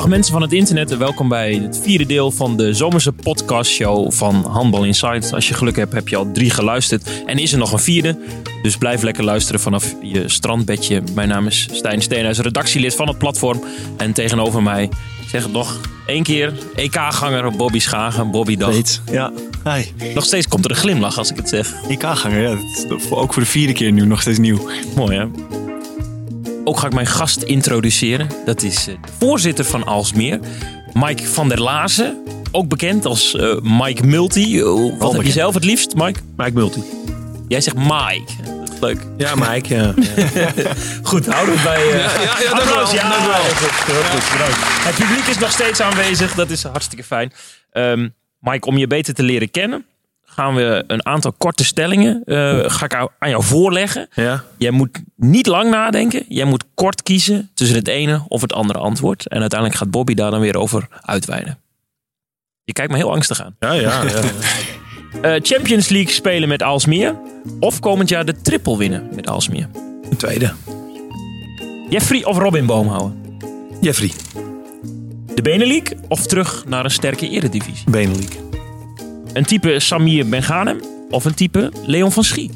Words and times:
Dag 0.00 0.08
mensen 0.08 0.32
van 0.32 0.42
het 0.42 0.52
internet 0.52 0.90
en 0.90 0.98
welkom 0.98 1.28
bij 1.28 1.54
het 1.54 1.80
vierde 1.82 2.06
deel 2.06 2.30
van 2.30 2.56
de 2.56 2.74
zomerse 2.74 3.12
podcastshow 3.12 4.12
van 4.12 4.46
Handbal 4.50 4.84
Insight. 4.84 5.32
Als 5.32 5.48
je 5.48 5.54
geluk 5.54 5.76
hebt, 5.76 5.92
heb 5.92 6.08
je 6.08 6.16
al 6.16 6.32
drie 6.32 6.50
geluisterd 6.50 7.10
en 7.26 7.38
is 7.38 7.52
er 7.52 7.58
nog 7.58 7.72
een 7.72 7.78
vierde. 7.78 8.18
Dus 8.62 8.76
blijf 8.76 9.02
lekker 9.02 9.24
luisteren 9.24 9.60
vanaf 9.60 9.94
je 10.02 10.28
strandbedje. 10.28 11.02
Mijn 11.14 11.28
naam 11.28 11.46
is 11.46 11.68
Stijn 11.72 12.02
Steenhuis, 12.02 12.38
redactielid 12.38 12.94
van 12.94 13.08
het 13.08 13.18
platform. 13.18 13.64
En 13.96 14.12
tegenover 14.12 14.62
mij, 14.62 14.84
ik 15.22 15.28
zeg 15.28 15.42
het 15.42 15.52
nog 15.52 15.80
één 16.06 16.22
keer, 16.22 16.52
EK-ganger 16.74 17.56
Bobby 17.56 17.78
Schagen. 17.78 18.30
Bobby, 18.30 18.56
dag. 18.56 18.72
Steeds. 18.72 19.00
Ja, 19.10 19.32
hi. 19.64 20.12
Nog 20.14 20.24
steeds 20.24 20.48
komt 20.48 20.64
er 20.64 20.70
een 20.70 20.76
glimlach 20.76 21.18
als 21.18 21.30
ik 21.30 21.36
het 21.36 21.48
zeg. 21.48 21.74
EK-ganger, 21.88 22.40
ja. 22.40 22.48
Dat 22.88 23.00
is 23.00 23.10
ook 23.10 23.32
voor 23.32 23.42
de 23.42 23.48
vierde 23.48 23.72
keer 23.72 23.92
nu 23.92 24.06
nog 24.06 24.20
steeds 24.20 24.38
nieuw. 24.38 24.68
Mooi 24.96 25.16
hè? 25.16 25.24
Ook 26.64 26.78
ga 26.78 26.86
ik 26.86 26.92
mijn 26.92 27.06
gast 27.06 27.42
introduceren. 27.42 28.28
Dat 28.44 28.62
is 28.62 28.86
eh, 28.88 28.94
de 29.02 29.08
voorzitter 29.18 29.64
van 29.64 29.84
Alsmeer, 29.84 30.40
Mike 30.92 31.26
van 31.26 31.48
der 31.48 31.60
Lazen. 31.60 32.24
Ook 32.50 32.68
bekend 32.68 33.04
als 33.04 33.34
eh, 33.34 33.56
Mike 33.62 34.06
Multi. 34.06 34.60
Eh, 34.60 34.98
wat 34.98 35.12
heb 35.12 35.22
je 35.22 35.32
zelf 35.32 35.54
het 35.54 35.64
liefst, 35.64 35.94
Mike? 35.94 36.20
Mike 36.36 36.52
Multi. 36.52 36.82
Jij 37.48 37.60
zegt 37.60 37.76
Mike. 37.76 38.32
Dat 38.60 38.72
is 38.72 38.80
leuk. 38.80 39.06
Ja, 39.16 39.34
Mike. 39.34 39.74
Ja. 39.74 39.94
Goed, 41.02 41.26
houden 41.26 41.54
we 41.54 41.60
het 41.60 41.62
bij... 41.62 41.90
eh 41.92 42.42
ja, 42.42 42.50
applaus. 42.50 42.92
Ja, 42.92 43.08
dank 43.08 43.24
u 43.24 43.26
wel. 43.26 43.42
heel 43.42 43.54
goed, 43.54 43.86
heel 43.86 44.02
goed, 44.02 44.32
bedankt. 44.32 44.58
Het 44.62 44.94
publiek 44.94 45.26
is 45.26 45.38
nog 45.38 45.50
steeds 45.50 45.80
aanwezig. 45.80 46.34
Dat 46.34 46.50
is 46.50 46.62
hartstikke 46.62 47.04
fijn. 47.04 47.32
Ehm, 47.72 48.08
Mike, 48.38 48.66
om 48.66 48.78
je 48.78 48.86
beter 48.86 49.14
te 49.14 49.22
leren 49.22 49.50
kennen... 49.50 49.84
gaan 50.34 50.54
we 50.54 50.84
een 50.86 51.06
aantal 51.06 51.32
korte 51.38 51.64
stellingen 51.64 52.22
eh, 52.24 52.58
ga 52.66 52.84
ik 52.84 52.94
aan 53.18 53.30
jou 53.30 53.42
voorleggen. 53.42 54.08
ja. 54.14 54.44
Jij 54.58 54.70
moet 54.70 54.98
niet 55.16 55.46
lang 55.46 55.70
nadenken. 55.70 56.24
Jij 56.28 56.44
moet 56.44 56.64
kort 56.74 57.02
kiezen 57.02 57.50
tussen 57.54 57.76
het 57.76 57.88
ene 57.88 58.24
of 58.28 58.40
het 58.40 58.52
andere 58.52 58.78
antwoord. 58.78 59.28
En 59.28 59.40
uiteindelijk 59.40 59.78
gaat 59.80 59.90
Bobby 59.90 60.14
daar 60.14 60.30
dan 60.30 60.40
weer 60.40 60.56
over 60.56 60.88
uitweiden. 61.00 61.58
Je 62.64 62.72
kijkt 62.72 62.90
me 62.90 62.96
heel 62.96 63.12
angstig 63.12 63.42
aan. 63.42 63.56
Ja, 63.58 63.72
ja, 63.72 64.02
ja. 64.02 64.20
Eh, 65.22 65.34
Champions 65.42 65.88
League 65.88 66.12
spelen 66.12 66.48
met 66.48 66.62
Alsmeer. 66.62 67.14
Of 67.60 67.80
komend 67.80 68.08
jaar 68.08 68.24
de 68.24 68.40
triple 68.40 68.76
winnen 68.76 69.08
met 69.14 69.28
Alsmeer. 69.28 69.68
Een 70.10 70.16
tweede. 70.16 70.52
Jeffrey 71.88 72.24
of 72.24 72.38
Robin 72.38 72.66
Boomhouwen. 72.66 73.38
Jeffrey. 73.80 74.10
De 75.34 75.42
Benelink 75.42 75.88
of 76.08 76.26
terug 76.26 76.64
naar 76.66 76.84
een 76.84 76.90
sterke 76.90 77.28
eredivisie. 77.28 77.90
Benelink. 77.90 78.49
Een 79.32 79.44
type 79.44 79.80
Samir 79.80 80.28
Benganem 80.28 80.80
of 81.10 81.24
een 81.24 81.34
type 81.34 81.72
Leon 81.86 82.12
van 82.12 82.24
Schie. 82.24 82.50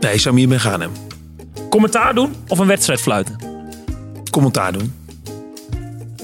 Nee, 0.00 0.18
Samir 0.18 0.48
Ben 0.48 0.60
Ghanem. 0.60 0.90
Commentaar 1.70 2.14
doen 2.14 2.34
of 2.48 2.58
een 2.58 2.66
wedstrijd 2.66 3.00
fluiten. 3.00 3.36
Commentaar 4.30 4.72
doen. 4.72 4.92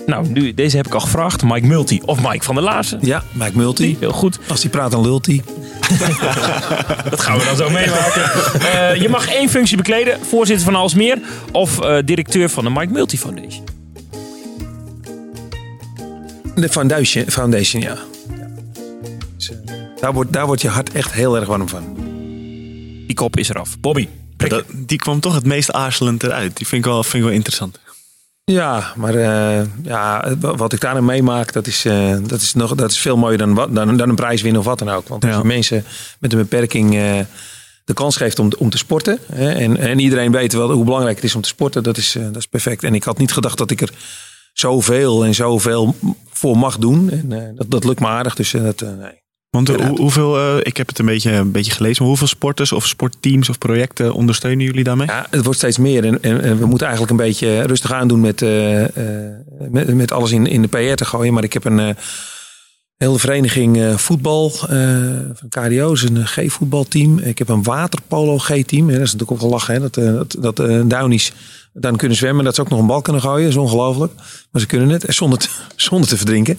Nou, 0.06 0.28
nu, 0.28 0.54
deze 0.54 0.76
heb 0.76 0.86
ik 0.86 0.94
al 0.94 1.00
gevraagd. 1.00 1.42
Mike 1.42 1.66
Multi 1.66 2.00
of 2.04 2.22
Mike 2.22 2.44
van 2.44 2.54
der 2.54 2.64
Laarzen. 2.64 2.98
Ja, 3.02 3.22
Mike 3.32 3.56
Multi. 3.56 3.96
Heel 4.00 4.12
goed. 4.12 4.38
Als 4.48 4.62
hij 4.62 4.70
praat, 4.70 4.90
dan 4.90 5.02
lult 5.02 5.26
hij. 5.26 5.42
Dat 7.10 7.20
gaan 7.20 7.38
we 7.38 7.44
dan 7.44 7.56
zo 7.56 7.70
meemaken. 7.70 8.22
Eh, 8.60 9.00
je 9.00 9.08
mag 9.08 9.28
één 9.28 9.48
functie 9.48 9.76
bekleden. 9.76 10.18
Voorzitter 10.28 10.64
van 10.64 10.74
Alsmeer 10.74 11.18
of 11.52 11.80
eh, 11.80 11.96
directeur 12.04 12.48
van 12.48 12.64
de 12.64 12.70
Mike 12.70 12.92
Multi 12.92 13.18
Foundation. 13.18 13.64
De 16.54 16.68
Foundation, 16.68 17.24
foundation 17.28 17.82
ja. 17.82 17.96
Daar, 20.00 20.12
wordt, 20.12 20.32
daar 20.32 20.46
wordt 20.46 20.62
je 20.62 20.68
hart 20.68 20.92
echt 20.92 21.12
heel 21.12 21.36
erg 21.36 21.46
warm 21.46 21.68
van. 21.68 21.94
Die 23.06 23.14
kop 23.14 23.36
is 23.36 23.48
eraf. 23.48 23.80
Bobby. 23.80 24.08
Dat, 24.36 24.64
die 24.74 24.98
kwam 24.98 25.20
toch 25.20 25.34
het 25.34 25.44
meest 25.46 25.72
aarzelend 25.72 26.22
eruit. 26.22 26.56
Die 26.56 26.66
vind 26.66 26.84
ik 26.84 26.90
wel, 26.90 27.02
vind 27.02 27.14
ik 27.14 27.22
wel 27.22 27.32
interessant. 27.32 27.78
Ja, 28.44 28.92
maar 28.96 29.14
eh, 29.14 29.64
ja, 29.82 30.34
wat 30.38 30.72
ik 30.72 30.80
daarin 30.80 31.04
meemaak, 31.04 31.52
dat 31.52 31.66
is, 31.66 31.84
eh, 31.84 32.16
dat 32.26 32.40
is, 32.40 32.54
nog, 32.54 32.74
dat 32.74 32.90
is 32.90 32.98
veel 32.98 33.16
mooier 33.16 33.38
dan, 33.38 33.54
wat, 33.54 33.74
dan, 33.74 33.96
dan 33.96 34.08
een 34.08 34.14
prijs 34.14 34.42
winnen 34.42 34.60
of 34.60 34.66
wat 34.66 34.78
dan 34.78 34.88
ook. 34.88 35.08
Want 35.08 35.24
als 35.24 35.32
Ja. 35.32 35.38
je 35.38 35.44
mensen 35.46 35.84
met 36.18 36.32
een 36.32 36.38
beperking 36.38 36.94
eh, 36.96 37.18
de 37.84 37.92
kans 37.94 38.16
geeft 38.16 38.38
om, 38.38 38.50
om 38.58 38.70
te 38.70 38.78
sporten. 38.78 39.18
Hè, 39.32 39.52
en, 39.52 39.76
en 39.76 39.98
iedereen 39.98 40.32
weet 40.32 40.52
wel 40.52 40.70
hoe 40.72 40.84
belangrijk 40.84 41.16
het 41.16 41.24
is 41.24 41.34
om 41.34 41.40
te 41.42 41.48
sporten. 41.48 41.82
Dat 41.82 41.96
is, 41.96 42.14
eh, 42.14 42.22
dat 42.24 42.36
is 42.36 42.46
perfect. 42.46 42.82
En 42.84 42.94
ik 42.94 43.04
had 43.04 43.18
niet 43.18 43.32
gedacht 43.32 43.58
dat 43.58 43.70
ik 43.70 43.80
er 43.80 43.90
zoveel 44.52 45.24
en 45.24 45.34
zoveel 45.34 45.94
voor 46.30 46.56
mag 46.58 46.78
doen. 46.78 47.10
En 47.10 47.54
dat, 47.56 47.70
dat 47.70 47.84
lukt 47.84 48.00
me 48.00 48.06
aardig. 48.06 48.34
Dus 48.34 48.50
dat, 48.50 48.82
eh, 48.82 48.88
nee. 48.98 49.26
Want 49.50 49.68
hoe- 49.68 49.98
hoeveel, 49.98 50.36
eh, 50.38 50.56
ik 50.62 50.76
heb 50.76 50.88
het 50.88 50.98
een 50.98 51.06
beetje, 51.06 51.30
een 51.32 51.52
beetje 51.52 51.72
gelezen, 51.72 51.96
maar 51.98 52.08
hoeveel 52.08 52.26
sporters 52.26 52.72
of 52.72 52.86
sportteams 52.86 53.48
of 53.48 53.58
projecten 53.58 54.12
ondersteunen 54.12 54.64
jullie 54.64 54.84
daarmee? 54.84 55.06
Ja, 55.06 55.26
het 55.30 55.42
wordt 55.44 55.58
steeds 55.58 55.78
meer. 55.78 56.04
En, 56.04 56.22
en, 56.22 56.40
en 56.40 56.58
we 56.58 56.66
moeten 56.66 56.86
eigenlijk 56.86 57.18
een 57.20 57.26
beetje 57.26 57.62
rustig 57.62 57.92
aandoen 57.92 58.20
met, 58.20 58.42
eh, 58.42 58.84
eh, 58.84 59.32
met, 59.70 59.94
met 59.94 60.12
alles 60.12 60.30
in, 60.30 60.46
in 60.46 60.62
de 60.62 60.68
PR 60.68 60.94
te 60.94 61.04
gooien. 61.04 61.32
Maar 61.34 61.44
ik 61.44 61.52
heb 61.52 61.64
een 61.64 61.78
eh, 61.78 61.94
hele 62.96 63.18
vereniging 63.18 64.00
voetbal 64.00 64.50
van 64.50 65.48
KDO. 65.48 65.92
is 65.92 66.02
een 66.02 66.26
G-voetbalteam. 66.26 67.18
Ik 67.18 67.38
heb 67.38 67.48
een 67.48 67.62
waterpolo 67.62 68.38
G-team. 68.38 68.86
Dat 68.86 68.94
is 69.00 69.12
natuurlijk 69.12 69.30
ook 69.30 69.40
wel 69.40 69.50
lachen. 69.50 69.74
Hè? 69.74 69.80
Dat, 69.80 69.94
dat, 69.94 70.56
dat 70.56 70.56
Downies 70.90 71.32
dan 71.72 71.96
kunnen 71.96 72.16
zwemmen. 72.16 72.44
Dat 72.44 72.54
ze 72.54 72.60
ook 72.60 72.68
nog 72.68 72.80
een 72.80 72.86
bal 72.86 73.02
kunnen 73.02 73.22
gooien. 73.22 73.42
Dat 73.42 73.50
is 73.50 73.56
ongelooflijk. 73.56 74.12
Maar 74.50 74.60
ze 74.60 74.66
kunnen 74.66 74.88
het. 74.88 75.04
Zonder, 75.14 75.38
te- 75.38 75.48
zonder 75.76 76.08
te 76.08 76.16
verdrinken. 76.16 76.58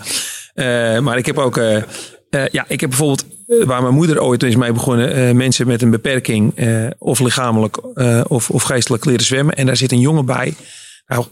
Maar 1.04 1.18
ik 1.18 1.26
heb 1.26 1.38
ook... 1.38 1.60
eh, 2.30 2.48
ja, 2.48 2.66
ik 2.68 2.80
heb 2.80 2.90
bijvoorbeeld, 2.90 3.26
eh, 3.48 3.64
waar 3.64 3.82
mijn 3.82 3.94
moeder 3.94 4.22
ooit 4.22 4.44
is 4.44 4.56
mee 4.56 4.72
begonnen, 4.72 5.14
eh, 5.14 5.32
mensen 5.32 5.68
met 5.68 5.82
een 5.82 5.90
beperking, 5.90 6.54
of 6.98 7.20
lichamelijk 7.20 8.00
of, 8.30 8.50
of 8.50 8.64
geestelijk 8.64 9.06
leren 9.06 9.26
zwemmen. 9.26 9.56
En 9.56 9.66
daar 9.66 9.78
zit 9.78 9.92
een 9.92 10.00
jongen 10.00 10.26
bij. 10.26 10.56
Nou, 11.08 11.26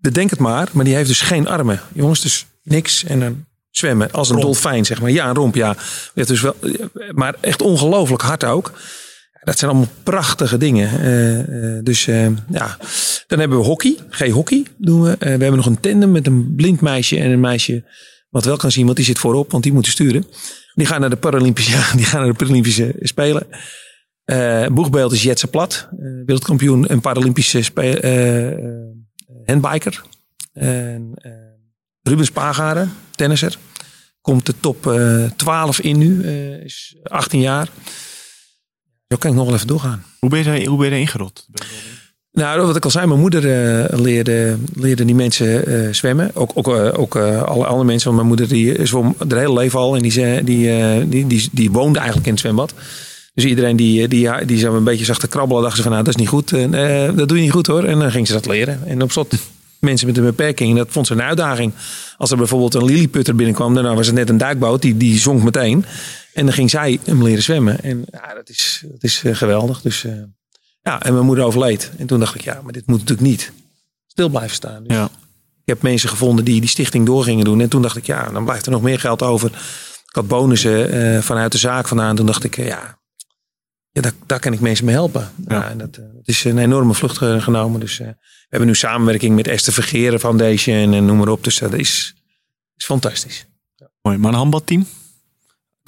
bedenk 0.00 0.30
het 0.30 0.38
maar, 0.38 0.68
maar 0.72 0.84
die 0.84 0.94
heeft 0.94 1.08
dus 1.08 1.20
geen 1.20 1.48
armen. 1.48 1.80
Jongens, 1.92 2.20
dus 2.20 2.46
niks 2.62 3.04
en 3.04 3.20
dan 3.20 3.44
zwemmen 3.70 4.12
als 4.12 4.30
een 4.30 4.40
dolfijn, 4.40 4.84
zeg 4.84 5.00
maar. 5.00 5.10
Ja, 5.10 5.28
een 5.28 5.34
romp, 5.34 5.54
ja. 5.54 5.76
Dus 6.14 6.40
wel, 6.40 6.54
maar 7.10 7.34
echt 7.40 7.62
ongelooflijk 7.62 8.22
hard 8.22 8.44
ook. 8.44 8.72
Dat 9.44 9.58
zijn 9.58 9.70
allemaal 9.70 9.88
prachtige 10.02 10.56
dingen. 10.56 11.84
Dus 11.84 12.04
ja, 12.50 12.76
dan 13.26 13.38
hebben 13.38 13.58
we 13.58 13.64
hockey. 13.64 13.96
G-hockey 14.10 14.66
doen 14.76 15.02
we. 15.02 15.16
We 15.18 15.26
hebben 15.26 15.56
nog 15.56 15.66
een 15.66 15.80
tandem 15.80 16.10
met 16.10 16.26
een 16.26 16.54
blind 16.56 16.80
meisje 16.80 17.18
en 17.18 17.30
een 17.30 17.40
meisje 17.40 17.84
wat 18.38 18.46
wel 18.46 18.56
kan 18.56 18.70
zien, 18.70 18.84
want 18.84 18.96
die 18.96 19.04
zit 19.04 19.18
voorop, 19.18 19.50
want 19.50 19.62
die 19.62 19.72
moeten 19.72 19.92
sturen. 19.92 20.26
Die 20.74 20.86
gaan 20.86 21.00
naar 21.00 21.10
de 21.10 21.16
Paralympische, 21.16 21.86
die 21.96 22.04
gaan 22.04 22.20
naar 22.20 22.30
de 22.30 22.36
Paralympische 22.36 22.94
Spelen. 23.00 23.46
Eh 24.24 24.66
boegbeeld 24.66 25.12
is 25.12 25.22
Jetse 25.22 25.46
Plat, 25.46 25.88
eh, 25.90 25.98
wereldkampioen 25.98 26.86
en 26.86 27.00
Paralympische 27.00 27.72
eh, 27.74 28.84
handbiker. 29.44 30.02
En, 30.52 31.12
Ruben 32.02 32.24
Spagaren, 32.24 32.92
tennisser. 33.10 33.58
Komt 34.20 34.46
de 34.46 34.54
top 34.60 34.86
eh 34.86 35.30
12 35.36 35.80
in 35.80 35.98
nu, 35.98 36.26
is 36.64 36.96
18 37.02 37.40
jaar. 37.40 37.68
Zo 39.08 39.16
kan 39.16 39.30
ik 39.30 39.36
nog 39.36 39.46
wel 39.46 39.54
even 39.54 39.66
doorgaan. 39.66 40.04
Hoe 40.18 40.30
ben 40.30 40.60
je, 40.60 40.66
hoe 40.66 40.84
je 40.84 40.90
erin? 40.90 41.08
Nou, 42.38 42.66
wat 42.66 42.76
ik 42.76 42.84
al 42.84 42.90
zei, 42.90 43.06
mijn 43.06 43.20
moeder 43.20 43.44
eh, 43.44 43.98
leerde, 43.98 44.56
leerde 44.74 45.04
die 45.04 45.14
mensen 45.14 45.66
eh, 45.66 45.92
zwemmen. 45.92 46.30
Ook, 46.34 46.50
ook, 46.54 46.68
eh, 46.68 46.98
ook 46.98 47.16
alle 47.16 47.66
andere 47.66 47.84
mensen. 47.84 48.04
Want 48.04 48.16
mijn 48.16 48.26
moeder 48.26 48.48
die 48.48 48.86
zwom 48.86 49.14
haar 49.28 49.38
hele 49.38 49.52
leven 49.52 49.78
al. 49.78 49.96
En 49.96 50.02
die, 50.02 50.44
die, 50.44 51.08
die, 51.08 51.26
die, 51.26 51.48
die 51.52 51.70
woonde 51.70 51.98
eigenlijk 51.98 52.26
in 52.26 52.32
het 52.32 52.42
zwembad. 52.42 52.74
Dus 53.34 53.44
iedereen 53.44 53.76
die, 53.76 54.08
die, 54.08 54.44
die 54.44 54.66
een 54.66 54.84
beetje 54.84 55.04
zag 55.04 55.18
te 55.18 55.28
krabbelen, 55.28 55.62
dacht 55.62 55.76
ze 55.76 55.82
van 55.82 55.90
nou, 55.90 56.04
dat 56.04 56.14
is 56.14 56.20
niet 56.20 56.28
goed. 56.28 56.50
Dat 57.16 57.28
doe 57.28 57.36
je 57.36 57.42
niet 57.42 57.52
goed 57.52 57.66
hoor. 57.66 57.84
En 57.84 57.98
dan 57.98 58.10
ging 58.10 58.26
ze 58.26 58.32
dat 58.32 58.46
leren. 58.46 58.86
En 58.86 59.02
op 59.02 59.12
slot 59.12 59.34
mensen 59.80 60.06
met 60.06 60.16
een 60.16 60.24
beperking, 60.24 60.76
dat 60.76 60.88
vond 60.90 61.06
ze 61.06 61.12
een 61.12 61.22
uitdaging. 61.22 61.72
Als 62.16 62.30
er 62.30 62.36
bijvoorbeeld 62.36 62.74
een 62.74 62.84
lilliputter 62.84 63.34
binnenkwam, 63.34 63.74
dan 63.74 63.94
was 63.96 64.06
het 64.06 64.16
net 64.16 64.28
een 64.28 64.38
duikboot. 64.38 64.82
Die, 64.82 64.96
die 64.96 65.18
zonk 65.18 65.42
meteen. 65.42 65.84
En 66.32 66.44
dan 66.44 66.54
ging 66.54 66.70
zij 66.70 66.98
hem 67.04 67.22
leren 67.22 67.42
zwemmen. 67.42 67.80
En 67.82 68.04
ja, 68.10 68.34
dat 68.34 68.48
is, 68.48 68.84
dat 68.90 69.02
is 69.02 69.22
geweldig. 69.32 69.80
Dus 69.80 70.04
ja, 70.88 71.02
en 71.02 71.12
mijn 71.12 71.24
moeder 71.26 71.44
overleed. 71.44 71.90
En 71.98 72.06
toen 72.06 72.20
dacht 72.20 72.34
ik, 72.34 72.40
ja, 72.40 72.60
maar 72.62 72.72
dit 72.72 72.86
moet 72.86 72.98
natuurlijk 72.98 73.28
niet 73.28 73.52
stil 74.06 74.28
blijven 74.28 74.54
staan. 74.54 74.82
Dus 74.84 74.96
Ja. 74.96 75.04
ik 75.04 75.64
heb 75.64 75.82
mensen 75.82 76.08
gevonden 76.08 76.44
die 76.44 76.60
die 76.60 76.68
stichting 76.68 77.06
door 77.06 77.22
gingen 77.24 77.44
doen. 77.44 77.60
En 77.60 77.68
toen 77.68 77.82
dacht 77.82 77.96
ik, 77.96 78.06
ja, 78.06 78.30
dan 78.30 78.44
blijft 78.44 78.66
er 78.66 78.72
nog 78.72 78.82
meer 78.82 79.00
geld 79.00 79.22
over. 79.22 79.50
Ik 80.08 80.14
had 80.14 80.28
bonussen 80.28 80.90
eh, 80.92 81.22
vanuit 81.22 81.52
de 81.52 81.58
zaak 81.58 81.88
vandaan. 81.88 82.16
Toen 82.16 82.26
dacht 82.26 82.44
ik, 82.44 82.56
eh, 82.56 82.66
ja, 82.66 82.98
ja 83.90 84.00
daar, 84.00 84.12
daar 84.26 84.40
kan 84.40 84.52
ik 84.52 84.60
mensen 84.60 84.84
mee 84.84 84.94
helpen. 84.94 85.30
Ja. 85.48 85.68
en 85.70 85.78
dat, 85.78 85.96
eh, 85.96 86.04
dat 86.14 86.28
is 86.28 86.44
een 86.44 86.58
enorme 86.58 86.94
vlucht 86.94 87.18
genomen. 87.18 87.80
Dus 87.80 87.98
we 87.98 88.14
hebben 88.48 88.68
nu 88.68 88.74
samenwerking 88.74 89.34
met 89.36 89.48
Esther 89.48 89.72
Vergeren 89.72 90.20
Foundation 90.20 90.92
en 90.92 91.04
noem 91.06 91.16
maar 91.16 91.28
op. 91.28 91.44
Dus 91.44 91.58
dat 91.58 91.72
is, 91.72 92.14
is 92.76 92.84
fantastisch. 92.84 93.46
Mooi. 94.02 94.18
Maar 94.18 94.30
een 94.32 94.38
handbalteam? 94.38 94.86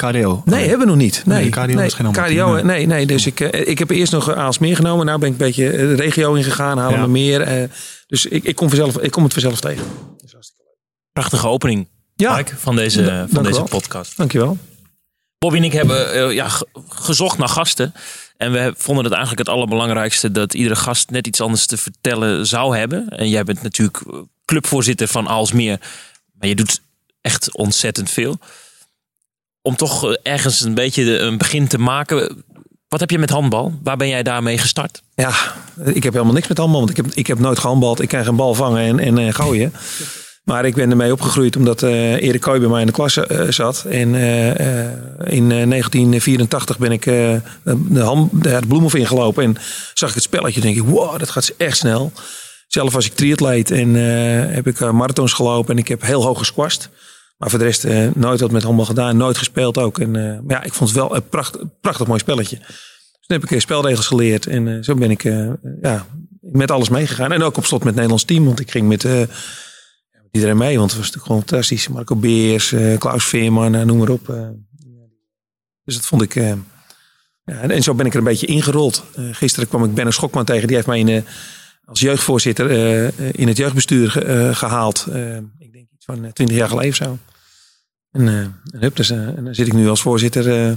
KDO? 0.08 0.42
Nee, 0.44 0.60
hebben 0.68 0.78
we 0.78 0.86
nog 0.92 0.96
niet. 1.02 1.22
Nee, 1.26 1.40
Nee, 1.40 1.50
KDO 1.50 1.80
is 1.80 1.94
geen 1.94 2.12
KDO, 2.12 2.52
nee. 2.54 2.62
nee, 2.64 2.86
nee. 2.86 3.06
Dus 3.06 3.26
ik, 3.26 3.40
eh, 3.40 3.68
ik 3.68 3.78
heb 3.78 3.90
eerst 3.90 4.12
nog 4.12 4.34
Aalsmeer 4.34 4.76
genomen. 4.76 5.06
Nou 5.06 5.18
ben 5.18 5.26
ik 5.28 5.32
een 5.40 5.46
beetje 5.46 5.70
de 5.70 5.94
regio 5.94 6.34
ingegaan, 6.34 6.78
halen 6.78 6.98
Ja. 6.98 7.04
we 7.04 7.10
meer. 7.10 7.40
eh, 7.40 7.68
dus 8.06 8.26
ik, 8.26 8.44
ik, 8.44 8.56
kom 8.56 8.68
vanzelf, 8.68 8.98
ik 8.98 9.10
kom 9.10 9.22
het 9.24 9.32
vanzelf 9.32 9.60
tegen. 9.60 9.84
Dus. 10.24 10.52
Prachtige 11.12 11.48
opening, 11.48 11.88
Ja, 12.14 12.36
Mike, 12.36 12.56
van 12.56 12.76
deze, 12.76 13.04
van 13.04 13.28
dank 13.30 13.46
deze 13.46 13.58
wel. 13.58 13.68
podcast. 13.68 14.16
dankjewel. 14.16 14.58
Bobby 15.38 15.56
en 15.56 15.64
ik 15.64 15.72
hebben 15.72 16.12
eh, 16.12 16.32
ja, 16.34 16.48
ge- 16.48 16.66
gezocht 16.88 17.38
naar 17.38 17.48
gasten. 17.48 17.92
En 18.36 18.52
we 18.52 18.74
vonden 18.76 19.04
het 19.04 19.12
eigenlijk 19.12 19.46
het 19.46 19.56
allerbelangrijkste 19.56 20.32
dat 20.32 20.54
iedere 20.54 20.76
gast 20.76 21.10
net 21.10 21.26
iets 21.26 21.40
anders 21.40 21.66
te 21.66 21.76
vertellen 21.76 22.46
zou 22.46 22.76
hebben. 22.76 23.08
En 23.08 23.28
jij 23.28 23.44
bent 23.44 23.62
natuurlijk 23.62 24.02
clubvoorzitter 24.44 25.08
van 25.08 25.26
Alsmeer. 25.26 25.80
Maar 26.38 26.48
je 26.48 26.54
doet 26.54 26.80
echt 27.20 27.54
ontzettend 27.56 28.10
veel. 28.10 28.38
Om 29.70 29.76
toch 29.76 30.14
ergens 30.14 30.60
een 30.60 30.74
beetje 30.74 31.18
een 31.18 31.38
begin 31.38 31.68
te 31.68 31.78
maken. 31.78 32.44
Wat 32.88 33.00
heb 33.00 33.10
je 33.10 33.18
met 33.18 33.30
handbal? 33.30 33.78
Waar 33.82 33.96
ben 33.96 34.08
jij 34.08 34.22
daarmee 34.22 34.58
gestart? 34.58 35.02
Ja, 35.14 35.32
ik 35.84 36.02
heb 36.02 36.12
helemaal 36.12 36.34
niks 36.34 36.48
met 36.48 36.58
handbal. 36.58 36.78
Want 36.78 36.90
ik 36.90 36.96
heb, 36.96 37.06
ik 37.14 37.26
heb 37.26 37.38
nooit 37.38 37.58
gehandbald. 37.58 38.02
Ik 38.02 38.08
kan 38.08 38.24
geen 38.24 38.36
bal 38.36 38.54
vangen 38.54 38.82
en, 38.82 38.98
en, 38.98 39.18
en 39.18 39.34
gooien. 39.34 39.72
Maar 40.44 40.64
ik 40.64 40.74
ben 40.74 40.90
ermee 40.90 41.12
opgegroeid 41.12 41.56
omdat 41.56 41.82
uh, 41.82 42.22
Erik 42.22 42.40
Kooi 42.40 42.60
bij 42.60 42.68
mij 42.68 42.80
in 42.80 42.86
de 42.86 42.92
klas 42.92 43.18
zat. 43.48 43.84
En 43.84 44.14
in 45.24 45.48
1984 45.48 46.78
ben 46.78 46.92
ik 46.92 47.04
de, 47.04 47.40
ham, 47.94 48.28
de, 48.32 48.58
de 48.60 48.66
Bloemhof 48.66 48.94
ingelopen. 48.94 49.44
En 49.44 49.56
zag 49.94 50.08
ik 50.08 50.14
het 50.14 50.24
spelletje. 50.24 50.60
denk 50.60 50.76
ik, 50.76 50.84
wow, 50.84 51.18
dat 51.18 51.30
gaat 51.30 51.52
echt 51.56 51.76
snel. 51.76 52.12
Zelf 52.66 52.92
was 52.92 53.06
ik 53.06 53.14
triatleet 53.14 53.70
en 53.70 53.94
heb 54.54 54.66
ik 54.66 54.92
marathons 54.92 55.32
gelopen. 55.32 55.72
En 55.74 55.78
ik 55.78 55.88
heb 55.88 56.02
heel 56.02 56.24
hoog 56.24 56.38
gesquast. 56.38 56.90
Maar 57.40 57.50
voor 57.50 57.58
de 57.58 57.64
rest 57.64 57.86
nooit 58.14 58.40
wat 58.40 58.50
met 58.50 58.62
handbal 58.62 58.84
gedaan. 58.84 59.16
Nooit 59.16 59.38
gespeeld 59.38 59.78
ook. 59.78 59.98
En 59.98 60.10
maar 60.10 60.42
ja, 60.46 60.62
ik 60.62 60.72
vond 60.72 60.90
het 60.90 60.98
wel 60.98 61.16
een 61.16 61.28
prachtig, 61.80 62.06
mooi 62.06 62.18
spelletje. 62.18 62.56
Dus 62.56 63.26
toen 63.26 63.40
heb 63.40 63.50
ik 63.50 63.60
spelregels 63.60 64.06
geleerd. 64.06 64.46
En 64.46 64.84
zo 64.84 64.94
ben 64.94 65.10
ik 65.10 65.22
ja, 65.80 66.06
met 66.40 66.70
alles 66.70 66.88
meegegaan. 66.88 67.32
En 67.32 67.42
ook 67.42 67.56
op 67.56 67.64
slot 67.64 67.78
met 67.78 67.88
het 67.88 67.94
Nederlands 67.94 68.24
team. 68.24 68.44
Want 68.44 68.60
ik 68.60 68.70
ging 68.70 68.88
met 68.88 69.06
iedereen 70.30 70.56
mee. 70.56 70.78
Want 70.78 70.90
het 70.90 71.00
was 71.00 71.10
natuurlijk 71.10 71.26
gewoon 71.26 71.40
fantastisch. 71.40 71.88
Marco 71.88 72.16
Beers, 72.16 72.74
Klaus 72.98 73.24
Veerman, 73.24 73.86
noem 73.86 73.98
maar 73.98 74.08
op. 74.08 74.26
Dus 75.84 75.94
dat 75.94 76.06
vond 76.06 76.22
ik... 76.22 76.34
ja, 76.34 76.56
en, 77.44 77.70
en, 77.70 77.82
zo 77.82 77.94
ben 77.94 78.06
ik 78.06 78.12
er 78.12 78.18
een 78.18 78.24
beetje 78.24 78.46
ingerold. 78.46 79.04
gisteren 79.32 79.68
kwam 79.68 79.84
ik 79.84 79.94
Benno 79.94 80.10
Schokman 80.10 80.44
tegen. 80.44 80.66
Die 80.66 80.76
heeft 80.76 80.88
mij 80.88 81.24
als 81.84 82.00
jeugdvoorzitter 82.00 82.70
in 83.34 83.48
het 83.48 83.56
jeugdbestuur 83.56 84.10
gehaald. 84.56 85.06
ik 85.58 85.72
denk 85.72 85.86
iets 85.94 86.04
van 86.04 86.32
twintig 86.32 86.56
jaar 86.56 86.68
geleden 86.68 86.90
of 86.90 86.96
zo. 86.96 87.18
En, 88.12 88.28
en, 88.28 88.54
hup, 88.70 88.96
dus, 88.96 89.10
en 89.10 89.44
dan 89.44 89.54
zit 89.54 89.66
ik 89.66 89.72
nu 89.72 89.88
als 89.88 90.02
voorzitter 90.02 90.76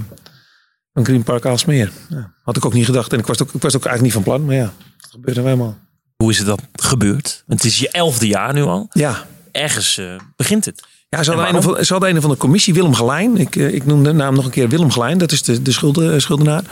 van 0.94 1.06
Green 1.06 1.24
Park 1.24 1.46
Aalsmeer. 1.46 1.92
Ja, 2.10 2.34
had 2.44 2.58
ik 2.58 2.66
ook 2.66 2.74
niet 2.74 2.86
gedacht. 2.86 3.14
En 3.14 3.20
ik 3.20 3.26
was 3.26 3.42
ook, 3.42 3.54
ik 3.54 3.62
was 3.62 3.76
ook 3.76 3.86
eigenlijk 3.86 4.02
niet 4.02 4.14
van 4.14 4.24
plan. 4.24 4.46
Maar 4.46 4.56
ja, 4.56 4.74
dat 4.98 5.12
gebeurde 5.12 5.42
nou 5.42 5.54
helemaal. 5.54 5.78
Hoe 6.16 6.32
is 6.32 6.38
het 6.38 6.48
dan 6.48 6.60
gebeurd? 6.74 7.44
Het 7.48 7.64
is 7.64 7.80
je 7.80 7.90
elfde 7.90 8.28
jaar 8.28 8.54
nu 8.54 8.62
al. 8.62 8.88
Ja, 8.90 9.26
ergens 9.52 9.98
uh, 9.98 10.16
begint 10.36 10.66
het. 10.66 10.84
Ja, 11.10 11.24
ze 11.24 11.32
hadden, 11.32 11.56
een 11.56 11.62
van, 11.62 11.86
ze 11.86 11.92
hadden 11.92 12.16
een 12.16 12.22
van 12.22 12.30
de 12.30 12.38
commissie, 12.38 12.74
Willem 12.74 12.94
Gelijn. 12.94 13.38
Ik, 13.38 13.56
uh, 13.56 13.74
ik 13.74 13.86
noem 13.86 14.04
de 14.04 14.12
naam 14.12 14.36
nog 14.36 14.46
een 14.46 14.52
keer 14.52 14.70
Willem 14.70 14.92
Gelijn. 14.92 15.18
Dat 15.18 15.32
is 15.32 15.44
de, 15.44 15.62
de 15.62 15.72
schulden, 15.72 16.22
schuldenaar. 16.22 16.64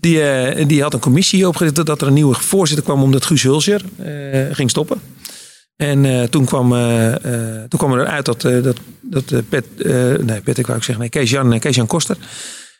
Die, 0.00 0.16
uh, 0.56 0.68
die 0.68 0.82
had 0.82 0.94
een 0.94 1.00
commissie 1.00 1.48
opgericht 1.48 1.86
dat 1.86 2.00
er 2.00 2.06
een 2.06 2.12
nieuwe 2.12 2.34
voorzitter 2.34 2.84
kwam 2.84 3.02
omdat 3.02 3.24
Guus 3.24 3.42
Hulser 3.42 3.82
ging 4.52 4.70
stoppen. 4.70 5.00
En 5.76 6.30
toen, 6.30 6.44
kwam, 6.44 6.68
toen 7.68 7.78
kwam 7.78 7.92
er 7.92 8.06
uit 8.06 8.24
dat, 8.24 8.40
dat, 8.40 8.76
dat 9.00 9.48
Pet, 9.48 9.66
nee, 10.24 10.40
Pet, 10.40 10.58
ik 10.58 10.66
wou 10.66 10.78
ik 10.78 10.84
zeggen, 10.84 10.98
nee, 10.98 11.08
Kees-Jan 11.08 11.58
Kees 11.58 11.76
-Jan 11.76 11.86
Koster, 11.86 12.16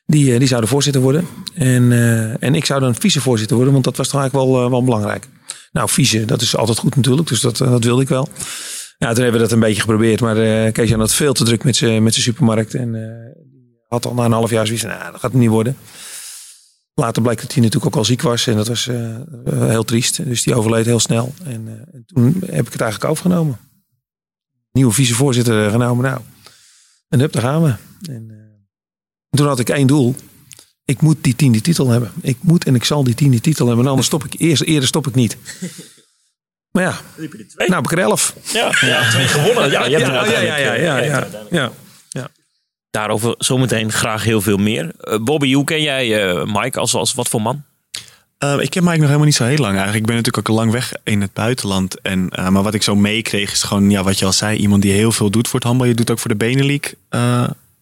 die, 0.07 0.39
die 0.39 0.49
zou 0.49 0.61
de 0.61 0.67
voorzitter 0.67 1.03
worden. 1.03 1.27
En, 1.55 1.93
en 2.41 2.55
ik 2.55 2.65
zou 2.65 2.81
dan 2.81 2.95
vicevoorzitter 2.95 3.57
worden, 3.57 3.73
want 3.73 3.85
dat 3.85 3.97
was 3.97 4.09
toch 4.09 4.21
eigenlijk 4.21 4.51
wel, 4.51 4.71
wel 4.71 4.85
belangrijk. 4.85 5.29
Nou, 5.73 5.89
vice, 5.89 6.25
dat 6.25 6.41
is 6.41 6.57
altijd 6.57 6.79
goed 6.79 6.97
natuurlijk, 6.97 7.29
dus 7.29 7.41
dat, 7.41 7.57
dat 7.57 7.85
wilde 7.85 8.03
ik 8.03 8.09
wel. 8.09 8.29
Ja, 8.99 9.13
toen 9.13 9.23
hebben 9.23 9.41
we 9.41 9.47
dat 9.47 9.53
een 9.53 9.61
beetje 9.61 9.81
geprobeerd. 9.81 10.21
Maar 10.21 10.37
uh, 10.37 10.73
Kees 10.73 10.89
Jan 10.89 11.01
had 11.01 11.15
veel 11.15 11.33
te 11.33 11.45
druk 11.45 11.65
met 11.65 11.77
zijn 11.77 12.03
met 12.03 12.15
supermarkt. 12.15 12.75
En 12.75 12.95
uh, 12.95 13.03
had 13.89 14.07
al 14.07 14.15
na 14.15 14.25
een 14.25 14.33
half 14.33 14.51
jaar 14.51 14.67
zoiets 14.67 14.85
nou, 14.85 14.99
dat 14.99 15.21
gaat 15.21 15.33
het 15.33 15.41
niet 15.41 15.49
worden. 15.49 15.77
Later 16.95 17.23
bleek 17.23 17.41
dat 17.41 17.53
hij 17.53 17.63
natuurlijk 17.63 17.87
ook 17.87 17.99
al 17.99 18.05
ziek 18.05 18.23
was. 18.23 18.47
En 18.47 18.57
dat 18.57 18.69
was 18.69 18.87
uh, 18.87 19.17
heel 19.45 19.85
triest. 19.85 20.25
Dus 20.25 20.43
die 20.43 20.55
overleed 20.55 20.87
heel 20.87 21.01
snel. 21.01 21.35
En, 21.45 21.89
en, 21.93 22.05
toen 22.07 22.43
heb 22.47 22.67
ik 22.67 22.73
het 22.73 22.81
eigenlijk 22.81 23.11
overgenomen. 23.11 23.59
Nieuwe 24.73 24.93
vicevoorzitter 24.93 25.71
genomen. 25.71 26.05
Nou, 26.05 26.21
en 27.09 27.21
hup, 27.21 27.33
daar 27.33 27.43
gaan 27.43 27.63
we. 27.63 27.75
En, 28.11 28.31
en 29.31 29.37
toen 29.39 29.47
had 29.47 29.59
ik 29.59 29.69
één 29.69 29.87
doel. 29.87 30.15
Ik 30.85 31.01
moet 31.01 31.17
die 31.21 31.37
tiende 31.37 31.61
titel 31.61 31.89
hebben. 31.89 32.13
Ik 32.21 32.37
moet 32.41 32.65
en 32.65 32.75
ik 32.75 32.85
zal 32.85 33.05
die 33.05 33.15
tiende 33.15 33.41
titel 33.41 33.67
hebben. 33.67 33.87
Anders 33.87 34.07
stop 34.07 34.25
ik 34.25 34.41
eerst, 34.41 34.63
eerder 34.63 34.89
stop 34.89 35.07
ik 35.07 35.15
niet. 35.15 35.37
Maar 36.73 36.83
ja, 36.83 37.01
nou 37.57 37.75
heb 37.75 37.85
ik 37.85 37.93
er 37.93 37.99
elf. 37.99 38.37
Ja, 38.53 38.73
ja 38.81 39.11
twee 39.11 39.27
gewonnen. 39.27 39.71
Ja, 39.71 39.85
je 39.85 39.97
hebt 39.97 40.07
ja, 40.07 40.25
ja, 40.25 40.57
ja, 40.57 40.75
ja, 40.75 40.99
ja, 40.99 41.27
ja. 41.51 41.73
Daarover 42.93 43.35
zometeen 43.39 43.93
graag 43.93 44.25
heel 44.25 44.41
veel 44.41 44.57
meer. 44.57 44.93
Uh, 45.01 45.19
Bobby, 45.19 45.53
hoe 45.53 45.65
ken 45.65 45.83
jij 45.83 46.33
uh, 46.35 46.45
Mike 46.45 46.79
als, 46.79 46.95
als 46.95 47.15
wat 47.15 47.29
voor 47.29 47.43
man? 47.43 47.63
Uh, 48.39 48.57
ik 48.59 48.71
ken 48.71 48.85
Mike 48.85 48.97
nog 48.97 49.07
helemaal 49.07 49.25
niet 49.25 49.35
zo 49.35 49.45
heel 49.45 49.57
lang 49.57 49.73
eigenlijk. 49.73 49.99
Ik 49.99 50.07
ben 50.07 50.17
natuurlijk 50.17 50.49
ook 50.49 50.57
al 50.57 50.63
lang 50.63 50.73
weg 50.73 50.93
in 51.05 51.21
het 51.21 51.33
buitenland. 51.33 52.01
En, 52.01 52.29
maar 52.29 52.63
wat 52.63 52.75
ik 52.75 52.83
zo 52.83 52.97
meekreeg 52.97 53.53
is 53.53 53.63
gewoon, 53.63 53.91
ja, 53.91 54.03
wat 54.03 54.19
je 54.19 54.25
al 54.25 54.33
zei, 54.33 54.59
iemand 54.59 54.83
die 54.83 54.93
heel 54.93 55.13
veel 55.13 55.31
doet 55.31 55.49
voor 55.49 55.59
het 55.59 55.69
handbal. 55.69 55.87
Je 55.87 55.95
doet 55.95 56.11
ook 56.11 56.19
voor 56.19 56.31
de 56.31 56.37
Benelink. 56.37 56.95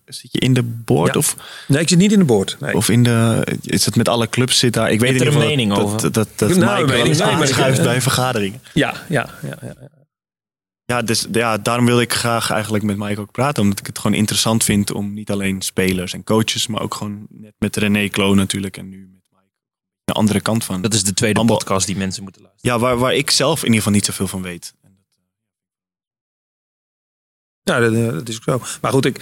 Zit 0.07 0.33
je 0.33 0.39
in 0.39 0.55
de 0.55 0.63
board? 0.63 1.17
Of? 1.17 1.37
Nee, 1.69 1.81
ik 1.81 1.89
zit 1.89 1.99
niet 1.99 2.13
in 2.13 2.19
de 2.19 2.25
board. 2.25 2.57
Nee. 2.61 2.75
Of 2.75 2.89
in 2.89 3.03
de. 3.03 3.47
Is 3.63 3.85
het 3.85 3.97
met 3.97 4.09
alle 4.09 4.29
clubs 4.29 4.59
zit 4.59 4.73
daar? 4.73 4.91
Ik 4.91 5.01
weet 5.01 5.13
niet 5.13 5.21
er 5.21 5.27
een 5.27 5.39
mening 5.39 5.75
dat, 5.75 5.83
over. 5.83 6.01
Dat, 6.01 6.15
dat, 6.15 6.29
dat 6.37 6.57
nou, 6.57 6.81
Mike 6.81 6.97
wel 6.97 7.07
eens 7.07 7.21
aanschuift 7.21 7.83
bij 7.83 8.01
vergaderingen. 8.01 8.63
Ja, 8.73 8.95
ja, 9.09 9.29
ja. 9.43 9.59
ja, 9.63 9.75
ja. 9.81 10.00
Ja, 10.91 11.03
dus 11.03 11.27
ja, 11.33 11.59
daarom 11.59 11.87
wil 11.87 12.01
ik 12.01 12.13
graag 12.13 12.51
eigenlijk 12.51 12.85
met 12.85 12.97
Mike 12.97 13.21
ook 13.21 13.31
praten. 13.31 13.63
Omdat 13.63 13.79
ik 13.79 13.87
het 13.87 13.99
gewoon 13.99 14.17
interessant 14.17 14.65
vind 14.65 14.93
om 14.93 15.15
niet 15.15 15.31
alleen 15.31 15.63
spelers 15.63 16.13
en 16.13 16.25
coaches, 16.25 16.67
maar 16.67 16.81
ook 16.81 16.95
gewoon 16.95 17.27
net 17.29 17.55
met 17.59 17.77
René 17.77 18.09
Klo 18.09 18.35
natuurlijk. 18.35 18.77
En 18.77 18.89
nu 18.89 18.99
met 18.99 19.23
Mike 19.31 19.45
de 20.05 20.13
andere 20.13 20.41
kant 20.41 20.65
van. 20.65 20.83
Dat 20.83 20.95
is 20.95 21.05
de 21.05 21.15
tweede 21.15 21.37
Handbal. 21.37 21.59
podcast 21.59 21.87
die 21.87 21.97
mensen 21.97 22.23
moeten 22.23 22.43
luisteren. 22.43 22.75
Ja, 22.75 22.81
waar, 22.81 22.99
waar 22.99 23.15
ik 23.15 23.31
zelf 23.31 23.59
in 23.59 23.65
ieder 23.65 23.79
geval 23.79 23.93
niet 23.93 24.05
zoveel 24.05 24.27
van 24.27 24.43
weet. 24.43 24.75
Ja, 27.63 27.81
dat, 27.81 27.95
dat 27.95 28.29
is 28.29 28.37
ook 28.37 28.43
zo. 28.43 28.79
Maar 28.81 28.93
goed, 28.93 29.05
ik, 29.05 29.17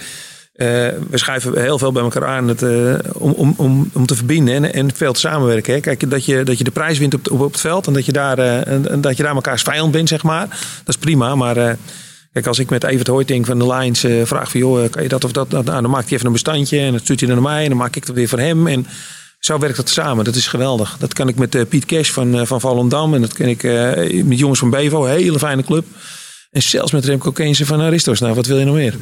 uh, 0.59 0.67
we 1.09 1.17
schuiven 1.17 1.61
heel 1.61 1.77
veel 1.77 1.91
bij 1.91 2.03
elkaar 2.03 2.25
aan 2.25 2.47
het, 2.47 2.61
uh, 2.61 2.93
om, 3.13 3.31
om, 3.31 3.53
om, 3.57 3.89
om 3.93 4.05
te 4.05 4.15
verbinden 4.15 4.73
en, 4.73 4.95
veel 4.95 5.13
te 5.13 5.19
samenwerken. 5.19 5.73
Hè. 5.73 5.79
Kijk, 5.79 6.09
dat 6.09 6.25
je, 6.25 6.43
dat 6.43 6.57
je 6.57 6.63
de 6.63 6.71
prijs 6.71 6.97
wint 6.97 7.13
op, 7.13 7.31
op, 7.31 7.51
het 7.51 7.59
veld 7.59 7.87
en 7.87 7.93
dat 7.93 8.05
je 8.05 8.11
daar, 8.11 8.39
uh, 8.39 8.83
dat 9.01 9.17
je 9.17 9.23
daar 9.23 9.35
elkaars 9.35 9.61
vijand 9.61 9.91
bent, 9.91 10.09
zeg 10.09 10.23
maar. 10.23 10.47
Dat 10.83 10.95
is 10.95 10.97
prima, 10.97 11.35
maar 11.35 11.77
kijk, 12.33 12.47
als 12.47 12.59
ik 12.59 12.69
met 12.69 12.83
Evert 12.83 13.07
Hoiting 13.07 13.45
van 13.45 13.59
de 13.59 13.73
Lions 13.73 14.05
vraag 14.23 14.51
van, 14.51 14.59
joh, 14.59 14.89
kan 14.89 15.03
je 15.03 15.09
dat 15.09 15.23
of 15.23 15.31
dat? 15.31 15.49
Nou, 15.49 15.63
dan 15.63 15.89
maakt 15.89 16.05
hij 16.05 16.13
even 16.13 16.25
een 16.25 16.33
bestandje 16.33 16.79
en 16.79 16.91
dat 16.91 17.01
stuurt 17.01 17.19
hij 17.19 17.29
naar 17.29 17.41
mij 17.41 17.63
en 17.63 17.69
dan 17.69 17.77
maak 17.77 17.95
ik 17.95 18.03
het 18.03 18.15
weer 18.15 18.27
voor 18.27 18.39
hem. 18.39 18.67
En 18.67 18.87
zo 19.39 19.59
werkt 19.59 19.77
dat 19.77 19.89
samen. 19.89 20.25
Dat 20.25 20.35
is 20.35 20.47
geweldig. 20.47 20.95
Dat 20.99 21.13
kan 21.13 21.27
ik 21.27 21.35
met 21.35 21.69
Piet 21.69 21.85
Cash 21.85 22.09
van, 22.09 22.47
van 22.47 22.77
en 23.13 23.21
dat 23.21 23.33
kan 23.33 23.47
ik 23.47 23.63
met 24.25 24.39
jongens 24.39 24.59
van 24.59 24.69
Bevo, 24.69 25.05
een 25.05 25.11
hele 25.11 25.39
fijne 25.39 25.63
club. 25.63 25.85
En 26.51 26.61
zelfs 26.61 26.91
met 26.91 27.05
Remco 27.05 27.31
Keense 27.31 27.65
van 27.65 27.81
Aristos. 27.81 28.19
Nou, 28.19 28.33
wat 28.33 28.45
wil 28.45 28.59
je 28.59 28.65
nog 28.65 28.75
meer? 28.75 28.95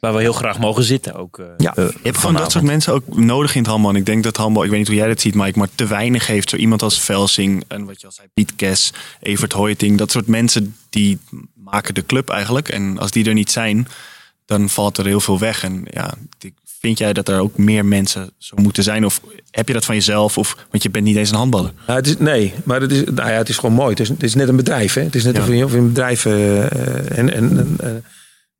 Waar 0.00 0.14
we 0.14 0.20
heel 0.20 0.32
graag 0.32 0.58
mogen 0.58 0.82
zitten 0.82 1.14
ook. 1.14 1.38
Uh, 1.38 1.46
ja, 1.56 1.72
je 1.76 1.92
hebt 2.02 2.18
gewoon 2.18 2.34
dat 2.34 2.52
soort 2.52 2.64
mensen 2.64 2.92
ook 2.92 3.16
nodig 3.16 3.54
in 3.54 3.60
het 3.60 3.70
handbal. 3.70 3.90
En 3.90 3.96
ik 3.96 4.06
denk 4.06 4.22
dat 4.22 4.36
handbal, 4.36 4.64
ik 4.64 4.70
weet 4.70 4.78
niet 4.78 4.88
hoe 4.88 4.96
jij 4.96 5.08
dat 5.08 5.20
ziet, 5.20 5.34
Mike, 5.34 5.58
maar 5.58 5.68
te 5.74 5.86
weinig 5.86 6.26
heeft. 6.26 6.50
Zo 6.50 6.56
iemand 6.56 6.82
als 6.82 7.00
Velsing 7.00 7.64
en 7.68 7.84
wat 7.84 8.00
je 8.00 8.06
al 8.06 8.12
zei, 8.12 8.28
Piet 8.34 8.54
Kes, 8.56 8.92
Evert 9.20 9.52
Hoiting. 9.52 9.98
Dat 9.98 10.10
soort 10.10 10.26
mensen 10.26 10.76
die 10.90 11.18
maken 11.54 11.94
de 11.94 12.06
club 12.06 12.28
eigenlijk. 12.28 12.68
En 12.68 12.98
als 12.98 13.10
die 13.10 13.24
er 13.24 13.34
niet 13.34 13.50
zijn, 13.50 13.88
dan 14.46 14.68
valt 14.68 14.98
er 14.98 15.06
heel 15.06 15.20
veel 15.20 15.38
weg. 15.38 15.64
En 15.64 15.84
ja, 15.90 16.14
vind 16.80 16.98
jij 16.98 17.12
dat 17.12 17.28
er 17.28 17.40
ook 17.40 17.56
meer 17.56 17.84
mensen 17.84 18.30
zo 18.38 18.56
moeten 18.56 18.82
zijn? 18.82 19.04
Of 19.04 19.20
heb 19.50 19.66
je 19.68 19.74
dat 19.74 19.84
van 19.84 19.94
jezelf? 19.94 20.38
Of, 20.38 20.56
want 20.70 20.82
je 20.82 20.90
bent 20.90 21.04
niet 21.04 21.16
eens 21.16 21.30
een 21.30 21.36
handballer. 21.36 21.72
Nou, 21.86 21.98
het 21.98 22.06
is, 22.06 22.18
nee, 22.18 22.54
maar 22.64 22.80
het 22.80 22.92
is, 22.92 23.04
nou 23.04 23.30
ja, 23.30 23.36
het 23.36 23.48
is 23.48 23.58
gewoon 23.58 23.74
mooi. 23.74 23.90
Het 23.90 24.00
is, 24.00 24.08
het 24.08 24.22
is 24.22 24.34
net 24.34 24.48
een 24.48 24.56
bedrijf. 24.56 24.94
Hè? 24.94 25.02
Het 25.02 25.14
is 25.14 25.24
net 25.24 25.36
ja. 25.36 25.42
of 25.64 25.72
je 25.72 25.78
een 25.78 25.88
bedrijf... 25.88 26.24
Uh, 26.24 27.18
en, 27.18 27.34
en 27.34 27.78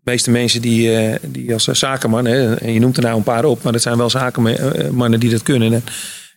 de 0.02 0.10
meeste 0.10 0.30
mensen 0.30 0.62
die, 0.62 1.10
uh, 1.10 1.14
die 1.26 1.52
als 1.52 1.64
zakenman, 1.64 2.24
hè, 2.24 2.54
en 2.54 2.72
je 2.72 2.80
noemt 2.80 2.96
er 2.96 3.02
nou 3.02 3.16
een 3.16 3.22
paar 3.22 3.44
op, 3.44 3.62
maar 3.62 3.72
dat 3.72 3.82
zijn 3.82 3.96
wel 3.96 4.10
zakenmannen 4.10 5.20
die 5.20 5.30
dat 5.30 5.42
kunnen. 5.42 5.84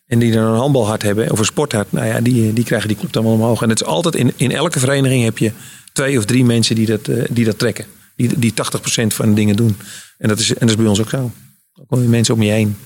En, 0.05 0.19
die 0.19 0.31
dan 0.31 0.43
een 0.43 0.59
handbalhart 0.59 1.01
hebben, 1.01 1.31
of 1.31 1.39
een 1.39 1.45
sporthart, 1.45 1.91
nou 1.91 2.05
ja, 2.05 2.21
die, 2.21 2.53
die 2.53 2.63
krijgen 2.63 2.87
die 2.87 2.97
club 2.97 3.11
dan 3.11 3.23
wel 3.23 3.33
omhoog. 3.33 3.61
En 3.61 3.69
het 3.69 3.81
is 3.81 3.87
altijd 3.87 4.15
in, 4.15 4.33
in 4.35 4.51
elke 4.51 4.79
vereniging 4.79 5.23
heb 5.23 5.37
je 5.37 5.51
twee 5.93 6.17
of 6.17 6.25
drie 6.25 6.45
mensen 6.45 6.75
die 6.75 6.85
dat, 6.85 7.09
die 7.29 7.45
dat 7.45 7.59
trekken. 7.59 7.85
Die, 8.15 8.39
die 8.39 8.51
80% 8.51 8.55
van 9.07 9.29
de 9.29 9.33
dingen 9.33 9.55
doen. 9.55 9.77
En 10.17 10.27
dat, 10.27 10.39
is, 10.39 10.49
en 10.49 10.59
dat 10.59 10.69
is 10.69 10.75
bij 10.75 10.85
ons 10.85 10.99
ook 10.99 11.09
zo. 11.09 11.31
Ook 11.73 11.89
al 11.89 11.97
mensen 11.97 12.33
om 12.33 12.41
je 12.41 12.51
heen. 12.51 12.77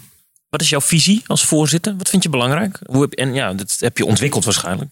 Wat 0.49 0.61
is 0.61 0.69
jouw 0.69 0.81
visie 0.81 1.23
als 1.25 1.45
voorzitter? 1.45 1.95
Wat 1.97 2.09
vind 2.09 2.23
je 2.23 2.29
belangrijk? 2.29 2.79
Hoe 2.85 3.07
en 3.09 3.33
ja, 3.33 3.53
dat 3.53 3.75
heb 3.79 3.97
je 3.97 4.05
ontwikkeld 4.05 4.45
waarschijnlijk. 4.45 4.89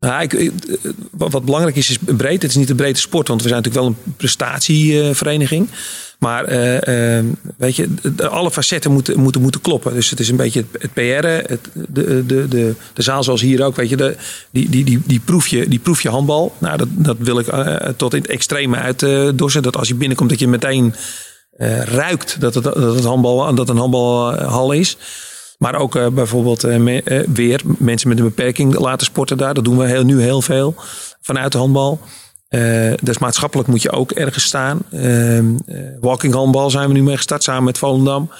Nou, 0.00 0.22
ik, 0.22 0.52
wat 1.10 1.44
belangrijk 1.44 1.76
is, 1.76 1.90
is 1.90 1.98
breed. 2.16 2.42
Het 2.42 2.50
is 2.50 2.56
niet 2.56 2.70
een 2.70 2.76
brede 2.76 2.98
sport, 2.98 3.28
want 3.28 3.42
we 3.42 3.48
zijn 3.48 3.62
natuurlijk 3.62 3.86
wel 3.86 3.96
een 4.06 4.14
prestatievereniging. 4.16 5.68
Maar 6.18 6.52
uh, 6.52 7.18
uh, 7.18 7.24
weet 7.56 7.76
je, 7.76 7.88
alle 8.30 8.50
facetten 8.50 8.92
moeten, 8.92 9.18
moeten, 9.18 9.40
moeten 9.40 9.60
kloppen. 9.60 9.94
Dus 9.94 10.10
het 10.10 10.20
is 10.20 10.28
een 10.28 10.36
beetje 10.36 10.64
het, 10.78 10.92
PR, 10.92 11.26
het, 11.26 11.68
de, 11.72 12.26
de, 12.26 12.48
de, 12.48 12.74
de 12.92 13.02
zaal 13.02 13.24
zoals 13.24 13.40
hier 13.40 13.64
ook. 13.64 13.76
Weet 13.76 13.88
je, 13.88 13.96
de, 13.96 14.16
die, 14.50 14.68
die, 14.68 14.84
die, 14.84 15.02
die, 15.06 15.20
proef 15.20 15.46
je, 15.46 15.68
die 15.68 15.78
proef 15.78 16.02
je 16.02 16.08
handbal. 16.08 16.54
Nou, 16.58 16.76
dat, 16.76 16.88
dat 16.90 17.16
wil 17.18 17.38
ik 17.38 17.46
tot 17.96 18.14
in 18.14 18.20
het 18.20 18.30
extreme 18.30 18.76
uitdossen. 18.76 19.62
dat 19.62 19.76
als 19.76 19.88
je 19.88 19.94
binnenkomt, 19.94 20.30
dat 20.30 20.38
je 20.38 20.48
meteen 20.48 20.94
ruikt 21.84 22.40
dat 22.40 22.54
het, 22.54 22.64
dat 22.64 22.94
het 22.94 23.04
handbal, 23.04 23.54
dat 23.54 23.68
een 23.68 23.76
handbalhal 23.76 24.72
is. 24.72 24.96
Maar 25.60 25.74
ook 25.74 25.96
eh, 25.96 26.06
bijvoorbeeld 26.06 26.64
eh, 26.64 26.76
me- 26.76 27.02
eh, 27.02 27.20
weer 27.28 27.60
mensen 27.78 28.08
met 28.08 28.18
een 28.18 28.24
beperking 28.24 28.78
laten 28.78 29.06
sporten 29.06 29.36
daar. 29.36 29.54
Dat 29.54 29.64
doen 29.64 29.78
we 29.78 29.86
heel, 29.86 30.04
nu 30.04 30.20
heel 30.22 30.42
veel 30.42 30.74
vanuit 31.20 31.52
de 31.52 31.58
handbal. 31.58 32.00
Dus 33.02 33.18
maatschappelijk 33.18 33.68
moet 33.68 33.82
je 33.82 33.90
ook 33.90 34.10
ergens 34.12 34.44
staan. 34.44 34.78
Ehm, 34.92 35.44
eh, 35.66 35.76
walking 36.00 36.34
handbal 36.34 36.70
zijn 36.70 36.86
we 36.88 36.92
nu 36.94 37.02
mee 37.02 37.16
gestart 37.16 37.42
samen 37.42 37.64
met 37.64 37.78
Volendam. 37.78 38.30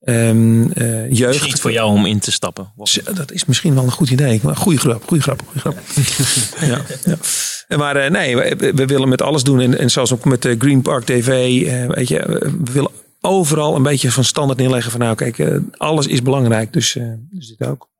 Ehm, 0.00 0.62
eh, 0.72 1.10
jeugd. 1.10 1.26
Misschien 1.28 1.48
iets 1.50 1.60
voor 1.60 1.72
jou 1.72 1.92
om 1.92 2.06
in 2.06 2.18
te 2.18 2.32
stappen. 2.32 2.72
Dat 3.14 3.32
is 3.32 3.44
misschien 3.44 3.74
wel 3.74 3.84
een 3.84 3.90
goed 3.90 4.10
idee. 4.10 4.40
Maar 4.42 4.56
goede 4.56 4.78
grap, 4.78 5.02
goede 5.06 5.22
grap, 5.22 5.42
goede 5.46 5.60
grap. 5.60 5.78
ja, 6.70 6.80
ja. 7.68 7.76
Maar 7.76 8.10
nee, 8.10 8.36
we, 8.36 8.72
we 8.74 8.86
willen 8.86 9.08
met 9.08 9.22
alles 9.22 9.42
doen. 9.42 9.60
En, 9.60 9.78
en 9.78 9.90
zoals 9.90 10.12
ook 10.12 10.24
met 10.24 10.48
Green 10.58 10.82
Park 10.82 11.04
TV. 11.04 11.26
weet 11.94 12.08
je, 12.08 12.18
we 12.64 12.72
willen 12.72 12.90
overal 13.26 13.76
een 13.76 13.82
beetje 13.82 14.10
van 14.10 14.24
standaard 14.24 14.58
neerleggen. 14.58 14.90
Van 14.90 15.00
nou, 15.00 15.14
kijk, 15.14 15.38
eh, 15.38 15.56
alles 15.76 16.06
is 16.06 16.22
belangrijk. 16.22 16.72
Dus, 16.72 16.96
eh, 16.96 17.04
dus 17.30 17.48
dit 17.56 17.68
ook. 17.68 17.90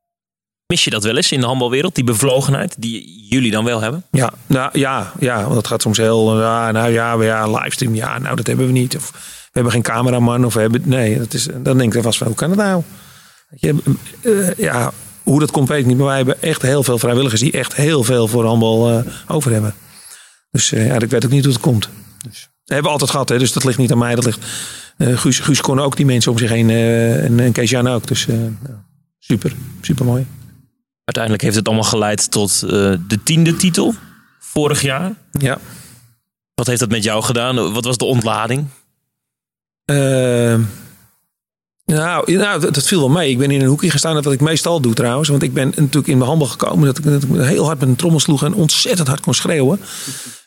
Mis 0.67 0.83
je 0.83 0.89
dat 0.89 1.03
wel 1.03 1.15
eens 1.15 1.31
in 1.31 1.39
de 1.39 1.45
handbalwereld? 1.45 1.95
Die 1.95 2.03
bevlogenheid 2.03 2.75
die 2.77 3.25
jullie 3.29 3.51
dan 3.51 3.65
wel 3.65 3.81
hebben? 3.81 4.03
Ja, 4.11 4.33
nou, 4.47 4.79
ja, 4.79 5.13
ja, 5.19 5.41
want 5.41 5.53
dat 5.53 5.67
gaat 5.67 5.81
soms 5.81 5.97
heel. 5.97 6.41
Ja, 6.41 6.71
nou 6.71 6.89
ja, 6.91 7.17
we- 7.17 7.25
ja, 7.25 7.47
livestream. 7.47 7.95
Ja, 7.95 8.17
nou, 8.19 8.35
dat 8.35 8.47
hebben 8.47 8.65
we 8.65 8.71
niet. 8.71 8.95
Of 8.95 9.11
we 9.11 9.49
hebben 9.51 9.71
geen 9.71 9.81
cameraman. 9.81 10.45
Of 10.45 10.53
we 10.53 10.59
hebben. 10.61 10.81
Nee, 10.85 11.17
dat 11.17 11.33
is, 11.33 11.47
dan 11.57 11.77
denk 11.77 11.93
ik 11.93 12.03
vast 12.03 12.17
van 12.17 12.27
hoe 12.27 12.35
kan 12.35 12.49
het 12.49 12.59
nou? 12.59 12.83
Je, 13.55 13.75
eh, 14.21 14.53
ja, 14.57 14.91
hoe 15.23 15.39
dat 15.39 15.51
komt 15.51 15.67
weet 15.67 15.79
ik 15.79 15.85
niet. 15.85 15.97
Maar 15.97 16.05
wij 16.05 16.15
hebben 16.17 16.41
echt 16.41 16.61
heel 16.61 16.83
veel 16.83 16.97
vrijwilligers 16.97 17.41
die 17.41 17.51
echt 17.51 17.75
heel 17.75 18.03
veel 18.03 18.27
voor 18.27 18.45
handbal 18.45 18.89
eh, 18.89 18.99
over 19.27 19.51
hebben. 19.51 19.73
Dus 20.51 20.71
eh, 20.71 20.87
ja, 20.87 20.99
ik 20.99 21.09
weet 21.09 21.25
ook 21.25 21.31
niet 21.31 21.43
hoe 21.43 21.53
het 21.53 21.61
komt. 21.61 21.89
Dus, 22.29 22.39
dat 22.41 22.49
hebben 22.65 22.83
we 22.85 22.91
altijd 22.91 23.09
gehad, 23.11 23.29
hè, 23.29 23.37
dus 23.37 23.51
dat 23.53 23.63
ligt 23.63 23.77
niet 23.77 23.91
aan 23.91 23.97
mij. 23.97 24.15
Dat 24.15 24.25
ligt. 24.25 24.45
Eh, 24.97 25.17
Guus, 25.17 25.39
Guus 25.39 25.61
kon 25.61 25.79
ook 25.79 25.95
die 25.95 26.05
mensen 26.05 26.31
om 26.31 26.37
zich 26.37 26.49
heen. 26.49 26.69
eh, 26.69 27.23
en, 27.23 27.39
en 27.39 27.51
Kees 27.51 27.69
Jan 27.69 27.87
ook. 27.87 28.07
Dus 28.07 28.27
eh, 28.27 28.43
ja, 28.43 28.85
super, 29.19 29.53
super 29.81 30.05
mooi. 30.05 30.25
Uiteindelijk 31.03 31.43
heeft 31.43 31.55
het 31.55 31.67
allemaal 31.67 31.83
geleid 31.83 32.31
tot 32.31 32.59
de 32.59 33.19
tiende 33.23 33.55
titel 33.55 33.93
vorig 34.39 34.81
jaar. 34.81 35.11
Ja. 35.31 35.57
Wat 36.53 36.67
heeft 36.67 36.79
dat 36.79 36.89
met 36.89 37.03
jou 37.03 37.23
gedaan? 37.23 37.73
Wat 37.73 37.85
was 37.85 37.97
de 37.97 38.05
ontlading? 38.05 38.67
Ehm, 39.85 40.61
nou, 41.85 42.33
nou, 42.33 42.59
dat, 42.59 42.73
dat 42.73 42.87
viel 42.87 42.99
wel 42.99 43.09
mee. 43.09 43.29
Ik 43.29 43.37
ben 43.37 43.51
in 43.51 43.61
een 43.61 43.67
hoekje 43.67 43.89
gestaan, 43.89 44.13
wat 44.13 44.33
ik 44.33 44.41
meestal 44.41 44.81
doe 44.81 44.93
trouwens. 44.93 45.29
Want 45.29 45.43
ik 45.43 45.53
ben 45.53 45.67
natuurlijk 45.67 46.07
in 46.07 46.17
mijn 46.17 46.29
handel 46.29 46.47
gekomen 46.47 46.85
dat 46.85 46.97
ik, 46.97 47.03
dat 47.03 47.23
ik 47.23 47.29
heel 47.29 47.65
hard 47.65 47.79
met 47.79 47.89
een 47.89 47.95
trommel 47.95 48.19
sloeg 48.19 48.43
en 48.43 48.53
ontzettend 48.53 49.07
hard 49.07 49.19
kon 49.19 49.33
schreeuwen. 49.33 49.79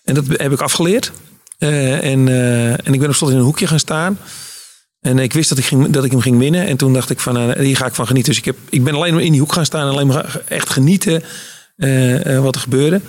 En 0.04 0.14
dat 0.14 0.24
heb 0.28 0.52
ik 0.52 0.60
afgeleerd. 0.60 1.12
Eh, 1.58 2.04
en, 2.04 2.28
eh, 2.28 2.70
en 2.70 2.92
ik 2.92 3.00
ben 3.00 3.08
op 3.08 3.14
slot 3.14 3.30
in 3.30 3.36
een 3.36 3.42
hoekje 3.42 3.66
gaan 3.66 3.78
staan. 3.78 4.18
En 5.00 5.18
ik 5.18 5.32
wist 5.32 5.48
dat 5.48 5.58
ik, 5.58 5.64
ging, 5.64 5.90
dat 5.90 6.04
ik 6.04 6.10
hem 6.10 6.20
ging 6.20 6.38
winnen. 6.38 6.66
En 6.66 6.76
toen 6.76 6.92
dacht 6.92 7.10
ik 7.10 7.20
van, 7.20 7.36
eh, 7.36 7.64
hier 7.64 7.76
ga 7.76 7.86
ik 7.86 7.94
van 7.94 8.06
genieten. 8.06 8.30
Dus 8.32 8.40
ik, 8.40 8.46
heb, 8.46 8.56
ik 8.70 8.84
ben 8.84 8.94
alleen 8.94 9.14
maar 9.14 9.22
in 9.22 9.30
die 9.32 9.40
hoek 9.40 9.52
gaan 9.52 9.64
staan 9.64 9.86
en 9.86 9.92
alleen 9.92 10.06
maar 10.06 10.40
echt 10.48 10.70
genieten 10.70 11.22
wat 12.42 12.54
er 12.54 12.60
gebeurde. 12.60 13.00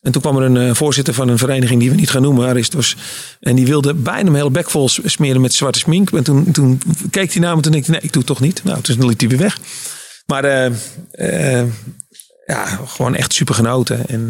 En 0.00 0.12
toen 0.12 0.22
kwam 0.22 0.36
er 0.36 0.42
een 0.42 0.76
voorzitter 0.76 1.14
van 1.14 1.28
een 1.28 1.38
vereniging 1.38 1.80
die 1.80 1.90
we 1.90 1.96
niet 1.96 2.10
gaan 2.10 2.22
noemen, 2.22 2.48
Aristos. 2.48 2.96
En 3.40 3.56
die 3.56 3.66
wilde 3.66 3.94
bijna 3.94 4.22
mijn 4.22 4.34
hele 4.34 4.50
bek 4.50 4.70
vol 4.70 4.88
smeren 4.88 5.40
met 5.40 5.54
zwarte 5.54 5.78
smink. 5.78 6.10
En 6.10 6.22
toen, 6.22 6.50
toen 6.50 6.80
keek 7.10 7.32
hij 7.32 7.40
naar 7.40 7.50
me 7.50 7.56
en 7.56 7.62
toen 7.62 7.72
dacht 7.72 7.84
ik, 7.84 7.90
nee, 7.90 8.00
ik 8.00 8.12
doe 8.12 8.22
het 8.22 8.26
toch 8.26 8.40
niet. 8.40 8.64
Nou, 8.64 8.80
toen 8.80 9.06
liet 9.06 9.20
hij 9.20 9.30
weer 9.30 9.38
weg. 9.38 9.58
Maar 10.26 10.72
ja, 12.46 12.66
gewoon 12.86 13.14
echt 13.14 13.32
super 13.32 13.54
genoten. 13.54 14.06
En, 14.06 14.26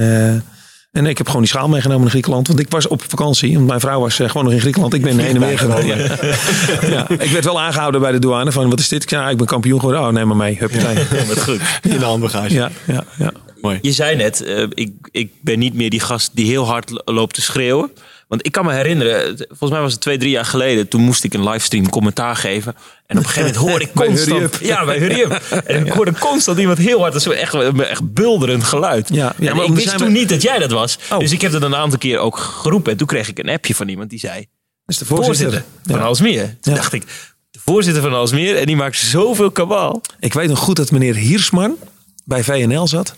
en 0.93 1.07
ik 1.07 1.19
heb 1.19 1.27
gewoon 1.27 1.43
die 1.43 1.51
schaal 1.51 1.69
meegenomen 1.69 2.01
naar 2.03 2.11
Griekenland. 2.11 2.47
Want 2.47 2.61
ik 2.61 2.67
was 2.71 2.89
op 2.89 3.03
vakantie. 3.09 3.55
Want 3.55 3.67
mijn 3.67 3.81
vrouw 3.81 4.01
was 4.01 4.19
eh, 4.21 4.27
gewoon 4.29 4.45
nog 4.45 4.53
in 4.53 4.61
Griekenland. 4.61 4.95
Ik 4.95 5.03
ben 5.03 5.19
heen 5.19 5.35
en 5.35 5.41
weer 5.41 5.59
gegaan. 5.59 5.87
Ja. 6.91 7.09
Ik 7.09 7.31
werd 7.31 7.45
wel 7.45 7.61
aangehouden 7.61 8.01
bij 8.01 8.13
de 8.13 8.19
douane. 8.19 8.53
Van 8.53 8.71
wat 8.71 8.81
is 8.81 8.89
dit? 8.89 9.03
Ik 9.03 9.09
zei, 9.09 9.25
ah, 9.25 9.31
ik 9.31 9.37
ben 9.37 9.47
kampioen 9.47 9.79
geworden. 9.81 10.07
Oh, 10.07 10.13
neem 10.13 10.27
maar 10.27 10.37
mee. 10.37 10.57
Huppatee. 10.59 11.05
Wat 11.29 11.43
goed. 11.43 11.61
In 11.83 11.99
de 11.99 12.05
handbagage. 12.05 12.55
Ja, 12.55 12.71
ja, 12.87 13.05
ja. 13.19 13.33
Mooi. 13.61 13.79
Je 13.83 13.93
zei 13.93 14.17
net, 14.17 14.41
eh, 14.45 14.63
ik, 14.71 14.93
ik 15.11 15.33
ben 15.41 15.59
niet 15.59 15.75
meer 15.75 15.91
die 15.91 16.01
gast 16.01 16.31
die 16.35 16.47
heel 16.47 16.67
hard 16.67 16.91
lo- 16.91 17.15
loopt 17.15 17.35
te 17.35 17.43
schreeuwen. 17.43 17.91
Want 18.31 18.47
ik 18.47 18.53
kan 18.53 18.65
me 18.65 18.73
herinneren, 18.73 19.37
volgens 19.37 19.71
mij 19.71 19.81
was 19.81 19.93
het 19.93 20.01
twee, 20.01 20.19
drie 20.19 20.31
jaar 20.31 20.45
geleden. 20.45 20.89
Toen 20.89 21.01
moest 21.01 21.25
ik 21.25 21.35
een 21.35 21.49
livestream 21.49 21.89
commentaar 21.89 22.37
geven. 22.37 22.75
En 23.07 23.19
op 23.19 23.23
een 23.25 23.29
gegeven 23.31 23.55
moment 23.55 23.71
hoorde 23.71 23.85
ik 23.85 23.91
constant... 24.09 24.59
Ja, 24.63 24.85
bij 24.85 24.99
Hurry 24.99 25.21
Up. 25.21 25.33
En 25.67 25.87
ik 25.87 25.93
hoorde 25.99 26.13
constant 26.19 26.59
iemand 26.59 26.79
heel 26.79 27.01
hard, 27.01 27.23
zo 27.23 27.31
echt, 27.31 27.55
echt 27.79 28.13
bulderend 28.15 28.65
geluid. 28.65 29.09
Ja, 29.13 29.33
ja, 29.39 29.51
en 29.51 29.57
maar 29.57 29.65
ik 29.65 29.73
wist 29.73 29.97
toen 29.97 30.07
we- 30.07 30.13
niet 30.13 30.29
dat 30.29 30.43
jij 30.43 30.59
dat 30.59 30.71
was. 30.71 30.99
Oh. 31.13 31.19
Dus 31.19 31.33
ik 31.33 31.41
heb 31.41 31.53
dat 31.53 31.63
een 31.63 31.75
aantal 31.77 31.99
keer 31.99 32.19
ook 32.19 32.37
geroepen. 32.39 32.93
En 32.93 32.99
toen 32.99 33.07
kreeg 33.07 33.29
ik 33.29 33.39
een 33.39 33.49
appje 33.49 33.75
van 33.75 33.89
iemand 33.89 34.11
die 34.11 34.19
zei... 34.19 34.35
Dat 34.37 34.45
is 34.85 34.99
de 34.99 35.05
Voorzitter, 35.05 35.43
voorzitter. 35.45 35.71
van 35.85 35.99
Ja. 35.99 36.05
Alsmeer. 36.05 36.57
Toen 36.61 36.75
dacht 36.75 36.93
ik, 36.93 37.05
de 37.51 37.59
voorzitter 37.65 38.03
van 38.03 38.13
Alsmeer. 38.13 38.57
En 38.57 38.67
die 38.67 38.77
maakt 38.77 38.97
zoveel 38.97 39.51
kabaal. 39.51 40.01
Ik 40.21 40.33
weet 40.33 40.49
nog 40.49 40.59
goed 40.59 40.77
dat 40.77 40.91
meneer 40.91 41.15
Hiersman 41.15 41.77
bij 42.25 42.45
VNL 42.45 42.87
zat. 42.89 43.15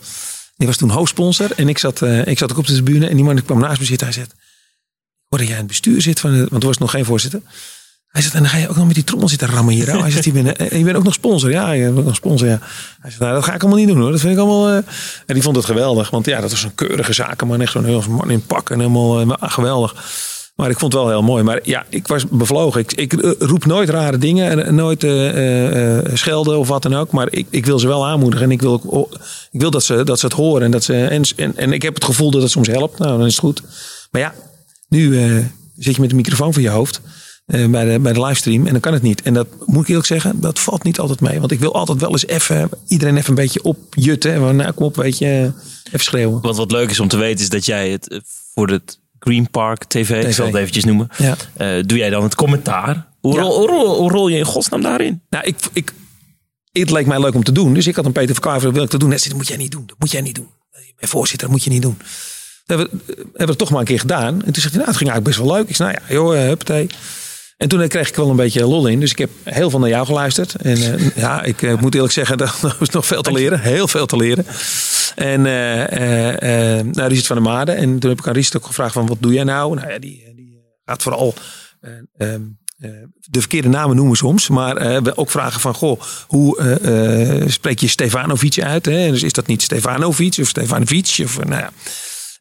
Die 0.57 0.67
was 0.67 0.77
toen 0.77 0.89
hoofdsponsor. 0.89 1.51
En 1.55 1.69
ik 1.69 1.77
zat, 1.77 2.01
eh, 2.01 2.27
ik 2.27 2.37
zat 2.37 2.51
ook 2.51 2.57
op 2.57 2.67
de 2.67 2.73
tribune. 2.73 3.07
En 3.07 3.15
die 3.15 3.25
man 3.25 3.43
kwam 3.43 3.59
naast 3.59 3.79
me 3.79 3.85
zitten. 3.85 4.07
Hij 4.07 4.15
zegt, 4.15 4.33
hoorde 5.33 5.51
jij 5.51 5.61
in 5.61 5.67
het 5.67 5.67
bestuur 5.67 6.01
zit 6.01 6.19
van... 6.19 6.47
want 6.49 6.63
er 6.63 6.67
was 6.67 6.77
nog 6.77 6.91
geen 6.91 7.05
voorzitter. 7.05 7.41
Hij 8.07 8.21
zegt, 8.21 8.33
en 8.33 8.41
dan 8.41 8.49
ga 8.49 8.57
je 8.57 8.69
ook 8.69 8.75
nog 8.75 8.85
met 8.85 8.95
die 8.95 9.03
trommel 9.03 9.29
zitten 9.29 9.47
rammen 9.47 9.73
hier. 9.73 9.99
Hij 9.99 10.11
zegt, 10.11 10.25
je 10.25 10.31
bent, 10.31 10.57
eh, 10.57 10.77
je 10.77 10.83
bent 10.83 10.97
ook 10.97 11.03
nog 11.03 11.13
sponsor. 11.13 11.51
Ja, 11.51 11.71
je 11.71 11.83
bent 11.83 11.97
ook 11.97 12.05
nog 12.05 12.15
sponsor, 12.15 12.47
ja. 12.47 12.59
Hij 12.99 13.09
zegt, 13.09 13.19
nou, 13.21 13.33
dat 13.33 13.43
ga 13.43 13.53
ik 13.53 13.61
allemaal 13.61 13.79
niet 13.79 13.87
doen 13.87 14.01
hoor. 14.01 14.11
Dat 14.11 14.19
vind 14.19 14.33
ik 14.33 14.39
allemaal... 14.39 14.69
eh." 14.69 14.75
En 15.25 15.33
die 15.33 15.41
vond 15.41 15.55
het 15.55 15.65
geweldig. 15.65 16.09
Want 16.09 16.25
ja, 16.25 16.41
dat 16.41 16.49
was 16.51 16.63
een 16.63 16.75
keurige 16.75 17.13
zakenman. 17.13 17.61
Echt 17.61 17.71
zo'n 17.71 17.85
heel 17.85 18.03
man 18.09 18.29
in 18.29 18.45
pak. 18.45 18.69
En 18.69 18.79
helemaal 18.79 19.19
eh, 19.19 19.27
geweldig. 19.39 19.95
Maar 20.55 20.69
ik 20.69 20.79
vond 20.79 20.93
het 20.93 21.01
wel 21.01 21.11
heel 21.11 21.21
mooi. 21.21 21.43
Maar 21.43 21.59
ja, 21.63 21.85
ik 21.89 22.07
was 22.07 22.27
bevlogen. 22.29 22.81
Ik, 22.81 22.93
ik 22.93 23.35
roep 23.39 23.65
nooit 23.65 23.89
rare 23.89 24.17
dingen. 24.17 24.65
En 24.65 24.75
nooit 24.75 24.99
schelden 26.17 26.59
of 26.59 26.67
wat 26.67 26.81
dan 26.81 26.95
ook. 26.95 27.11
Maar 27.11 27.27
ik, 27.31 27.47
ik 27.49 27.65
wil 27.65 27.79
ze 27.79 27.87
wel 27.87 28.07
aanmoedigen. 28.07 28.45
En 28.45 28.51
ik 28.51 28.61
wil, 28.61 29.09
ik 29.51 29.59
wil 29.59 29.71
dat, 29.71 29.83
ze, 29.83 30.03
dat 30.03 30.19
ze 30.19 30.25
het 30.25 30.35
horen. 30.35 30.63
En, 30.63 30.71
dat 30.71 30.83
ze, 30.83 31.05
en, 31.05 31.23
en, 31.35 31.57
en 31.57 31.73
ik 31.73 31.81
heb 31.81 31.93
het 31.93 32.03
gevoel 32.03 32.31
dat 32.31 32.41
het 32.41 32.51
soms 32.51 32.67
helpt. 32.67 32.99
Nou, 32.99 33.17
dan 33.17 33.25
is 33.25 33.35
het 33.35 33.43
goed. 33.43 33.61
Maar 34.11 34.21
ja, 34.21 34.33
nu 34.93 35.17
eh, 35.23 35.37
zit 35.77 35.95
je 35.95 36.01
met 36.01 36.09
de 36.09 36.15
microfoon 36.15 36.53
voor 36.53 36.61
je 36.61 36.69
hoofd. 36.69 37.01
eh, 37.45 37.67
bij, 37.67 37.85
de, 37.93 37.99
bij 37.99 38.13
de 38.13 38.21
livestream. 38.21 38.65
En 38.65 38.71
dan 38.71 38.81
kan 38.81 38.93
het 38.93 39.01
niet. 39.01 39.21
En 39.21 39.33
dat 39.33 39.47
moet 39.65 39.81
ik 39.81 39.87
eerlijk 39.87 40.07
zeggen. 40.07 40.39
Dat 40.39 40.59
valt 40.59 40.83
niet 40.83 40.99
altijd 40.99 41.19
mee. 41.21 41.39
Want 41.39 41.51
ik 41.51 41.59
wil 41.59 41.73
altijd 41.73 41.99
wel 41.99 42.11
eens 42.11 42.27
even 42.27 42.69
iedereen 42.87 43.17
even 43.17 43.29
een 43.29 43.35
beetje 43.35 43.63
opjutten. 43.63 44.39
Van, 44.39 44.55
nou, 44.55 44.71
kom 44.71 44.85
op, 44.85 44.95
weet 44.95 45.17
je. 45.17 45.51
Even 45.87 45.99
schreeuwen. 45.99 46.41
Wat, 46.41 46.57
wat 46.57 46.71
leuk 46.71 46.89
is 46.89 46.99
om 46.99 47.07
te 47.07 47.17
weten 47.17 47.43
is 47.43 47.49
dat 47.49 47.65
jij 47.65 47.89
het 47.89 48.09
eh, 48.09 48.19
voor 48.53 48.69
het 48.69 48.99
Green 49.19 49.49
Park 49.49 49.83
TV, 49.83 50.25
ik 50.25 50.33
zal 50.33 50.45
het 50.45 50.55
eventjes 50.55 50.83
noemen. 50.83 51.07
Ja. 51.17 51.81
doe 51.81 51.97
jij 51.97 52.09
dan 52.09 52.23
het 52.23 52.35
commentaar? 52.35 53.07
Hoe, 53.21 53.33
Ja. 53.35 53.41
rol, 53.41 53.57
hoe, 53.57 53.67
rol, 53.67 53.97
hoe 53.97 54.11
rol 54.11 54.27
je 54.27 54.37
in 54.37 54.45
godsnaam 54.45 54.81
daarin? 54.81 55.21
Nou, 55.29 55.45
ik, 55.45 55.55
ik, 55.73 55.93
het 56.71 56.91
leek 56.91 57.05
mij 57.05 57.19
leuk 57.21 57.35
om 57.35 57.43
te 57.43 57.51
doen. 57.51 57.73
Dus 57.73 57.87
ik 57.87 57.95
had 57.95 58.05
een 58.05 58.11
Peter 58.11 58.33
Verkaver, 58.33 58.73
wil 58.73 58.83
ik 58.83 58.89
te 58.89 58.97
doen. 58.97 59.09
Net 59.09 59.23
dat 59.27 59.37
moet 59.37 59.47
jij 59.47 59.57
niet 59.57 59.71
doen. 59.71 59.83
Dat 59.85 59.95
moet 59.99 60.11
jij 60.11 60.21
niet 60.21 60.35
doen. 60.35 60.47
Voorzitter, 60.97 61.47
dat 61.47 61.55
moet 61.55 61.63
je 61.63 61.69
niet 61.69 61.81
doen. 61.81 61.97
Hebben, 62.65 62.87
we- 62.91 63.13
hebben 63.15 63.31
we 63.33 63.45
het 63.45 63.57
toch 63.57 63.69
maar 63.69 63.79
een 63.79 63.85
keer 63.85 63.99
gedaan. 63.99 64.33
En 64.45 64.51
toen 64.53 64.61
zegt 64.61 64.69
hij, 64.73 64.75
nou, 64.77 64.87
het 64.87 64.97
ging 64.97 65.09
eigenlijk 65.09 65.23
best 65.23 65.37
wel 65.37 65.57
leuk. 65.57 65.69
Ik 65.69 65.75
zei, 65.75 65.91
nou 65.91 66.01
ja, 66.07 66.13
joh, 66.13 66.35
eh, 66.41 66.47
huppatee. 66.47 66.87
En 67.57 67.67
toen 67.69 67.87
kreeg 67.87 68.07
ik 68.09 68.15
wel 68.15 68.29
een 68.29 68.35
beetje 68.35 68.65
lol 68.65 68.87
in. 68.87 68.99
Dus 68.99 69.11
ik 69.11 69.17
heb 69.17 69.29
heel 69.43 69.69
veel 69.69 69.79
naar 69.79 69.89
jou 69.89 70.05
geluisterd. 70.05 70.55
En 70.55 70.77
eh, 70.97 71.15
ja, 71.23 71.43
ik 71.43 71.61
eh, 71.61 71.79
moet 71.79 71.93
eerlijk 71.95 72.13
zeggen, 72.13 72.37
er 72.41 72.77
is 72.79 72.89
nog 72.89 73.05
veel 73.05 73.21
te 73.21 73.31
leren. 73.31 73.59
Heel 73.59 73.87
veel 73.87 74.05
te 74.05 74.15
leren. 74.15 74.45
En 75.15 75.45
eh 75.45 75.91
eh 75.91 76.77
eh 76.79 76.85
nou, 76.85 77.07
Richard 77.07 77.27
van 77.27 77.35
der 77.35 77.45
Made. 77.45 77.71
En 77.71 77.99
toen 77.99 78.09
heb 78.09 78.19
ik 78.19 78.27
aan 78.27 78.33
Richard 78.33 78.57
ook 78.57 78.65
gevraagd 78.65 78.93
van, 78.93 79.07
wat 79.07 79.17
doe 79.19 79.33
jij 79.33 79.43
nou? 79.43 79.75
Nou 79.75 79.89
ja, 79.91 79.99
die, 79.99 80.23
eh, 80.25 80.35
die 80.35 80.61
gaat 80.85 81.03
vooral... 81.03 81.33
eh, 81.81 81.91
ehm, 82.17 82.41
eh, 82.77 82.89
de 83.15 83.39
verkeerde 83.39 83.67
namen 83.69 83.95
noemen 83.95 84.17
soms. 84.17 84.47
Maar 84.49 84.77
eh, 84.77 85.01
we 85.01 85.17
ook 85.17 85.29
vragen 85.31 85.59
van, 85.61 85.73
goh, 85.73 86.01
hoe 86.27 86.57
eh, 86.57 87.41
eh, 87.41 87.49
spreek 87.49 87.79
je 87.79 87.87
Stefanovic 87.87 88.59
uit? 88.61 88.85
Hè? 88.85 89.09
Dus 89.11 89.23
is 89.23 89.33
dat 89.33 89.47
niet 89.47 89.61
Stefanovic 89.61 90.37
of 90.41 90.47
Stefanovic? 90.47 91.19
Of, 91.23 91.37
eh, 91.39 91.45
nou 91.45 91.61
ja. 91.61 91.69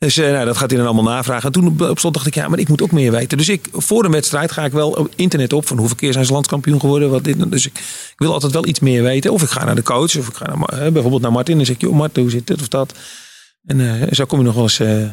Dus 0.02 0.16
nou, 0.16 0.44
dat 0.44 0.56
gaat 0.56 0.70
hij 0.70 0.78
dan 0.78 0.88
allemaal 0.88 1.12
navragen. 1.12 1.46
En 1.46 1.52
toen 1.52 1.88
op, 1.88 1.98
slot 1.98 2.14
dacht 2.14 2.26
ik, 2.26 2.34
ja, 2.34 2.48
maar 2.48 2.58
ik 2.58 2.68
moet 2.68 2.82
ook 2.82 2.90
meer 2.90 3.10
weten. 3.10 3.38
Dus 3.38 3.48
ik, 3.48 3.68
voor 3.72 4.04
een 4.04 4.10
wedstrijd 4.10 4.52
ga 4.52 4.64
ik 4.64 4.72
wel 4.72 4.90
op 4.90 5.12
internet 5.16 5.52
op. 5.52 5.66
Van 5.66 5.78
hoeveel 5.78 5.96
keer 5.96 6.12
zijn 6.12 6.24
ze 6.24 6.32
landskampioen 6.32 6.80
geworden? 6.80 7.10
Wat 7.10 7.24
dit, 7.24 7.50
dus 7.50 7.66
ik, 7.66 7.78
ik 7.78 8.14
wil 8.16 8.32
altijd 8.32 8.52
wel 8.52 8.66
iets 8.66 8.80
meer 8.80 9.02
weten. 9.02 9.32
Of 9.32 9.42
ik 9.42 9.48
ga 9.48 9.64
naar 9.64 9.74
de 9.74 9.82
coach. 9.82 10.16
Of 10.16 10.28
ik 10.28 10.34
ga 10.34 10.46
naar, 10.46 10.92
bijvoorbeeld 10.92 11.22
naar 11.22 11.32
Martin. 11.32 11.58
En 11.58 11.66
zeg 11.66 11.74
ik, 11.74 11.80
joh 11.80 11.94
Martin, 11.94 12.22
hoe 12.22 12.30
zit 12.30 12.46
dit 12.46 12.60
of 12.60 12.68
dat? 12.68 12.94
En 13.66 13.80
eh, 13.80 14.12
zo 14.12 14.24
kom 14.24 14.38
je 14.38 14.44
nog 14.44 14.54
wel 14.54 14.62
eens 14.62 14.80
eh, 14.80 15.06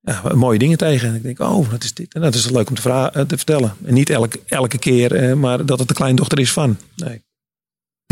ja, 0.00 0.22
mooie 0.34 0.58
dingen 0.58 0.78
tegen. 0.78 1.08
En 1.08 1.14
ik 1.14 1.22
denk, 1.22 1.40
oh, 1.40 1.70
wat 1.70 1.84
is 1.84 1.94
dit? 1.94 2.14
En 2.14 2.20
dat 2.20 2.34
is 2.34 2.50
leuk 2.50 2.68
om 2.68 2.74
te, 2.74 2.90
eh, 2.90 3.22
te 3.22 3.36
vertellen. 3.36 3.74
En 3.84 3.94
niet 3.94 4.10
elke, 4.10 4.40
elke 4.46 4.78
keer, 4.78 5.38
maar 5.38 5.66
dat 5.66 5.78
het 5.78 5.88
de 5.88 5.94
kleindochter 5.94 6.38
is 6.38 6.52
van. 6.52 6.76
Nee. 6.96 7.22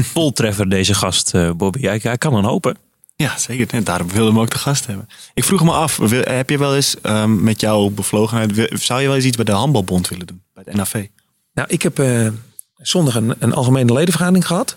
Voltreffer 0.03 0.69
deze 0.69 0.95
gast, 0.95 1.33
Bobby. 1.57 1.81
Hij, 1.81 2.19
kan 2.19 2.33
dan 2.33 2.45
hopen. 2.45 2.77
Ja, 3.15 3.39
zeker. 3.39 3.69
En 3.71 3.85
daarom 3.85 4.07
wilden 4.07 4.27
we 4.27 4.33
hem 4.33 4.41
ook 4.41 4.49
te 4.49 4.59
gast 4.59 4.87
hebben. 4.87 5.09
Ik 5.35 5.45
vroeg 5.45 5.63
me 5.63 5.73
af, 5.73 5.97
heb 6.11 6.51
je 6.51 6.59
wel 6.59 6.75
eens 6.75 7.01
ehm, 7.01 7.43
met 7.43 7.61
jouw 7.61 7.89
bevlogenheid, 7.89 8.81
zou 8.83 9.01
je 9.01 9.07
wel 9.07 9.17
eens 9.17 9.25
iets 9.25 9.37
bij 9.37 9.45
de 9.45 9.53
handbalbond 9.53 10.09
willen 10.09 10.27
doen? 10.27 10.43
Bij 10.55 10.63
het 10.67 10.75
NAV? 10.75 11.07
Nou, 11.55 11.69
ik 11.69 11.83
heb 11.83 11.99
eh, 11.99 12.29
zondag 12.77 13.15
een, 13.15 13.35
een 13.39 13.53
algemene 13.53 13.93
ledenvergadering 13.93 14.47
gehad. 14.47 14.77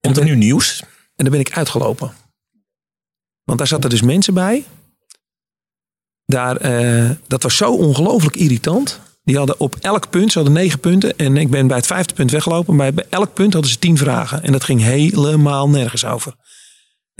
Komt 0.00 0.16
er 0.16 0.24
nu 0.24 0.36
nieuws? 0.36 0.82
En 1.16 1.24
daar 1.24 1.30
ben 1.30 1.40
ik 1.40 1.56
uitgelopen. 1.56 2.12
Want 3.44 3.58
daar 3.58 3.66
zaten 3.66 3.90
dus 3.90 4.02
mensen 4.02 4.34
bij. 4.34 4.64
Daar, 6.26 6.56
eh, 6.56 7.10
dat 7.26 7.42
was 7.42 7.56
zo 7.56 7.72
ongelooflijk 7.74 8.36
irritant. 8.36 9.00
Die 9.24 9.36
hadden 9.36 9.60
op 9.60 9.76
elk 9.80 10.10
punt, 10.10 10.32
ze 10.32 10.38
hadden 10.38 10.56
negen 10.56 10.78
punten. 10.78 11.16
En 11.16 11.36
ik 11.36 11.50
ben 11.50 11.66
bij 11.66 11.76
het 11.76 11.86
vijfde 11.86 12.14
punt 12.14 12.30
weggelopen. 12.30 12.76
Maar 12.76 12.94
bij 12.94 13.06
elk 13.10 13.34
punt 13.34 13.52
hadden 13.52 13.70
ze 13.70 13.78
tien 13.78 13.96
vragen. 13.96 14.42
En 14.42 14.52
dat 14.52 14.64
ging 14.64 14.80
helemaal 14.80 15.68
nergens 15.68 16.04
over. 16.04 16.34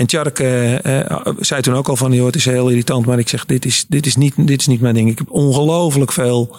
En 0.03 0.09
Tjark 0.09 0.39
eh, 0.39 1.01
eh, 1.09 1.27
zei 1.41 1.63
toen 1.63 1.75
ook 1.75 1.89
al 1.89 1.97
van, 1.97 2.13
joh, 2.13 2.27
het 2.27 2.35
is 2.35 2.45
heel 2.45 2.69
irritant. 2.69 3.07
Maar 3.07 3.19
ik 3.19 3.29
zeg, 3.29 3.47
dit 3.47 3.65
is, 3.65 3.85
dit 3.89 4.07
is, 4.07 4.17
niet, 4.17 4.35
dit 4.47 4.61
is 4.61 4.67
niet 4.67 4.81
mijn 4.81 4.95
ding. 4.95 5.11
Ik 5.11 5.19
heb 5.19 5.31
ongelooflijk 5.31 6.13
veel 6.13 6.57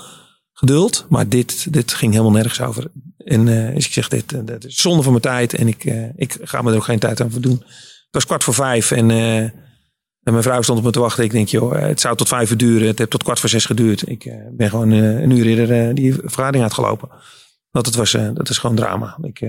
geduld. 0.53 1.05
Maar 1.09 1.27
dit, 1.29 1.73
dit 1.73 1.93
ging 1.93 2.11
helemaal 2.11 2.31
nergens 2.33 2.61
over. 2.61 2.91
En 3.17 3.67
eh, 3.67 3.75
dus 3.75 3.85
ik 3.85 3.93
zeg, 3.93 4.07
dit, 4.07 4.47
dat 4.47 4.65
is 4.65 4.75
zonde 4.75 5.03
van 5.03 5.11
mijn 5.11 5.23
tijd. 5.23 5.53
En 5.53 5.67
ik, 5.67 5.83
ik 6.15 6.37
ga 6.41 6.61
me 6.61 6.69
er 6.71 6.75
ook 6.77 6.83
geen 6.83 6.99
tijd 6.99 7.21
aan 7.21 7.31
verdoen. 7.31 7.57
Het 7.65 8.11
was 8.11 8.25
kwart 8.25 8.43
voor 8.43 8.53
vijf. 8.53 8.91
En, 8.91 9.11
en 9.11 9.51
mijn 10.23 10.43
vrouw 10.43 10.61
stond 10.61 10.79
op 10.79 10.85
me 10.85 10.91
te 10.91 10.99
wachten. 10.99 11.23
Ik 11.23 11.31
denk, 11.31 11.47
joh, 11.47 11.79
het 11.81 11.99
zou 12.01 12.15
tot 12.15 12.27
vijf 12.27 12.51
uur 12.51 12.57
duren. 12.57 12.87
Het 12.87 12.97
heeft 12.97 13.09
tot 13.11 13.23
kwart 13.23 13.39
voor 13.39 13.49
zes 13.49 13.65
geduurd. 13.65 14.09
Ik 14.09 14.31
ben 14.51 14.69
gewoon 14.69 14.91
een 14.91 15.31
uur 15.31 15.45
eerder 15.45 15.95
die 15.95 16.13
vergadering 16.13 16.63
uitgelopen. 16.63 17.09
Want 17.71 17.85
het 17.85 17.95
was, 17.95 18.11
dat 18.11 18.49
is 18.49 18.57
gewoon 18.57 18.75
drama. 18.75 19.17
Ik- 19.21 19.39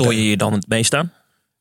Stoor 0.00 0.14
je 0.14 0.30
je 0.30 0.36
dan 0.36 0.52
het 0.52 0.68
meest 0.68 0.94
aan? 0.94 1.12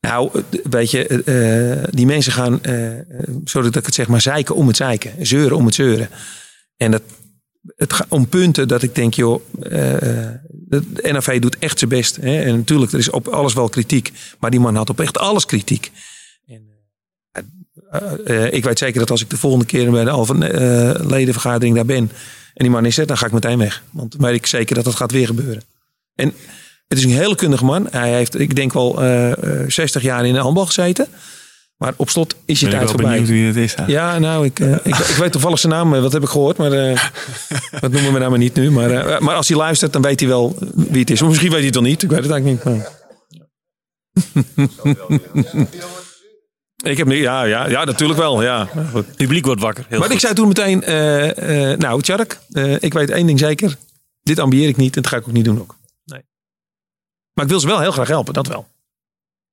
Nou, 0.01 0.43
weet 0.69 0.91
je, 0.91 1.07
eh, 1.07 1.71
eh, 1.71 1.87
die 1.91 2.05
mensen 2.05 2.31
gaan, 2.31 2.63
eh, 2.63 2.99
eh, 2.99 3.03
sorry 3.43 3.67
dat 3.67 3.75
ik 3.75 3.85
het 3.85 3.95
zeg, 3.95 4.07
maar 4.07 4.21
zeiken 4.21 4.55
om 4.55 4.67
het 4.67 4.75
zeiken. 4.75 5.25
Zeuren 5.25 5.57
om 5.57 5.65
het 5.65 5.75
zeuren. 5.75 6.09
En 6.77 6.91
dat, 6.91 7.01
het 7.75 7.93
gaat 7.93 8.07
om 8.09 8.27
punten 8.27 8.67
dat 8.67 8.83
ik 8.83 8.95
denk, 8.95 9.13
joh, 9.13 9.41
de 10.49 11.09
NAV 11.11 11.39
doet 11.39 11.57
echt 11.57 11.77
zijn 11.77 11.89
best. 11.89 12.15
Hè? 12.15 12.41
En 12.41 12.55
natuurlijk, 12.55 12.91
er 12.91 12.99
is 12.99 13.09
op 13.09 13.27
alles 13.27 13.53
wel 13.53 13.69
kritiek. 13.69 14.11
Maar 14.39 14.51
die 14.51 14.59
man 14.59 14.75
had 14.75 14.89
op 14.89 14.99
echt 14.99 15.17
alles 15.17 15.45
kritiek. 15.45 15.91
En, 16.45 16.69
ik 18.51 18.63
weet 18.63 18.77
zeker 18.77 18.99
dat 18.99 19.11
als 19.11 19.21
ik 19.21 19.29
de 19.29 19.37
volgende 19.37 19.65
keer 19.65 19.91
bij 19.91 20.03
de 20.03 20.09
Alphen 20.09 20.37
ledenvergadering 21.07 21.75
daar 21.75 21.85
ben. 21.85 22.11
En 22.53 22.63
die 22.63 22.69
man 22.69 22.85
is 22.85 22.97
er, 22.97 23.05
dan 23.07 23.17
ga 23.17 23.25
ik 23.25 23.31
meteen 23.31 23.57
weg. 23.57 23.83
Want 23.91 24.11
dan 24.11 24.21
weet 24.21 24.35
ik 24.35 24.45
zeker 24.45 24.75
dat 24.75 24.83
dat 24.83 24.95
gaat 24.95 25.11
weer 25.11 25.25
gebeuren. 25.25 25.63
En 26.15 26.33
het 26.91 26.97
is 26.97 27.03
een 27.03 27.11
hele 27.11 27.35
kundige 27.35 27.65
man. 27.65 27.87
Hij 27.91 28.13
heeft, 28.13 28.39
ik 28.39 28.55
denk 28.55 28.73
wel, 28.73 29.01
eh, 29.01 29.31
eh, 29.31 29.69
60 29.69 30.01
jaar 30.01 30.25
in 30.25 30.33
de 30.33 30.39
handbal 30.39 30.65
gezeten. 30.65 31.07
Maar 31.77 31.93
op 31.95 32.09
slot 32.09 32.35
is 32.45 32.59
je 32.59 32.65
Ben 32.65 32.73
ik 32.73 32.79
tijd 32.79 32.91
wel 32.91 32.99
voorbij. 32.99 33.21
benieuwd 33.21 33.29
wie 33.29 33.45
het 33.47 33.55
is. 33.71 33.75
hè? 33.75 33.85
Ja, 33.91 34.19
nou, 34.19 34.45
ik, 34.45 34.59
eh, 34.59 34.71
ik, 34.71 34.95
ik 34.97 35.15
weet 35.15 35.31
toevallig 35.31 35.59
zijn 35.59 35.73
naam. 35.73 35.93
eh, 35.93 36.01
Wat 36.01 36.11
heb 36.13 36.21
ik 36.21 36.27
gehoord? 36.29 36.57
Maar 36.57 36.71
eh, 36.71 37.03
dat 37.81 37.91
noemen 37.91 38.13
we 38.13 38.17
nou 38.19 38.29
maar 38.29 38.39
niet 38.39 38.53
nu. 38.55 38.71
Maar, 38.71 38.91
eh, 38.91 39.19
maar 39.19 39.35
als 39.35 39.47
hij 39.47 39.57
luistert, 39.57 39.93
dan 39.93 40.01
weet 40.01 40.19
hij 40.19 40.29
wel 40.29 40.55
wie 40.75 40.99
het 40.99 41.09
is. 41.09 41.21
Of 41.21 41.27
misschien 41.27 41.49
weet 41.49 41.57
hij 41.57 41.65
het 41.67 41.75
wel 41.75 41.83
niet. 41.83 42.03
Ik 42.03 42.09
weet 42.09 42.23
het 42.23 42.31
eigenlijk 42.31 42.65
niet. 42.65 42.75
Maar... 42.75 42.89
ik 46.91 46.97
heb 46.97 47.07
nu, 47.07 47.15
ja, 47.21 47.43
ja, 47.43 47.69
ja, 47.69 47.83
natuurlijk 47.83 48.19
wel. 48.19 48.41
Ja. 48.43 48.67
Het 48.93 49.15
publiek 49.15 49.45
wordt 49.45 49.61
wakker. 49.61 49.85
Heel 49.87 49.97
Maar 49.97 50.07
goed. 50.07 50.15
ik 50.15 50.21
zei 50.21 50.33
toen 50.33 50.47
meteen, 50.47 50.83
eh, 50.83 51.71
eh, 51.71 51.79
nou 51.79 52.01
Tjark, 52.01 52.39
eh, 52.51 52.73
ik 52.79 52.93
weet 52.93 53.09
één 53.09 53.25
ding 53.27 53.39
zeker. 53.39 53.75
Dit 54.23 54.39
ambieer 54.39 54.67
ik 54.67 54.77
niet 54.77 54.95
en 54.95 55.01
dat 55.01 55.11
ga 55.11 55.17
ik 55.17 55.27
ook 55.27 55.33
niet 55.33 55.45
doen 55.45 55.59
ook. 55.59 55.75
Maar 57.33 57.45
ik 57.45 57.51
wil 57.51 57.59
ze 57.59 57.67
wel 57.67 57.79
heel 57.79 57.91
graag 57.91 58.07
helpen, 58.07 58.33
dat 58.33 58.47
wel. 58.47 58.67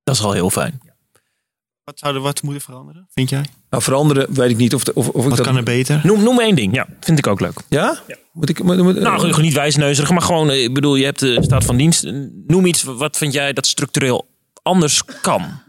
Dat 0.05 0.15
is 0.15 0.23
al 0.23 0.33
heel 0.33 0.51
fijn. 0.51 0.81
Wat 1.85 1.99
zou 1.99 2.15
er 2.15 2.21
wat 2.21 2.43
moeten 2.43 2.63
veranderen, 2.63 3.07
vind 3.11 3.29
jij? 3.31 3.45
Nou, 3.71 3.83
veranderen 3.83 4.35
weet 4.35 4.51
ik 4.51 4.57
niet 4.57 4.75
of, 4.75 4.85
of, 4.89 5.09
of 5.09 5.23
ik 5.23 5.29
Wat 5.29 5.37
dat... 5.37 5.47
kan 5.47 5.57
er 5.57 5.63
beter? 5.63 6.01
Noem, 6.05 6.23
noem 6.23 6.41
één 6.41 6.55
ding. 6.55 6.75
Ja, 6.75 6.87
vind 7.01 7.19
ik 7.19 7.27
ook 7.27 7.41
leuk. 7.41 7.61
Ja? 7.69 8.03
Moet 8.33 8.49
ik... 8.49 8.63
Moet, 8.63 8.77
moet- 8.83 8.99
Nou, 8.99 9.21
gewoon 9.21 9.43
niet 9.43 9.53
wijsneuzig, 9.55 10.11
maar 10.11 10.23
gewoon, 10.23 10.51
eh, 10.51 10.63
ik 10.63 10.75
bedoel, 10.75 10.95
je 10.97 11.05
hebt 11.05 11.21
de 11.21 11.43
staat 11.43 11.65
van 11.65 11.77
dienst. 11.77 12.05
Noem 12.47 12.67
iets, 12.67 12.83
wat 12.83 13.17
vind 13.17 13.33
jij 13.33 13.53
dat 13.53 13.67
structureel 13.67 14.29
anders 14.63 15.05
kan? 15.21 15.61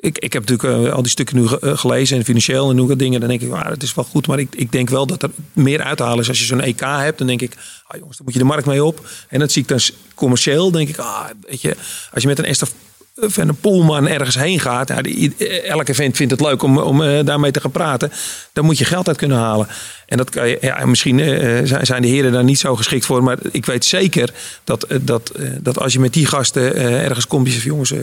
Ik, 0.00 0.18
ik 0.18 0.32
heb 0.32 0.48
natuurlijk 0.48 0.86
eh, 0.86 0.92
al 0.92 1.02
die 1.02 1.10
stukken 1.10 1.36
nu 1.36 1.46
eh, 1.60 1.78
gelezen 1.78 2.16
en 2.18 2.24
financieel 2.24 2.70
en 2.70 2.78
hoe 2.78 2.96
dingen. 2.96 3.20
Dan 3.20 3.28
denk 3.28 3.40
ik, 3.40 3.52
ah, 3.52 3.68
het 3.68 3.82
is 3.82 3.94
wel 3.94 4.04
goed. 4.04 4.26
Maar 4.26 4.38
ik, 4.38 4.54
ik 4.54 4.72
denk 4.72 4.90
wel 4.90 5.06
dat 5.06 5.22
er 5.22 5.30
meer 5.52 5.82
uit 5.82 5.96
te 5.96 6.02
halen 6.02 6.18
is. 6.20 6.28
Als 6.28 6.38
je 6.38 6.44
zo'n 6.44 6.60
EK 6.60 6.80
hebt, 6.80 7.18
dan 7.18 7.26
denk 7.26 7.42
ik, 7.42 7.52
ah, 7.86 7.98
jongens, 7.98 8.16
dan 8.16 8.24
moet 8.26 8.34
je 8.34 8.40
de 8.40 8.46
markt 8.46 8.66
mee 8.66 8.84
op. 8.84 9.08
En 9.28 9.38
dat 9.38 9.52
zie 9.52 9.62
ik 9.62 9.68
dan 9.68 9.80
commercieel. 10.14 10.70
denk 10.70 10.88
ik, 10.88 10.98
ah, 10.98 11.24
weet 11.48 11.60
je, 11.60 11.76
als 12.12 12.22
je 12.22 12.28
met 12.28 12.38
een 12.38 12.44
Esther 12.44 12.68
van 13.14 13.48
een 13.48 13.56
Poelman 13.56 14.08
ergens 14.08 14.34
heen 14.34 14.60
gaat. 14.60 14.88
Ja, 14.88 15.02
die, 15.02 15.34
eh, 15.38 15.68
elk 15.70 15.88
event 15.88 16.16
vindt 16.16 16.32
het 16.32 16.40
leuk 16.40 16.62
om, 16.62 16.78
om 16.78 17.02
eh, 17.02 17.24
daarmee 17.24 17.50
te 17.50 17.60
gaan 17.60 17.70
praten. 17.70 18.12
Dan 18.52 18.64
moet 18.64 18.78
je 18.78 18.84
geld 18.84 19.08
uit 19.08 19.16
kunnen 19.16 19.38
halen. 19.38 19.66
En 20.06 20.16
dat 20.16 20.30
kan 20.30 20.48
je, 20.48 20.58
ja, 20.60 20.86
misschien 20.86 21.20
eh, 21.20 21.78
zijn- 21.82 22.02
de 22.02 22.08
heren 22.08 22.32
daar 22.32 22.44
niet 22.44 22.58
zo 22.58 22.76
geschikt 22.76 23.06
voor. 23.06 23.22
Maar 23.22 23.38
ik 23.50 23.66
weet 23.66 23.84
zeker 23.84 24.32
dat, 24.64 24.82
eh, 24.82 24.98
dat, 25.02 25.30
eh, 25.30 25.48
dat 25.60 25.78
als 25.78 25.92
je 25.92 26.00
met 26.00 26.12
die 26.12 26.26
gasten 26.26 26.74
eh, 26.74 27.04
ergens 27.04 27.26
komt. 27.26 27.46
Je 27.46 27.52
zegt, 27.52 27.64
jongens, 27.64 27.90
eh, 27.90 27.98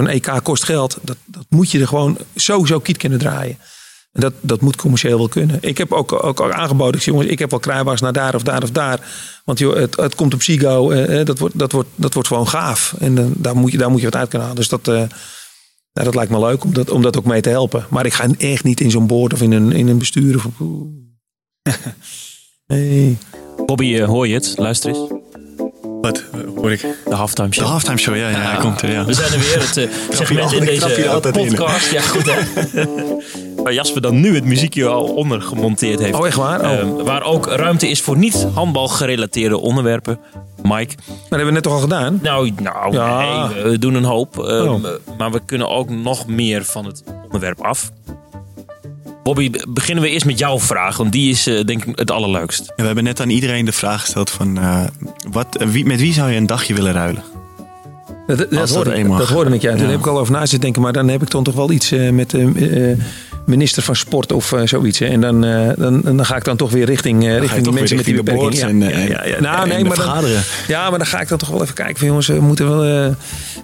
een 0.00 0.06
EK 0.06 0.40
kost 0.42 0.64
geld. 0.64 0.98
Dat, 1.02 1.16
dat 1.24 1.46
moet 1.48 1.70
je 1.70 1.80
er 1.80 1.88
gewoon 1.88 2.18
sowieso 2.34 2.80
kiet 2.80 2.96
kunnen 2.96 3.18
draaien. 3.18 3.58
En 4.12 4.20
dat, 4.20 4.32
dat 4.40 4.60
moet 4.60 4.76
commercieel 4.76 5.18
wel 5.18 5.28
kunnen. 5.28 5.58
Ik 5.60 5.78
heb 5.78 5.92
ook, 5.92 6.24
ook, 6.24 6.52
aangeboden. 6.52 7.00
Ik 7.00 7.06
jongens, 7.06 7.28
ik 7.28 7.38
heb 7.38 7.50
wel 7.50 7.58
kruiwagens 7.58 8.02
naar 8.02 8.12
daar 8.12 8.34
of 8.34 8.42
daar 8.42 8.62
of 8.62 8.70
daar. 8.70 9.00
Want 9.44 9.58
het, 9.58 9.96
het 9.96 10.14
komt 10.14 10.34
op 10.34 10.42
Sigo. 10.42 10.90
eh, 10.90 11.20
eh, 11.20 11.26
dat, 11.26 11.38
wordt, 11.38 11.58
dat, 11.58 11.72
wordt, 11.72 11.88
dat 11.94 12.14
wordt 12.14 12.28
gewoon 12.28 12.48
gaaf. 12.48 12.94
En 12.98 13.32
daar, 13.36 13.56
moet 13.56 13.72
je, 13.72 13.78
daar 13.78 13.90
moet 13.90 14.00
je 14.00 14.06
wat 14.06 14.16
uit 14.16 14.28
kunnen 14.28 14.48
halen. 14.48 14.62
Dus 14.62 14.70
dat, 14.70 14.88
eh, 14.88 14.94
nou, 15.92 16.06
dat 16.06 16.14
lijkt 16.14 16.30
me 16.30 16.38
leuk 16.38 16.64
om 16.64 16.74
dat, 16.74 16.90
om 16.90 17.02
dat 17.02 17.16
ook 17.16 17.24
mee 17.24 17.40
te 17.40 17.48
helpen. 17.48 17.86
Maar 17.90 18.06
ik 18.06 18.12
ga 18.12 18.28
echt 18.38 18.64
niet 18.64 18.80
in 18.80 18.90
zo'n 18.90 19.06
boord 19.06 19.32
of 19.32 19.42
in 19.42 19.52
een, 19.52 19.72
in 19.72 19.88
een 19.88 19.98
bestuur. 19.98 20.36
Of. 20.36 20.46
Bobby, 23.66 23.94
eh, 23.94 24.06
hoor 24.06 24.28
je 24.28 24.34
het? 24.34 24.54
Luister 24.56 24.90
eens. 24.90 25.21
Wat 26.02 26.24
hoor 26.56 26.72
ik? 26.72 26.80
De 27.08 27.14
halftime 27.14 27.48
De 27.48 27.54
show. 27.54 27.66
halftime 27.66 27.96
show, 27.98 28.16
ja, 28.16 28.28
ja, 28.28 28.36
hij 28.36 28.56
komt 28.60 28.82
er, 28.82 28.90
ja. 28.92 29.04
We 29.04 29.12
zijn 29.14 29.32
er 29.32 29.38
weer. 29.38 29.58
Het 29.60 29.76
eh, 29.76 29.88
segment 30.16 30.52
in 30.52 30.64
deze 30.64 30.94
eh, 30.94 31.14
in. 31.24 31.32
podcast. 31.32 31.90
Ja, 31.90 32.00
goed 32.00 32.32
hè. 32.34 32.84
Waar 33.62 33.72
Jasper 33.72 34.02
dan 34.02 34.20
nu 34.20 34.34
het 34.34 34.44
muziekje 34.44 34.86
al 34.88 35.04
onder 35.04 35.42
gemonteerd 35.42 35.98
heeft. 36.00 36.14
Oh, 36.18 36.26
echt 36.26 36.36
waar? 36.36 36.60
Oh. 36.60 36.72
Eh, 36.78 36.86
waar 37.04 37.22
ook 37.22 37.46
ruimte 37.46 37.88
is 37.88 38.00
voor 38.00 38.16
niet 38.16 38.46
handbal 38.54 38.88
gerelateerde 38.88 39.58
onderwerpen. 39.58 40.18
Mike. 40.62 40.94
Dat 41.06 41.14
hebben 41.28 41.46
we 41.46 41.52
net 41.52 41.62
toch 41.62 41.72
al 41.72 41.78
gedaan? 41.80 42.18
Nou, 42.22 42.50
nou 42.62 42.94
Ja. 42.94 43.46
nee, 43.48 43.62
we 43.62 43.78
doen 43.78 43.94
een 43.94 44.04
hoop. 44.04 44.38
eh, 44.38 44.72
Oh. 44.72 44.84
Maar 45.18 45.30
we 45.32 45.40
kunnen 45.46 45.68
ook 45.68 45.90
nog 45.90 46.26
meer 46.26 46.64
van 46.64 46.84
het 46.86 47.02
onderwerp 47.24 47.60
af. 47.60 47.90
Bobby, 49.22 49.50
be- 49.50 49.66
beginnen 49.68 50.04
we 50.04 50.10
eerst 50.10 50.26
met 50.26 50.38
jouw 50.38 50.60
vraag. 50.60 50.96
Want 50.96 51.12
die 51.12 51.30
is 51.30 51.46
eh, 51.46 51.64
denk 51.64 51.84
ik 51.84 51.98
het 51.98 52.10
allerleukst. 52.10 52.60
En 52.68 52.74
we 52.76 52.84
hebben 52.84 53.04
net 53.04 53.20
aan 53.20 53.30
iedereen 53.30 53.64
de 53.64 53.72
vraag 53.72 54.00
gesteld 54.00 54.30
van... 54.30 54.58
eh, 54.58 54.84
wat, 55.30 55.64
wie, 55.68 55.84
met 55.86 56.00
wie 56.00 56.12
zou 56.12 56.30
je 56.30 56.36
een 56.36 56.46
dagje 56.46 56.74
willen 56.74 56.92
ruilen? 56.92 57.22
Dat, 58.26 58.38
dat, 58.38 58.50
dat 58.50 58.70
hoorde, 58.70 58.92
eenmaal 58.92 59.18
dat 59.18 59.28
hoorde 59.28 59.54
ik, 59.54 59.62
ja. 59.62 59.70
Toen 59.70 59.84
Ja. 59.84 59.90
heb 59.90 59.98
ik 59.98 60.06
al 60.06 60.18
over 60.18 60.32
na 60.32 60.40
zitten 60.40 60.60
denken. 60.60 60.82
Maar 60.82 60.92
dan 60.92 61.08
heb 61.08 61.22
ik 61.22 61.30
dan 61.30 61.44
toch 61.44 61.54
wel 61.54 61.70
iets 61.70 61.92
eh, 61.92 62.10
met 62.10 62.34
minister 63.44 63.82
van 63.82 63.96
Sport 63.96 64.32
of 64.32 64.52
eh, 64.52 64.60
zoiets. 64.64 64.98
hè. 64.98 65.06
En 65.06 65.20
dan, 65.20 65.44
eh, 65.44 65.70
dan, 65.76 66.00
dan 66.00 66.24
ga 66.24 66.36
ik 66.36 66.44
dan 66.44 66.56
toch 66.56 66.70
weer 66.70 66.84
richting, 66.84 67.24
eh, 67.24 67.38
richting 67.38 67.64
die 67.64 67.72
mensen 67.72 67.96
met 67.96 68.04
die 68.04 68.14
richting 68.14 68.16
de 68.16 68.22
beperking. 68.22 68.80
boards 68.80 68.94
en, 68.94 69.08
ja, 69.08 69.18
ja, 69.18 69.26
ja, 69.26 69.40
Nou, 69.40 69.62
en 69.62 69.68
nee, 69.68 69.84
maar 69.84 69.96
dan, 69.96 70.24
ja, 70.68 70.90
maar 70.90 70.98
dan 70.98 71.08
ga 71.08 71.20
ik 71.20 71.28
dan 71.28 71.38
toch 71.38 71.48
wel 71.48 71.62
even 71.62 71.74
kijken 71.74 71.96
van 71.96 72.06
jongens, 72.06 72.26
we 72.26 72.40
moeten 72.40 72.76
wel 72.76 73.14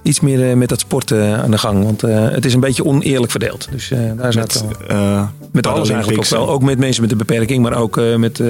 iets 0.03 0.21
meer 0.21 0.59
met 0.59 0.69
dat 0.69 0.81
sport 0.81 1.13
aan 1.13 1.51
de 1.51 1.59
gang. 1.59 1.85
Want 1.85 2.01
het 2.35 2.45
is 2.45 2.55
een 2.55 2.61
beetje 2.61 2.85
oneerlijk 2.85 3.31
verdeeld. 3.31 3.69
Dus 3.71 3.89
daar 3.89 4.17
wel... 4.17 4.33
Met, 4.33 4.65
Met 5.53 5.67
alles 5.67 5.89
eigenlijk 5.89 6.19
ook 6.19 6.29
wel. 6.29 6.49
Ook 6.49 6.63
met 6.63 6.79
mensen 6.79 7.03
met 7.03 7.11
een 7.11 7.19
beperking, 7.19 7.63
maar 7.63 7.77
ook 7.77 8.01
met, 8.17 8.43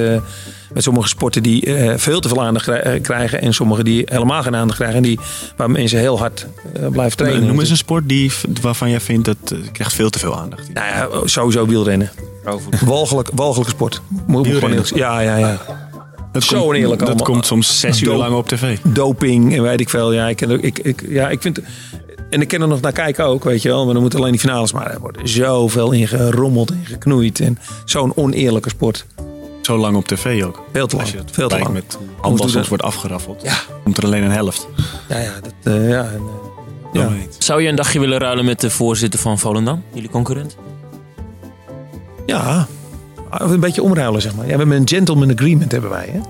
met 0.72 0.82
sommige 0.82 1.08
sporten 1.08 1.42
die 1.42 1.74
eh, 1.74 1.92
veel 1.96 2.20
te 2.20 2.28
veel 2.28 2.42
aandacht 2.42 2.68
eh, 2.68 3.02
krijgen. 3.02 3.40
En 3.40 3.54
sommige 3.54 3.84
die 3.84 4.02
helemaal 4.04 4.42
geen 4.42 4.56
aandacht 4.56 4.76
krijgen. 4.78 4.96
En 4.96 5.02
die, 5.02 5.18
waar 5.56 5.70
mensen 5.70 5.98
heel 5.98 6.18
hard 6.18 6.46
eh, 6.74 6.86
blijven 6.88 7.16
trainen. 7.16 7.46
Noem 7.46 7.60
eens 7.60 7.70
een 7.70 7.76
sport 7.76 8.08
die, 8.08 8.32
waarvan 8.60 8.90
jij 8.90 9.00
vindt 9.00 9.24
dat 9.24 9.54
krijgt 9.72 9.92
veel 9.94 10.10
te 10.10 10.18
veel 10.18 10.38
aandacht. 10.38 10.72
Nou 10.74 10.86
ja, 10.86 11.26
sowieso 11.26 11.66
wielrennen. 11.66 12.10
Walgelijk, 12.84 13.30
walgelijke 13.34 13.72
sport. 13.72 14.00
Moet 14.26 14.46
gewoon. 14.46 14.84
Ja, 14.94 15.20
ja, 15.20 15.36
ja. 15.36 15.60
Dat 16.32 16.42
Zo 16.42 16.56
komt- 16.56 16.68
oneerlijk 16.68 16.98
Dat 17.00 17.08
allemaal. 17.08 17.26
komt 17.26 17.46
soms 17.46 17.80
zes 17.80 18.00
uur 18.00 18.14
lang 18.14 18.34
op 18.34 18.48
tv. 18.48 18.78
Doping 18.84 19.54
en 19.56 19.62
weet 19.62 19.80
ik 19.80 19.88
veel. 19.88 20.12
Ja, 20.12 20.28
ik, 20.28 20.40
ik, 20.40 20.78
ik, 20.78 21.04
ja, 21.08 21.28
ik 21.28 21.42
vind... 21.42 21.60
En 22.30 22.40
ik 22.40 22.48
ken 22.48 22.60
er 22.62 22.68
nog 22.68 22.80
naar 22.80 22.92
kijken 22.92 23.24
ook, 23.24 23.44
weet 23.44 23.62
je 23.62 23.68
wel. 23.68 23.84
Maar 23.84 23.92
dan 23.92 24.02
moeten 24.02 24.18
alleen 24.18 24.32
die 24.32 24.40
finales. 24.40 24.72
Maar 24.72 24.90
er 24.90 25.00
wordt 25.00 25.18
zoveel 25.22 25.92
in 25.92 26.08
gerommeld 26.08 26.70
en 26.70 26.80
geknoeid. 26.84 27.40
En 27.40 27.58
zo'n 27.84 28.12
oneerlijke 28.16 28.68
sport. 28.68 29.06
Zo 29.68 29.78
lang 29.78 29.96
op 29.96 30.06
tv 30.06 30.44
ook. 30.44 30.62
Veel 30.72 30.86
te 30.86 30.96
lang. 30.96 31.06
Als 31.06 31.10
je 31.10 31.18
het 31.24 31.30
Veel 31.32 31.48
te 31.48 31.58
lang. 31.58 31.72
met 31.72 31.98
Hoe 32.20 32.38
soms 32.38 32.52
dat? 32.52 32.68
wordt 32.68 32.82
afgeraffeld. 32.82 33.42
Ja. 33.42 33.54
Komt 33.84 33.96
er 33.96 34.04
alleen 34.04 34.22
een 34.22 34.30
helft. 34.30 34.68
Ja, 35.08 35.18
ja. 35.18 35.32
Dat, 35.42 35.52
eh, 35.62 35.88
ja, 35.88 36.02
en, 36.02 36.22
eh, 36.92 37.00
ja. 37.00 37.10
Zou 37.38 37.62
je 37.62 37.68
een 37.68 37.74
dagje 37.76 38.00
willen 38.00 38.18
ruilen 38.18 38.44
met 38.44 38.60
de 38.60 38.70
voorzitter 38.70 39.20
van 39.20 39.38
Volendam? 39.38 39.82
Jullie 39.92 40.10
concurrent? 40.10 40.56
Ja, 42.26 42.66
een 43.30 43.60
beetje 43.60 43.82
omruilen 43.82 44.22
zeg 44.22 44.34
maar. 44.34 44.46
Ja, 44.46 44.52
we 44.52 44.58
hebben 44.58 44.76
een 44.76 44.88
gentleman 44.88 45.32
agreement 45.32 45.72
hebben 45.72 45.90
wij. 45.90 46.08
Hè? 46.12 46.20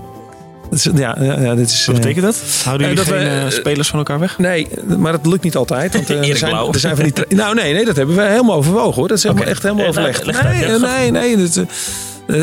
Dat 0.69 0.79
is, 0.79 0.89
ja, 0.95 1.17
ja, 1.21 1.55
dit 1.55 1.69
is, 1.69 1.85
Wat 1.85 1.95
eh, 1.95 2.01
betekent 2.01 2.25
dat? 2.25 2.43
Houden 2.63 2.87
jullie 2.87 3.03
dat 3.03 3.13
geen 3.13 3.43
we, 3.43 3.51
spelers 3.51 3.89
van 3.89 3.99
elkaar 3.99 4.19
weg? 4.19 4.37
Nee, 4.37 4.67
maar 4.97 5.11
dat 5.11 5.25
lukt 5.25 5.43
niet 5.43 5.55
altijd. 5.55 5.93
Want, 5.93 6.09
er, 6.09 6.37
zijn, 6.37 6.55
er 6.55 6.79
zijn 6.79 6.95
van 6.95 7.05
die 7.05 7.37
nou, 7.37 7.55
nee, 7.55 7.73
nee, 7.73 7.85
dat 7.85 7.95
hebben 7.95 8.15
we 8.15 8.21
helemaal 8.21 8.55
overwogen 8.55 8.93
hoor. 8.93 9.07
Dat 9.07 9.17
is 9.17 9.23
helemaal, 9.23 9.45
echt 9.45 9.63
helemaal 9.63 9.91
nou, 9.91 10.07
overlegd. 10.07 10.43
Nee, 10.43 10.79
nee, 10.79 11.11
nee. 11.11 11.37
dat, 11.37 11.65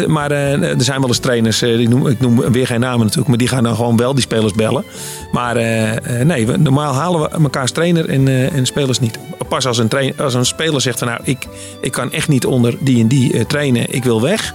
maar 0.06 0.30
eh, 0.30 0.62
er 0.62 0.82
zijn 0.82 1.00
wel 1.00 1.08
eens 1.08 1.18
trainers, 1.18 1.62
eh, 1.62 1.76
die 1.76 1.88
noem, 1.88 2.06
ik 2.06 2.20
noem 2.20 2.52
weer 2.52 2.66
geen 2.66 2.80
namen 2.80 3.00
natuurlijk, 3.00 3.28
maar 3.28 3.38
die 3.38 3.48
gaan 3.48 3.62
dan 3.62 3.74
gewoon 3.76 3.96
wel 3.96 4.14
die 4.14 4.22
spelers 4.22 4.52
bellen. 4.52 4.84
Maar 5.32 5.56
eh, 5.56 6.20
eh, 6.20 6.26
nee, 6.26 6.46
normaal 6.46 6.92
halen 6.94 7.20
we 7.20 7.28
elkaar 7.28 7.62
als 7.62 7.70
trainer 7.70 8.08
en, 8.08 8.28
eh, 8.28 8.54
en 8.54 8.66
spelers 8.66 9.00
niet. 9.00 9.18
Pas 9.48 9.66
als 9.66 9.78
een, 9.78 9.88
train, 9.88 10.12
als 10.18 10.34
een 10.34 10.46
speler 10.46 10.80
zegt 10.80 10.98
van 10.98 11.08
nou, 11.08 11.20
ik, 11.24 11.46
ik 11.80 11.92
kan 11.92 12.12
echt 12.12 12.28
niet 12.28 12.46
onder 12.46 12.74
die 12.80 13.00
en 13.00 13.08
die 13.08 13.32
eh, 13.32 13.44
trainen, 13.44 13.94
ik 13.94 14.04
wil 14.04 14.22
weg. 14.22 14.54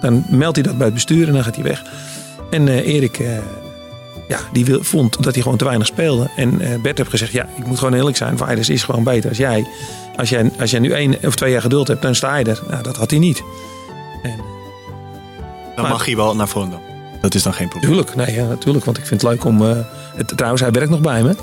Dan 0.00 0.24
meldt 0.28 0.56
hij 0.56 0.64
dat 0.64 0.76
bij 0.76 0.86
het 0.86 0.94
bestuur 0.94 1.26
en 1.26 1.32
dan 1.32 1.44
gaat 1.44 1.54
hij 1.54 1.64
weg. 1.64 1.82
En 2.50 2.68
eh, 2.68 2.94
Erik, 2.94 3.18
eh, 3.18 3.28
ja, 4.28 4.38
die 4.52 4.64
wil, 4.64 4.82
vond 4.82 5.22
dat 5.22 5.34
hij 5.34 5.42
gewoon 5.42 5.58
te 5.58 5.64
weinig 5.64 5.86
speelde. 5.86 6.30
En 6.36 6.60
eh, 6.60 6.80
Bert 6.80 6.98
heeft 6.98 7.10
gezegd, 7.10 7.32
ja, 7.32 7.48
ik 7.56 7.66
moet 7.66 7.78
gewoon 7.78 7.94
eerlijk 7.94 8.16
zijn. 8.16 8.38
Vaiders 8.38 8.68
is 8.68 8.82
gewoon 8.82 9.04
beter 9.04 9.28
als 9.28 9.38
jij. 9.38 9.66
Als 10.16 10.28
jij, 10.28 10.50
als 10.60 10.70
jij 10.70 10.80
nu 10.80 10.90
één 10.90 11.16
of 11.24 11.34
twee 11.34 11.52
jaar 11.52 11.60
geduld 11.60 11.88
hebt, 11.88 12.02
dan 12.02 12.14
sta 12.14 12.36
je 12.36 12.44
er. 12.44 12.60
Nou, 12.68 12.82
dat 12.82 12.96
had 12.96 13.10
hij 13.10 13.18
niet. 13.18 13.42
En, 14.22 14.40
Dan 15.82 15.90
mag 15.90 16.04
hij 16.04 16.16
wel 16.16 16.36
naar 16.36 16.48
Volendam. 16.48 16.80
Dat 17.20 17.34
is 17.34 17.42
dan 17.42 17.54
geen 17.54 17.68
probleem. 17.68 17.90
Tuurlijk, 17.90 18.14
nee, 18.16 18.34
ja, 18.34 18.46
natuurlijk. 18.46 18.84
Want 18.84 18.98
ik 18.98 19.06
vind 19.06 19.22
het 19.22 19.30
leuk 19.30 19.44
om. 19.44 19.66
eh, 19.70 19.76
het, 20.16 20.32
trouwens, 20.36 20.62
hij 20.62 20.70
werkt 20.70 20.90
nog 20.90 21.00
bij 21.00 21.22
me. 21.22 21.34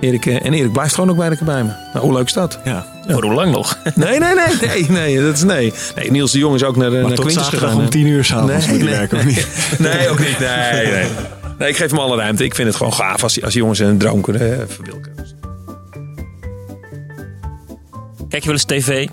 Erik, 0.00 0.26
eh, 0.26 0.44
en 0.46 0.52
Erik 0.52 0.72
blijft 0.72 0.94
gewoon 0.94 1.10
ook 1.10 1.16
bij, 1.16 1.38
bij 1.44 1.62
me. 1.64 1.72
Nou, 1.92 2.04
hoe 2.04 2.12
leuk 2.14 2.26
is 2.26 2.32
dat? 2.32 2.58
Ja. 2.64 2.86
Voor 3.08 3.22
hoe 3.24 3.32
lang 3.34 3.52
nog? 3.52 3.78
Nee, 3.94 4.18
nee, 4.18 4.34
nee, 4.34 4.68
nee, 4.68 4.86
nee, 4.90 5.20
dat 5.22 5.34
is 5.34 5.42
nee. 5.42 5.72
Nee, 5.96 6.10
Niels 6.10 6.32
de 6.32 6.38
Jong 6.38 6.54
is 6.54 6.62
ook 6.64 6.76
naar, 6.76 6.90
Maar 6.90 7.00
naar 7.00 7.12
tot 7.14 7.24
Quintus 7.24 7.48
gegaan. 7.48 7.76
om 7.76 7.90
tien 7.90 8.06
uur 8.06 8.24
s'avonds 8.24 8.66
moet 8.66 8.80
hij 8.80 8.88
werken, 8.90 9.18
of 9.18 9.24
niet? 9.24 9.46
Nee, 9.78 10.08
ook 10.08 10.18
niet. 10.18 10.38
Nee, 10.38 10.86
nee. 10.92 11.06
Nee, 11.58 11.68
ik 11.68 11.76
geef 11.76 11.90
hem 11.90 11.98
alle 12.00 12.16
ruimte. 12.16 12.44
Ik 12.44 12.54
vind 12.54 12.68
het 12.68 12.76
gewoon 12.76 12.92
gaaf 12.92 13.22
als 13.22 13.34
die, 13.34 13.44
als 13.44 13.52
die 13.52 13.60
jongens 13.62 13.78
een 13.80 13.98
droom 13.98 14.20
kunnen 14.20 14.60
eh, 14.60 14.66
verwilken. 14.68 15.12
Kijk 18.28 18.42
je 18.44 18.50
wel 18.50 18.58
eens 18.58 18.64
tv? 18.84 19.08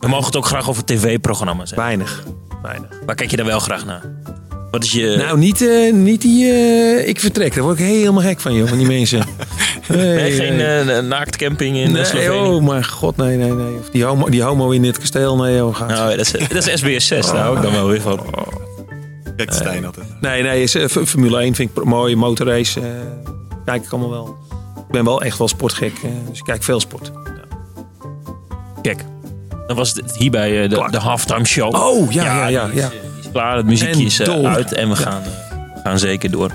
We 0.00 0.08
mogen 0.08 0.26
het 0.26 0.36
ook 0.36 0.46
graag 0.46 0.68
over 0.68 0.84
tv-programma's 0.84 1.68
hebben. 1.70 1.86
Weinig. 1.86 2.22
Weinig. 2.62 2.88
Waar 3.06 3.14
kijk 3.14 3.30
je 3.30 3.36
dan 3.36 3.46
wel 3.46 3.58
graag 3.58 3.84
naar? 3.84 4.02
Wat 4.70 4.84
is 4.84 4.92
je... 4.92 5.14
Nou, 5.18 5.38
niet, 5.38 5.62
eh, 5.68 5.92
niet 5.92 6.20
die... 6.20 6.50
eh, 6.52 7.08
ik 7.08 7.20
vertrek. 7.20 7.54
Daar 7.54 7.64
word 7.64 7.78
ik 7.78 7.84
helemaal 7.84 8.22
gek 8.22 8.40
van, 8.40 8.54
joh. 8.54 8.68
Van 8.68 8.78
die 8.78 8.86
mensen. 8.98 9.22
Nee, 9.88 10.14
nee, 10.14 10.32
geen 10.32 10.56
nee. 10.56 10.92
eh, 10.92 11.02
naaktcamping 11.02 11.76
in 11.76 11.92
Nee, 11.92 12.04
Slovenië? 12.04 12.28
oh, 12.48 12.62
maar 12.62 12.84
god, 12.84 13.16
nee, 13.16 13.36
nee, 13.36 13.52
nee. 13.52 13.74
Of 13.78 13.90
die 13.90 14.04
homo, 14.04 14.28
die 14.30 14.42
homo 14.42 14.70
in 14.70 14.82
dit 14.82 14.98
kasteel, 14.98 15.36
nee, 15.36 15.56
joh, 15.56 15.74
gaat. 15.76 15.88
Nou, 15.88 16.16
dat 16.16 16.20
is, 16.20 16.30
dat 16.48 16.66
is 16.66 16.78
SBS 16.78 17.06
6, 17.06 17.26
daar 17.26 17.36
hou 17.36 17.56
ik 17.56 17.62
dan 17.62 17.72
wel 17.72 17.86
weer 17.88 18.00
van. 18.00 18.20
Kijk, 19.36 19.52
Stijn 19.52 19.84
altijd. 19.86 20.06
Nee, 20.20 20.42
nee, 20.42 20.62
is, 20.62 20.74
eh, 20.74 20.84
F- 20.88 20.98
Formule 21.06 21.38
1 21.40 21.54
vind 21.54 21.70
ik 21.76 21.84
mooi. 21.84 22.16
Motorrace, 22.16 22.80
eh, 22.80 22.86
kijk 23.64 23.84
ik 23.84 23.90
allemaal 23.92 24.10
wel. 24.10 24.36
Ik 24.76 24.90
ben 24.90 25.04
wel 25.04 25.22
echt 25.22 25.38
wel 25.38 25.48
sportgek, 25.48 25.92
eh, 26.02 26.10
dus 26.28 26.38
ik 26.38 26.44
kijk 26.44 26.62
veel 26.62 26.80
sport. 26.80 27.12
Kijk, 28.82 29.04
dan 29.66 29.76
was 29.76 29.92
het 29.92 30.16
hier 30.16 30.30
bij 30.30 30.62
eh, 30.62 30.68
de, 30.68 30.88
de 30.90 30.98
halftime 30.98 31.44
show. 31.44 31.74
Oh, 31.74 32.12
ja, 32.12 32.48
ja, 32.48 32.66
ja. 32.66 32.66
die 32.66 32.74
is, 32.74 32.80
ja. 32.80 32.90
eh, 32.90 32.90
die 32.90 33.20
is 33.20 33.30
klaar, 33.32 33.56
het 33.56 33.66
muziekje 33.66 34.04
is 34.04 34.20
eh, 34.20 34.54
uit 34.54 34.72
en 34.72 34.88
we 34.88 34.96
gaan, 34.96 35.22
we 35.74 35.80
gaan 35.82 35.98
zeker 35.98 36.30
door. 36.30 36.52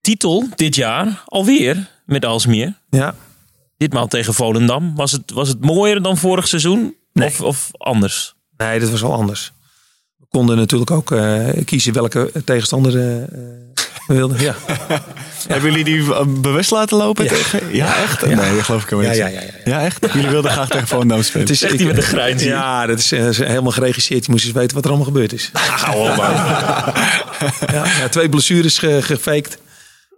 Titel 0.00 0.48
dit 0.54 0.74
jaar, 0.74 1.22
alweer, 1.24 1.88
met 2.04 2.24
Alsmeer. 2.24 2.74
ja. 2.90 3.14
Ditmaal 3.76 4.06
tegen 4.06 4.34
Volendam. 4.34 4.94
Was 4.96 5.12
het, 5.12 5.30
was 5.30 5.48
het 5.48 5.64
mooier 5.64 6.02
dan 6.02 6.16
vorig 6.16 6.48
seizoen? 6.48 6.96
Nee. 7.12 7.26
Of, 7.28 7.40
of 7.40 7.70
anders? 7.72 8.34
Nee, 8.56 8.80
dat 8.80 8.90
was 8.90 9.00
wel 9.00 9.12
anders. 9.12 9.52
Konden 10.30 10.56
natuurlijk 10.56 10.90
ook 10.90 11.10
eh, 11.12 11.46
kiezen 11.64 11.92
welke 11.92 12.30
tegenstander 12.44 12.96
eh, 12.98 13.22
eh, 13.22 13.28
we 14.06 14.14
wilden. 14.14 14.40
Ja. 14.40 14.54
Hebben 15.48 15.70
jullie 15.70 15.84
die 15.84 16.26
bewust 16.40 16.70
laten 16.70 16.96
lopen? 16.96 17.24
Ja. 17.24 17.30
Tegen? 17.30 17.60
Ja, 17.72 17.96
echt? 17.96 18.20
Ja. 18.20 18.26
Nee, 18.26 18.54
dat 18.54 18.64
geloof 18.64 18.82
ik 18.82 18.90
helemaal 18.90 19.14
Ja, 19.14 19.24
niet. 19.26 19.34
ja, 19.34 19.40
ja, 19.40 19.46
ja, 19.64 19.70
Ja, 19.78 19.84
echt? 19.84 20.06
Jullie 20.12 20.30
wilden 20.30 20.50
graag 20.50 20.68
tegen 20.68 20.86
Volendam 20.86 21.22
spelen? 21.22 21.46
Het 21.46 21.62
is 21.62 21.76
hij 21.76 21.86
met 21.86 21.96
een 21.96 22.02
grijns. 22.02 22.42
Ja, 22.42 22.86
dat 22.86 22.98
is, 22.98 23.12
is 23.12 23.38
helemaal 23.38 23.72
geregisseerd. 23.72 24.24
Je 24.24 24.30
moest 24.30 24.44
eens 24.44 24.54
weten 24.54 24.74
wat 24.74 24.84
er 24.84 24.90
allemaal 24.90 25.08
gebeurd 25.08 25.32
is. 25.32 25.50
Man. 25.96 26.16
Ja, 27.72 27.84
ja, 28.00 28.08
twee 28.10 28.28
blessures 28.28 28.78
ge, 28.78 28.98
gefaked. 29.02 29.58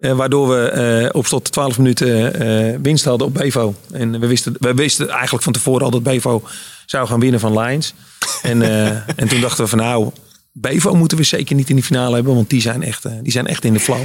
Eh, 0.02 0.16
waardoor 0.16 0.48
we 0.48 0.68
eh, 0.68 1.08
op 1.12 1.26
slot 1.26 1.52
12 1.52 1.78
minuten 1.78 2.34
eh, 2.34 2.78
winst 2.82 3.04
hadden 3.04 3.26
op 3.26 3.34
Bevo. 3.34 3.74
En 3.92 4.20
we 4.20 4.26
wisten, 4.26 4.54
we 4.58 4.74
wisten 4.74 5.08
eigenlijk 5.08 5.44
van 5.44 5.52
tevoren 5.52 5.84
al 5.84 5.90
dat 5.90 6.02
Bevo 6.02 6.42
zou 6.86 7.06
gaan 7.06 7.20
winnen 7.20 7.40
van 7.40 7.58
Lions. 7.58 7.94
En, 8.42 8.62
en 9.16 9.28
toen 9.28 9.40
dachten 9.40 9.64
we 9.64 9.70
van 9.70 9.78
nou, 9.78 10.10
Bevo 10.52 10.94
moeten 10.94 11.16
we 11.16 11.22
zeker 11.22 11.54
niet 11.54 11.68
in 11.68 11.74
die 11.74 11.84
finale 11.84 12.14
hebben. 12.14 12.34
Want 12.34 12.50
die 12.50 12.60
zijn 12.60 12.82
echt, 12.82 13.06
die 13.22 13.32
zijn 13.32 13.46
echt 13.46 13.64
in 13.64 13.72
de 13.72 13.80
flow. 13.80 14.04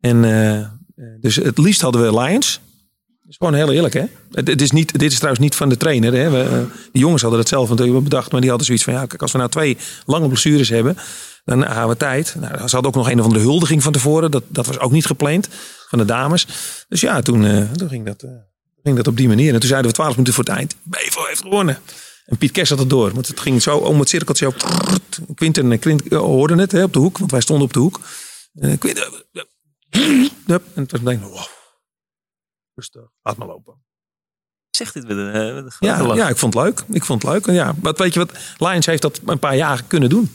En 0.00 0.20
dus 1.20 1.36
het 1.36 1.58
liefst 1.58 1.80
hadden 1.80 2.02
we 2.02 2.20
Lions. 2.20 2.60
Dat 3.22 3.32
is 3.32 3.36
gewoon 3.36 3.54
heel 3.54 3.72
eerlijk, 3.72 3.94
hè? 3.94 4.04
Het, 4.32 4.48
het 4.48 4.62
is 4.62 4.70
niet, 4.70 4.98
dit 4.98 5.10
is 5.10 5.16
trouwens 5.16 5.44
niet 5.44 5.54
van 5.54 5.68
de 5.68 5.76
trainer. 5.76 6.12
Hè? 6.12 6.30
We, 6.30 6.66
die 6.92 7.02
jongens 7.02 7.22
hadden 7.22 7.40
het 7.40 7.48
zelf 7.48 7.68
natuurlijk 7.68 8.04
bedacht. 8.04 8.32
Maar 8.32 8.40
die 8.40 8.48
hadden 8.48 8.66
zoiets 8.66 8.84
van, 8.84 8.94
ja, 8.94 9.06
kijk, 9.06 9.22
als 9.22 9.32
we 9.32 9.38
nou 9.38 9.50
twee 9.50 9.76
lange 10.06 10.28
blessures 10.28 10.68
hebben, 10.68 10.96
dan 11.44 11.62
hebben 11.64 11.88
we 11.88 11.96
tijd. 11.96 12.34
Nou, 12.40 12.52
ze 12.54 12.60
hadden 12.74 12.84
ook 12.84 12.94
nog 12.94 13.10
een 13.10 13.18
of 13.18 13.24
andere 13.24 13.44
huldiging 13.44 13.82
van 13.82 13.92
tevoren. 13.92 14.30
Dat, 14.30 14.44
dat 14.48 14.66
was 14.66 14.78
ook 14.78 14.92
niet 14.92 15.06
gepland 15.06 15.48
van 15.88 15.98
de 15.98 16.04
dames. 16.04 16.46
Dus 16.88 17.00
ja, 17.00 17.20
toen, 17.22 17.44
eh, 17.44 17.70
toen 17.72 17.88
ging, 17.88 18.06
dat, 18.06 18.22
eh, 18.22 18.30
ging 18.82 18.96
dat 18.96 19.06
op 19.06 19.16
die 19.16 19.28
manier. 19.28 19.54
En 19.54 19.60
toen 19.60 19.68
zeiden 19.68 19.90
we 19.90 19.96
12 19.96 20.10
minuten 20.10 20.34
voor 20.34 20.44
het 20.44 20.52
eind. 20.52 20.76
Bevo 20.82 21.24
heeft 21.24 21.40
gewonnen. 21.42 21.78
En 22.26 22.36
Piet 22.36 22.50
Kers 22.50 22.68
had 22.68 22.78
het 22.78 22.90
door. 22.90 23.12
Want 23.12 23.28
het 23.28 23.40
ging 23.40 23.62
zo 23.62 23.76
om 23.76 23.98
het 23.98 24.08
cirkeltje. 24.08 24.52
Quinten 25.34 25.72
en 25.72 25.78
Quint 25.78 26.08
eh, 26.08 26.18
hoorden 26.18 26.58
het 26.58 26.72
hè, 26.72 26.82
op 26.82 26.92
de 26.92 26.98
hoek. 26.98 27.18
Want 27.18 27.30
wij 27.30 27.40
stonden 27.40 27.66
op 27.66 27.72
de 27.72 27.78
hoek. 27.78 28.00
En 28.54 28.78
Quinten, 28.78 29.04
en 30.46 30.70
het 30.74 30.90
was 30.90 31.00
meteen, 31.00 31.22
wow. 31.22 31.46
Rustig, 32.74 33.02
laat 33.22 33.36
maar 33.36 33.48
lopen. 33.48 33.74
Zegt 34.70 34.94
dit 34.94 35.08
met 35.08 35.16
een, 35.16 35.54
met 35.54 35.64
een 35.64 35.72
Ja, 35.78 36.06
lach. 36.06 36.16
ja, 36.16 36.28
ik 36.28 36.36
vond 36.36 36.54
het 36.54 36.62
leuk. 36.64 36.82
Ik 36.90 37.04
vond 37.04 37.22
het 37.22 37.32
leuk. 37.32 37.46
En 37.46 37.54
ja, 37.54 37.74
wat 37.80 37.98
weet 37.98 38.14
je 38.14 38.18
wat? 38.18 38.32
Lions 38.58 38.86
heeft 38.86 39.02
dat 39.02 39.20
een 39.26 39.38
paar 39.38 39.56
jaar 39.56 39.82
kunnen 39.82 40.08
doen. 40.08 40.34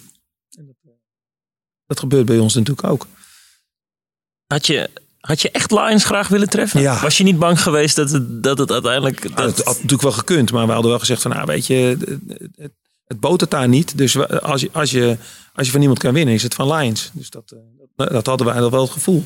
Dat, 1.89 1.99
gebeurt 1.99 2.25
bij 2.25 2.39
ons 2.39 2.55
natuurlijk 2.55 2.87
ook. 2.87 3.07
Had 4.47 4.67
je, 4.67 4.89
had 5.19 5.41
je 5.41 5.51
echt 5.51 5.71
Lions 5.71 6.03
graag 6.03 6.27
willen 6.27 6.49
treffen? 6.49 6.81
Ja. 6.81 7.01
Was 7.01 7.17
je 7.17 7.23
niet 7.23 7.39
bang 7.39 7.61
geweest 7.61 7.95
dat 7.95 8.11
het, 8.11 8.43
dat 8.43 8.57
het 8.57 8.71
uiteindelijk... 8.71 9.23
Nou, 9.23 9.35
Dat, 9.35 9.55
dat 9.55 9.65
had 9.65 9.75
natuurlijk 9.75 10.01
wel 10.01 10.11
gekund, 10.11 10.51
maar 10.51 10.65
we 10.65 10.71
hadden 10.71 10.89
wel 10.89 10.99
gezegd 10.99 11.21
van, 11.21 11.31
nou 11.31 11.45
weet 11.45 11.67
je, 11.67 11.73
het, 11.73 12.19
het, 12.55 12.71
het 13.05 13.19
botert 13.19 13.51
daar 13.51 13.67
niet. 13.67 13.97
Dus 13.97 14.17
als 14.41 14.61
je, 14.61 14.69
als, 14.71 14.91
je, 14.91 15.17
als 15.53 15.65
je 15.65 15.71
van 15.71 15.79
niemand 15.79 15.99
kan 15.99 16.13
winnen, 16.13 16.33
is 16.33 16.43
het 16.43 16.53
van 16.53 16.73
Lions. 16.73 17.11
Dus 17.13 17.29
dat, 17.29 17.53
eh, 17.95 18.07
dat, 18.11 18.25
hadden 18.25 18.47
wij 18.47 18.69
wel 18.69 18.81
het 18.81 18.91
gevoel. 18.91 19.25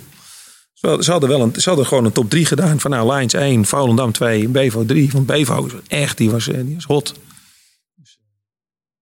Ze 0.73 1.11
hadden, 1.11 1.29
wel 1.29 1.41
een, 1.41 1.53
ze 1.61 1.69
hadden 1.69 1.87
gewoon 1.87 2.05
een 2.05 2.11
top 2.11 2.29
3 2.29 2.45
gedaan. 2.45 2.79
Van 2.79 2.91
nou, 2.91 3.13
Lions 3.13 3.33
1, 3.33 3.65
Volendam 3.65 4.11
2, 4.11 4.47
Bevo 4.47 4.85
3. 4.85 5.09
Want 5.11 5.25
Bevo 5.25 5.69
echt, 5.87 6.17
die 6.17 6.31
was, 6.31 6.47
eh, 6.47 6.59
die 6.65 6.75
was 6.75 6.85
hot. 6.85 7.13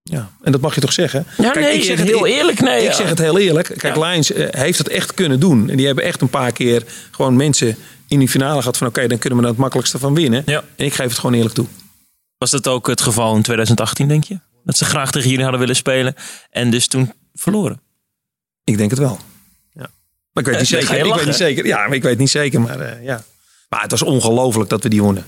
Ja, 0.03 0.29
en 0.41 0.51
dat 0.51 0.61
mag 0.61 0.75
je 0.75 0.81
toch 0.81 0.93
zeggen? 0.93 1.25
ja, 1.37 1.51
Kijk, 1.51 1.65
nee, 1.65 1.75
ik 1.77 1.83
zeg 1.83 1.97
het 1.99 2.07
heel 2.07 2.25
eerlijk. 2.27 2.59
Nee, 2.59 2.81
Ik 2.81 2.89
ja. 2.89 2.95
zeg 2.95 3.09
het 3.09 3.19
heel 3.19 3.37
eerlijk. 3.39 3.73
Kijk, 3.77 3.95
Ja. 3.95 4.07
Lions 4.09 4.31
eh, 4.31 4.47
heeft 4.61 4.77
het 4.77 4.87
echt 4.89 5.13
kunnen 5.13 5.39
doen. 5.39 5.69
En 5.69 5.77
die 5.77 5.85
hebben 5.85 6.03
echt 6.03 6.21
een 6.21 6.29
paar 6.29 6.51
keer 6.51 6.83
gewoon 7.11 7.35
mensen 7.35 7.75
in 8.07 8.19
die 8.19 8.29
finale 8.29 8.59
gehad 8.59 8.77
van 8.77 8.87
oké, 8.87 9.07
dan 9.07 9.17
kunnen 9.17 9.39
we 9.39 9.45
er 9.45 9.51
het 9.51 9.59
makkelijkste 9.59 9.99
van 9.99 10.13
winnen. 10.15 10.43
Ja. 10.45 10.63
En 10.75 10.85
ik 10.85 10.93
geef 10.93 11.07
het 11.09 11.19
gewoon 11.19 11.35
eerlijk 11.35 11.55
toe. 11.55 11.65
Was 12.37 12.51
dat 12.51 12.67
ook 12.67 12.87
het 12.87 13.01
geval 13.01 13.35
in 13.35 13.41
2018, 13.41 14.07
denk 14.07 14.23
je? 14.23 14.39
Dat 14.63 14.77
ze 14.77 14.85
graag 14.85 15.11
tegen 15.11 15.27
jullie 15.29 15.43
hadden 15.43 15.59
willen 15.61 15.75
spelen 15.75 16.15
en 16.49 16.69
dus 16.69 16.87
toen 16.87 17.13
verloren? 17.33 17.81
Ik 18.63 18.77
denk 18.77 18.89
het 18.89 18.99
wel. 18.99 19.19
Ja. 19.73 19.89
Maar 20.33 20.43
ik 20.43 20.45
weet 20.45 20.53
Eh, 20.53 20.59
niet 20.59 20.69
zeker. 20.69 21.05
Ik 21.05 21.13
weet 21.13 21.25
niet 21.25 21.35
zeker. 21.35 21.65
Ja, 21.65 21.77
maar 21.87 21.95
ik 21.95 22.03
weet 22.03 22.17
niet 22.17 22.29
zeker. 22.29 22.61
Maar 22.61 22.79
eh, 22.79 23.03
ja. 23.03 23.23
Maar 23.69 23.81
het 23.81 23.91
was 23.91 24.01
ongelooflijk 24.01 24.69
dat 24.69 24.83
we 24.83 24.89
die 24.89 25.01
wonnen. 25.01 25.25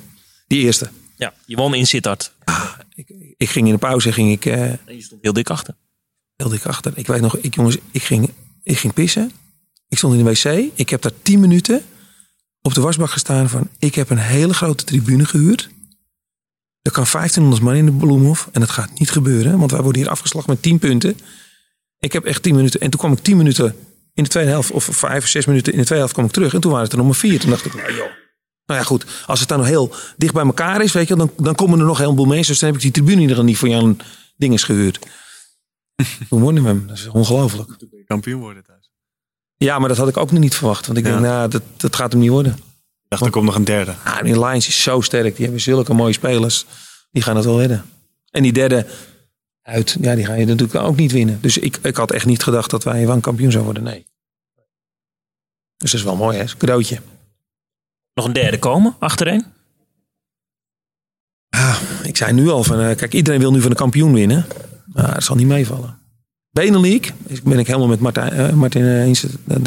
Die 0.48 0.62
eerste. 0.64 0.90
Ja, 1.16 1.34
je 1.46 1.56
won 1.56 1.74
in 1.74 1.88
Sittard. 1.88 2.32
Ik, 2.96 3.36
ik 3.38 3.50
ging 3.50 3.66
in 3.68 3.74
de 3.74 3.80
pauze 3.80 4.12
ging 4.12 4.32
ik 4.32 4.46
eh, 4.46 4.64
En 4.64 4.80
je 4.86 5.02
stond 5.02 5.22
heel 5.22 5.34
dik 5.34 5.50
achter. 5.50 5.76
heel 6.36 6.50
dik 6.50 6.66
achter. 6.66 6.94
Ik 6.96 7.08
weet 7.08 7.22
nog, 7.22 7.38
ik, 7.38 7.56
jongens, 7.56 7.78
ik 7.92 8.04
ging, 8.04 8.30
ik 8.64 8.78
ging 8.78 8.94
pissen. 8.94 9.32
Ik 9.88 9.98
stond 9.98 10.14
in 10.14 10.24
de 10.24 10.32
wc. 10.32 10.72
Ik 10.74 10.90
heb 10.90 11.02
daar 11.02 11.12
tien 11.22 11.40
minuten 11.40 11.82
op 12.62 12.74
de 12.74 12.82
wasbak 12.82 13.10
gestaan 13.10 13.50
van... 13.50 13.70
ik 13.80 13.96
heb 13.96 14.10
een 14.10 14.18
hele 14.18 14.54
grote 14.54 14.84
tribune 14.84 15.26
gehuurd. 15.26 15.70
Er 16.82 16.92
kan 16.92 17.06
1500 17.12 17.62
man 17.62 17.76
in 17.76 17.86
de 17.86 17.92
Bloemhof. 17.92 18.50
En 18.52 18.60
dat 18.60 18.70
gaat 18.70 19.00
niet 19.00 19.12
gebeuren. 19.12 19.60
Want 19.60 19.72
wij 19.72 19.82
worden 19.82 20.02
hier 20.02 20.12
afgeslagen 20.12 20.50
met 20.50 20.62
10 20.62 20.80
punten. 20.80 21.18
Ik 22.00 22.14
heb 22.14 22.26
echt 22.26 22.44
10 22.44 22.56
minuten. 22.56 22.80
En 22.80 22.90
toen 22.90 23.00
kwam 23.00 23.12
ik 23.12 23.20
10 23.20 23.38
minuten 23.38 23.76
in 24.14 24.24
de 24.24 24.30
tweede 24.30 24.50
helft. 24.50 24.72
Of 24.72 24.84
vijf 24.92 25.24
of 25.24 25.30
zes 25.30 25.46
minuten 25.46 25.74
in 25.74 25.80
de 25.80 25.86
tweede 25.86 26.04
helft 26.04 26.14
kwam 26.14 26.26
ik 26.26 26.32
terug. 26.32 26.54
En 26.54 26.62
toen 26.62 26.72
waren 26.72 26.86
het 26.86 26.94
er 26.94 27.00
nog 27.00 27.08
maar 27.08 27.18
vier. 27.18 27.40
Toen 27.40 27.50
dacht 27.50 27.66
ik, 27.66 27.74
nou 27.74 27.96
joh. 27.96 28.23
Nou 28.66 28.80
ja, 28.80 28.86
goed. 28.86 29.06
Als 29.26 29.40
het 29.40 29.50
dan 29.50 29.58
nog 29.58 29.68
heel 29.68 29.96
dicht 30.18 30.34
bij 30.34 30.44
elkaar 30.46 30.82
is, 30.82 30.92
weet 30.92 31.08
je, 31.08 31.16
wel, 31.16 31.26
dan, 31.36 31.46
dan 31.46 31.56
komen 31.56 31.80
er 31.80 31.86
nog 31.86 31.98
een 31.98 32.04
heleboel 32.04 32.26
mensen. 32.26 32.48
Dus 32.52 32.60
dan 32.60 32.68
heb 32.70 32.78
ik 32.78 32.84
die 32.84 32.92
tribune 32.92 33.16
in 33.16 33.22
ieder 33.22 33.36
geval 33.36 33.50
niet 33.50 33.58
voor 33.60 33.70
Jan 33.70 34.00
Dinges 34.36 34.64
gehuurd. 34.64 35.00
Toen 36.30 36.42
wonnen 36.42 36.64
we 36.64 36.70
hem. 36.70 36.88
Dat 36.88 36.98
is 36.98 37.08
ongelooflijk. 37.08 37.70
Kampioen 38.06 38.40
worden 38.42 38.64
thuis. 38.64 38.92
Ja, 39.56 39.80
maar 39.80 39.88
dat 39.88 39.98
had 39.98 40.08
ik 40.08 40.18
ook 40.18 40.32
nog 40.32 40.40
niet 40.40 40.56
verwacht. 40.56 40.86
Want 40.86 40.98
ik 40.98 41.06
Ja. 41.06 41.12
denk, 41.12 41.24
nou, 41.24 41.50
dat, 41.50 41.62
dat 41.78 41.96
gaat 41.96 42.12
hem 42.12 42.22
niet 42.22 42.30
worden. 42.30 42.54
Ik 42.54 43.10
dacht, 43.10 43.22
er 43.26 43.30
komt 43.32 43.46
nog 43.46 43.56
een 43.56 43.64
derde. 43.64 43.96
Ah, 44.04 44.22
die 44.22 44.40
Lions 44.40 44.68
is 44.68 44.84
zo 44.84 45.02
sterk. 45.02 45.36
Die 45.36 45.44
hebben 45.46 45.62
zulke 45.62 45.94
mooie 45.94 46.14
spelers. 46.14 46.66
Die 47.12 47.24
gaan 47.24 47.36
het 47.36 47.46
wel 47.46 47.60
redden. 47.60 47.86
En 48.32 48.44
die 48.44 48.54
derde 48.54 48.86
uit, 49.62 49.98
ja, 50.02 50.16
die 50.16 50.26
ga 50.26 50.34
je 50.34 50.46
natuurlijk 50.46 50.76
ook 50.80 50.96
niet 50.96 51.12
winnen. 51.12 51.42
Dus 51.42 51.58
ik, 51.58 51.78
ik 51.82 51.96
had 51.96 52.12
echt 52.12 52.26
niet 52.26 52.44
gedacht 52.44 52.70
dat 52.70 52.84
wij 52.84 53.06
van 53.06 53.22
kampioen 53.22 53.52
zouden 53.52 53.74
worden. 53.74 53.94
Nee. 53.94 54.06
Dus 55.78 55.92
dat 55.92 56.00
is 56.00 56.06
wel 56.06 56.16
mooi, 56.16 56.38
hè? 56.38 56.44
Een 56.44 56.58
cadeautje. 56.58 57.00
Nog 58.14 58.26
een 58.26 58.34
derde 58.34 58.60
komen, 58.60 58.96
achterin. 59.00 59.46
Ah, 61.50 61.80
ik 62.04 62.18
zei 62.18 62.34
nu 62.34 62.50
al 62.50 62.64
van, 62.64 62.80
eh, 62.80 62.96
kijk, 62.96 63.14
iedereen 63.14 63.40
wil 63.40 63.52
nu 63.52 63.62
van 63.62 63.70
de 63.70 63.76
kampioen 63.76 64.14
winnen. 64.14 64.46
Maar 64.86 65.14
dat 65.14 65.24
zal 65.24 65.36
niet 65.36 65.48
meevallen. 65.48 65.98
Benelink, 66.52 67.12
ben 67.44 67.60
ik 67.60 67.68
helemaal 67.68 67.88
met 67.88 68.00
Martijn, 68.00 68.32
eh, 68.32 68.54
Martin 68.54 68.82
eh, 68.82 69.02
eens. 69.04 69.26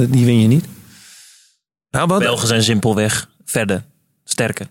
Die 0.08 0.24
win 0.24 0.40
je 0.40 0.46
niet. 0.48 0.64
Nou, 1.90 2.06
wat, 2.08 2.18
Belgen 2.18 2.46
zijn 2.48 2.62
simpelweg 2.62 3.28
verder, 3.44 3.84
sterker. 4.24 4.66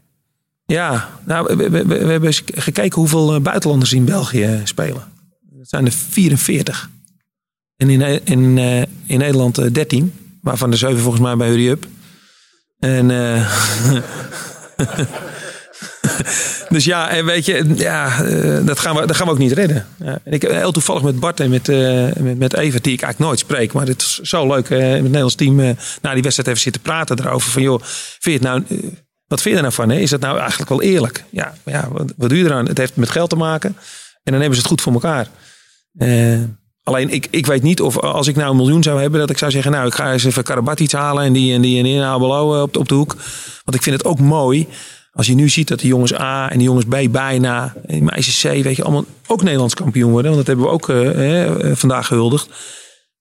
Ja, 0.66 1.10
nou, 1.26 1.56
we, 1.58 1.70
we, 1.70 1.70
we- 1.70 1.86
we 1.88 2.12
hebben 2.12 2.26
eens 2.30 2.44
gekeken 2.54 3.00
hoeveel 3.00 3.42
buitenlanders 3.42 3.94
in 3.94 4.06
België 4.06 4.62
spelen. 4.64 5.04
Dat 5.42 5.70
zijn 5.70 5.86
er 5.86 5.92
44. 5.92 6.90
En 7.76 7.90
in, 7.90 8.02
in, 8.26 8.58
in 9.06 9.18
Nederland 9.20 9.60
uh, 9.60 9.72
13. 9.74 10.14
Waarvan 10.42 10.72
de 10.72 10.78
7 10.78 11.00
volgens 11.00 11.24
mij 11.24 11.36
bij 11.36 11.48
Hurry 11.48 11.68
Up. 11.70 11.88
En... 12.86 13.10
Uh, 13.10 13.52
dus 16.70 16.86
ja, 16.86 17.10
en 17.10 17.26
weet 17.26 17.46
je, 17.46 17.74
ja, 17.76 18.24
dat, 18.62 18.80
gaan 18.80 18.96
we, 18.96 19.06
dat 19.06 19.16
gaan 19.16 19.26
we 19.26 19.32
ook 19.32 19.38
niet 19.38 19.52
redden. 19.52 19.86
Ja, 19.98 20.20
en 20.24 20.34
ik 20.34 20.42
heb 20.42 20.52
heel 20.52 20.72
toevallig 20.72 21.02
met 21.02 21.20
Bart 21.20 21.40
en 21.40 21.50
met, 21.50 21.68
uh, 21.68 22.14
met, 22.16 22.38
met 22.38 22.54
Evert, 22.54 22.84
die 22.84 22.94
ik 22.94 23.02
eigenlijk 23.02 23.20
nooit 23.20 23.40
spreek. 23.40 23.74
Maar 23.74 23.88
het 23.88 24.02
is 24.02 24.20
zo 24.20 24.48
leuk 24.48 24.70
uh, 24.70 24.78
met 24.78 24.92
het 24.92 25.02
Nederlands 25.02 25.36
team 25.36 25.56
na 26.02 26.14
die 26.14 26.22
wedstrijd 26.22 26.48
even 26.48 26.60
zitten 26.62 26.82
praten 26.82 27.20
erover. 27.20 27.52
Van 27.52 27.62
joh, 27.62 27.82
vind 28.20 28.22
je 28.22 28.32
het 28.32 28.42
nou, 28.42 28.64
wat 29.28 29.42
vind 29.42 29.56
je 29.56 29.56
er 29.56 29.62
nou 29.62 29.74
van? 29.74 29.90
Hè? 29.90 29.98
Is 29.98 30.10
dat 30.10 30.20
nou 30.20 30.38
eigenlijk 30.40 30.70
wel 30.70 30.82
eerlijk? 30.82 31.24
Ja, 31.30 31.54
ja 31.66 31.88
wat, 31.92 32.14
wat 32.18 32.30
doe 32.30 32.38
je 32.38 32.46
eraan? 32.46 32.68
Het 32.68 32.78
heeft 32.78 32.96
met 32.96 33.10
geld 33.10 33.30
te 33.30 33.36
maken. 33.36 33.76
En 34.24 34.32
dan 34.32 34.42
hebben 34.42 34.56
ze 34.56 34.60
het 34.60 34.70
goed 34.70 34.82
voor 34.82 34.94
elkaar. 34.94 35.28
Alleen 36.86 37.10
ik, 37.10 37.28
ik 37.30 37.46
weet 37.46 37.64
niet 37.64 37.82
of 37.82 38.00
als 38.00 38.28
ik 38.28 38.36
nou 38.36 38.50
een 38.50 38.56
miljoen 38.56 38.84
zou 38.84 39.02
hebben, 39.02 39.20
dat 39.20 39.30
ik 39.30 39.38
zou 39.38 39.52
zeggen, 39.52 39.72
nou 39.72 39.88
ik 39.88 39.94
ga 39.94 40.12
eens 40.12 40.24
even 40.24 40.44
Karabatic 40.44 40.92
halen 40.92 41.24
en 41.24 41.34
die 41.34 41.54
en 41.54 41.62
die 41.62 41.78
en 41.78 41.84
die 41.84 42.02
en 42.02 42.14
op, 42.14 42.78
op 42.78 42.88
de 42.90 42.96
hoek. 42.96 43.16
Want 43.64 43.78
ik 43.78 43.84
vind 43.84 43.98
het 43.98 44.06
ook 44.06 44.20
mooi 44.20 44.68
als 45.16 45.28
je 45.28 45.36
nu 45.36 45.50
ziet 45.50 45.68
dat 45.68 45.80
de 45.80 45.88
jongens 45.88 46.20
A 46.20 46.50
en 46.50 46.58
de 46.58 46.64
jongens 46.64 46.86
B 46.86 47.12
bijna, 47.12 47.74
en 47.86 48.04
meisjes 48.04 48.42
C, 48.42 48.64
weet 48.64 48.76
je, 48.76 48.84
allemaal 48.84 49.06
ook 49.28 49.44
Nederlands 49.44 49.74
kampioen 49.74 50.12
worden. 50.12 50.32
Want 50.32 50.46
dat 50.46 50.56
hebben 50.56 50.66
we 50.66 50.72
ook 50.72 50.90
uh, 50.90 51.76
vandaag 51.76 52.08
gehuldigd. 52.08 52.50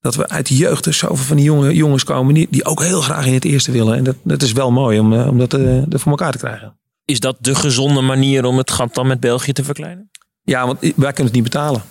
Dat 0.01 0.15
we 0.15 0.29
uit 0.29 0.49
de 0.49 0.57
jeugd 0.57 0.85
dus 0.85 0.99
zoveel 0.99 1.25
van 1.25 1.37
die 1.37 1.45
jonge 1.45 1.75
jongens 1.75 2.05
komen 2.05 2.35
die, 2.35 2.47
die 2.51 2.65
ook 2.65 2.83
heel 2.83 3.01
graag 3.01 3.27
in 3.27 3.33
het 3.35 3.45
eerste 3.45 3.73
willen. 3.73 3.97
En 3.97 4.05
dat, 4.05 4.17
dat 4.23 4.43
is 4.43 4.53
wel 4.53 4.71
mooi 4.71 4.99
om, 4.99 5.13
om 5.13 5.39
dat 5.39 5.55
uh, 5.55 5.83
voor 5.91 6.11
elkaar 6.11 6.33
te 6.33 6.39
krijgen. 6.39 6.79
Is 7.05 7.21
dat 7.21 7.37
de 7.41 7.55
gezonde 7.55 8.01
manier 8.01 8.45
om 8.45 8.59
het 8.59 8.71
gat 8.71 8.95
dan 8.95 9.07
met 9.07 9.21
België 9.21 9.53
te 9.53 9.65
verkleinen? 9.65 10.11
Ja, 10.43 10.67
want 10.67 10.81
wij 10.81 10.93
kunnen 11.13 11.25
het 11.25 11.33
niet 11.33 11.43
betalen. 11.43 11.83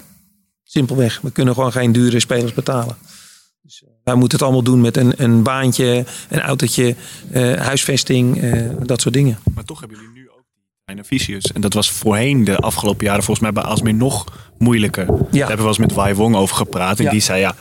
Simpelweg. 0.73 1.19
We 1.21 1.31
kunnen 1.31 1.53
gewoon 1.53 1.71
geen 1.71 1.91
dure 1.91 2.19
spelers 2.19 2.53
betalen. 2.53 2.97
Dus 3.61 3.83
wij 4.03 4.15
moeten 4.15 4.37
het 4.37 4.41
allemaal 4.41 4.63
doen 4.63 4.81
met 4.81 4.97
een, 4.97 5.23
een 5.23 5.43
baantje, 5.43 6.05
een 6.29 6.39
autootje, 6.39 6.95
uh, 7.31 7.55
huisvesting, 7.55 8.43
uh, 8.43 8.69
dat 8.83 9.01
soort 9.01 9.13
dingen. 9.13 9.39
Maar 9.53 9.63
toch 9.63 9.79
hebben 9.79 9.97
jullie 9.97 10.13
nu 10.13 10.29
ook 10.29 10.43
die 10.53 10.63
kleine 10.83 11.05
visius. 11.05 11.51
En 11.51 11.61
dat 11.61 11.73
was 11.73 11.91
voorheen 11.91 12.43
de 12.43 12.57
afgelopen 12.57 13.05
jaren 13.05 13.23
volgens 13.23 13.45
mij 13.45 13.63
bij 13.63 13.71
Asmir 13.71 13.93
nog 13.93 14.49
moeilijker. 14.57 15.05
Ja. 15.05 15.13
Daar 15.13 15.29
hebben 15.31 15.49
we 15.49 15.55
wel 15.55 15.67
eens 15.67 15.77
met 15.77 15.93
Wai 15.93 16.13
Wong 16.13 16.35
over 16.35 16.55
gepraat. 16.55 16.97
En 16.97 17.03
ja. 17.03 17.11
die 17.11 17.21
zei 17.21 17.39
ja, 17.39 17.55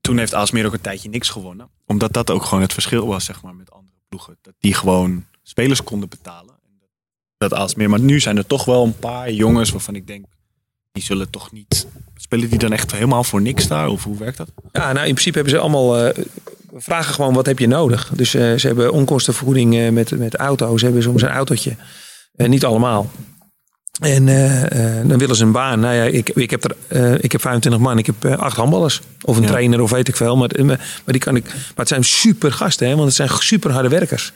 toen 0.00 0.18
heeft 0.18 0.34
Asmir 0.34 0.66
ook 0.66 0.72
een 0.72 0.80
tijdje 0.80 1.08
niks 1.08 1.28
gewonnen. 1.28 1.68
Omdat 1.86 2.12
dat 2.12 2.30
ook 2.30 2.44
gewoon 2.44 2.62
het 2.62 2.72
verschil 2.72 3.06
was 3.06 3.24
zeg 3.24 3.42
maar 3.42 3.54
met 3.54 3.70
andere 3.70 3.96
ploegen. 4.08 4.36
Dat 4.42 4.54
die 4.58 4.74
gewoon 4.74 5.24
spelers 5.42 5.84
konden 5.84 6.08
betalen. 6.08 6.54
Dat 7.36 7.52
Asmir. 7.52 7.90
Maar 7.90 8.00
nu 8.00 8.20
zijn 8.20 8.36
er 8.36 8.46
toch 8.46 8.64
wel 8.64 8.84
een 8.84 8.98
paar 8.98 9.32
jongens 9.32 9.70
waarvan 9.70 9.94
ik 9.94 10.06
denk, 10.06 10.24
die 10.92 11.02
zullen 11.02 11.30
toch 11.30 11.52
niet 11.52 11.86
Spelen 12.30 12.48
die 12.48 12.58
dan 12.58 12.72
echt 12.72 12.92
helemaal 12.92 13.24
voor 13.24 13.40
niks 13.40 13.68
daar? 13.68 13.88
Of 13.88 14.04
hoe 14.04 14.18
werkt 14.18 14.36
dat? 14.36 14.48
Ja, 14.72 14.92
nou 14.92 15.06
in 15.06 15.12
principe 15.12 15.34
hebben 15.34 15.54
ze 15.54 15.60
allemaal. 15.60 16.06
Uh, 16.06 16.24
vragen 16.74 17.14
gewoon 17.14 17.34
wat 17.34 17.46
heb 17.46 17.58
je 17.58 17.66
nodig. 17.66 18.10
Dus 18.14 18.34
uh, 18.34 18.54
ze 18.56 18.66
hebben 18.66 18.92
onkostenvergoeding 18.92 19.74
uh, 19.74 19.88
met, 19.88 20.18
met 20.18 20.34
auto's. 20.34 20.78
Ze 20.78 20.84
hebben 20.84 21.02
soms 21.02 21.22
een 21.22 21.28
autootje. 21.28 21.76
niet 22.36 22.64
allemaal. 22.64 23.10
En 24.00 24.26
dan 25.08 25.18
willen 25.18 25.36
ze 25.36 25.44
een 25.44 25.52
baan. 25.52 25.80
Nou 25.80 25.94
ja, 25.94 26.02
ik, 26.02 26.30
ik, 26.30 26.50
heb, 26.50 26.64
er, 26.88 27.24
ik 27.24 27.32
heb 27.32 27.40
25 27.40 27.82
man. 27.82 27.98
Ik 27.98 28.06
heb 28.06 28.24
acht 28.24 28.56
handballers. 28.56 29.00
Of 29.24 29.36
een 29.36 29.42
ja. 29.42 29.48
trainer 29.48 29.80
of 29.80 29.90
weet 29.90 30.08
ik 30.08 30.16
veel. 30.16 30.36
Maar, 30.36 30.50
maar, 30.64 30.78
die 31.04 31.20
kan 31.20 31.36
ik, 31.36 31.44
maar 31.44 31.72
het 31.74 31.88
zijn 31.88 32.04
super 32.04 32.52
gasten. 32.52 32.88
Hè, 32.88 32.94
want 32.94 33.06
het 33.06 33.16
zijn 33.16 33.28
super 33.28 33.70
harde 33.70 33.88
werkers. 33.88 34.32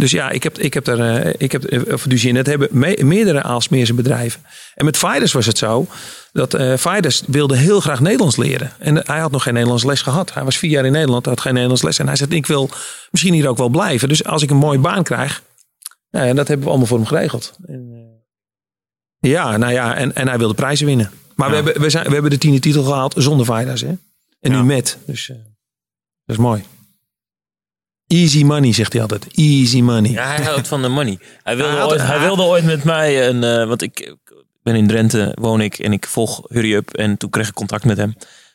Dus 0.00 0.10
ja, 0.10 0.30
ik 0.30 0.42
heb, 0.42 0.58
ik 0.58 0.74
heb 0.74 0.84
daar, 0.84 1.26
uh, 1.26 1.34
ik 1.38 1.52
heb, 1.52 1.92
of 1.92 2.02
dus 2.02 2.24
in 2.24 2.36
het 2.36 2.46
hebben 2.46 2.68
me, 2.70 2.98
meerdere 3.04 3.42
Aalsmeerse 3.42 3.94
bedrijven. 3.94 4.42
En 4.74 4.84
met 4.84 4.96
Fidesz 4.96 5.32
was 5.32 5.46
het 5.46 5.58
zo 5.58 5.86
dat 6.32 6.54
uh, 6.54 6.76
Fidesz 6.76 7.22
wilde 7.26 7.56
heel 7.56 7.80
graag 7.80 8.00
Nederlands 8.00 8.36
leren. 8.36 8.72
En 8.78 8.96
hij 9.06 9.18
had 9.18 9.30
nog 9.30 9.42
geen 9.42 9.52
Nederlands 9.52 9.84
les 9.84 10.02
gehad. 10.02 10.34
Hij 10.34 10.44
was 10.44 10.58
vier 10.58 10.70
jaar 10.70 10.84
in 10.84 10.92
Nederland, 10.92 11.26
had 11.26 11.40
geen 11.40 11.52
Nederlands 11.52 11.82
les. 11.82 11.98
En 11.98 12.06
hij 12.06 12.16
zei, 12.16 12.30
ik 12.30 12.46
wil 12.46 12.70
misschien 13.10 13.32
hier 13.32 13.48
ook 13.48 13.56
wel 13.56 13.68
blijven. 13.68 14.08
Dus 14.08 14.24
als 14.24 14.42
ik 14.42 14.50
een 14.50 14.56
mooie 14.56 14.78
baan 14.78 15.02
krijg, 15.02 15.42
nou 16.10 16.26
ja, 16.26 16.34
dat 16.34 16.48
hebben 16.48 16.64
we 16.64 16.70
allemaal 16.70 16.88
voor 16.88 16.98
hem 16.98 17.06
geregeld. 17.06 17.56
Ja, 19.18 19.56
nou 19.56 19.72
ja, 19.72 19.94
en, 19.96 20.14
en 20.14 20.28
hij 20.28 20.38
wilde 20.38 20.54
prijzen 20.54 20.86
winnen. 20.86 21.10
Maar 21.34 21.48
ja. 21.48 21.56
we, 21.56 21.62
hebben, 21.62 21.82
we, 21.82 21.90
zijn, 21.90 22.06
we 22.06 22.12
hebben 22.12 22.30
de 22.30 22.38
tiende 22.38 22.58
titel 22.58 22.82
gehaald 22.82 23.14
zonder 23.16 23.46
Fidesz. 23.46 23.80
Hè? 23.80 23.94
En 24.40 24.52
ja. 24.52 24.60
nu 24.60 24.64
met. 24.64 24.98
Dus 25.06 25.28
uh, 25.28 25.36
dat 26.24 26.36
is 26.36 26.42
mooi. 26.42 26.62
Easy 28.12 28.42
money, 28.42 28.72
zegt 28.72 28.92
hij 28.92 29.02
altijd. 29.02 29.26
Easy 29.34 29.80
money. 29.80 30.10
Ja, 30.10 30.26
hij 30.26 30.44
houdt 30.44 30.68
van 30.68 30.82
de 30.82 30.88
money. 30.88 31.18
Hij 31.42 31.56
wilde, 31.56 31.72
hij 31.72 31.84
ooit, 31.84 32.02
hij 32.02 32.20
wilde 32.20 32.42
ooit 32.42 32.64
met 32.64 32.84
mij 32.84 33.28
een. 33.28 33.42
Uh, 33.42 33.68
want 33.68 33.82
ik 33.82 34.14
ben 34.62 34.74
in 34.74 34.86
Drenthe, 34.86 35.36
woon 35.40 35.60
ik 35.60 35.78
en 35.78 35.92
ik 35.92 36.06
volg 36.06 36.42
Hurry 36.48 36.74
Up. 36.74 36.94
En 36.94 37.16
toen 37.16 37.30
kreeg 37.30 37.48
ik 37.48 37.54
contact 37.54 37.84
met 37.84 37.96
hem. 37.96 38.14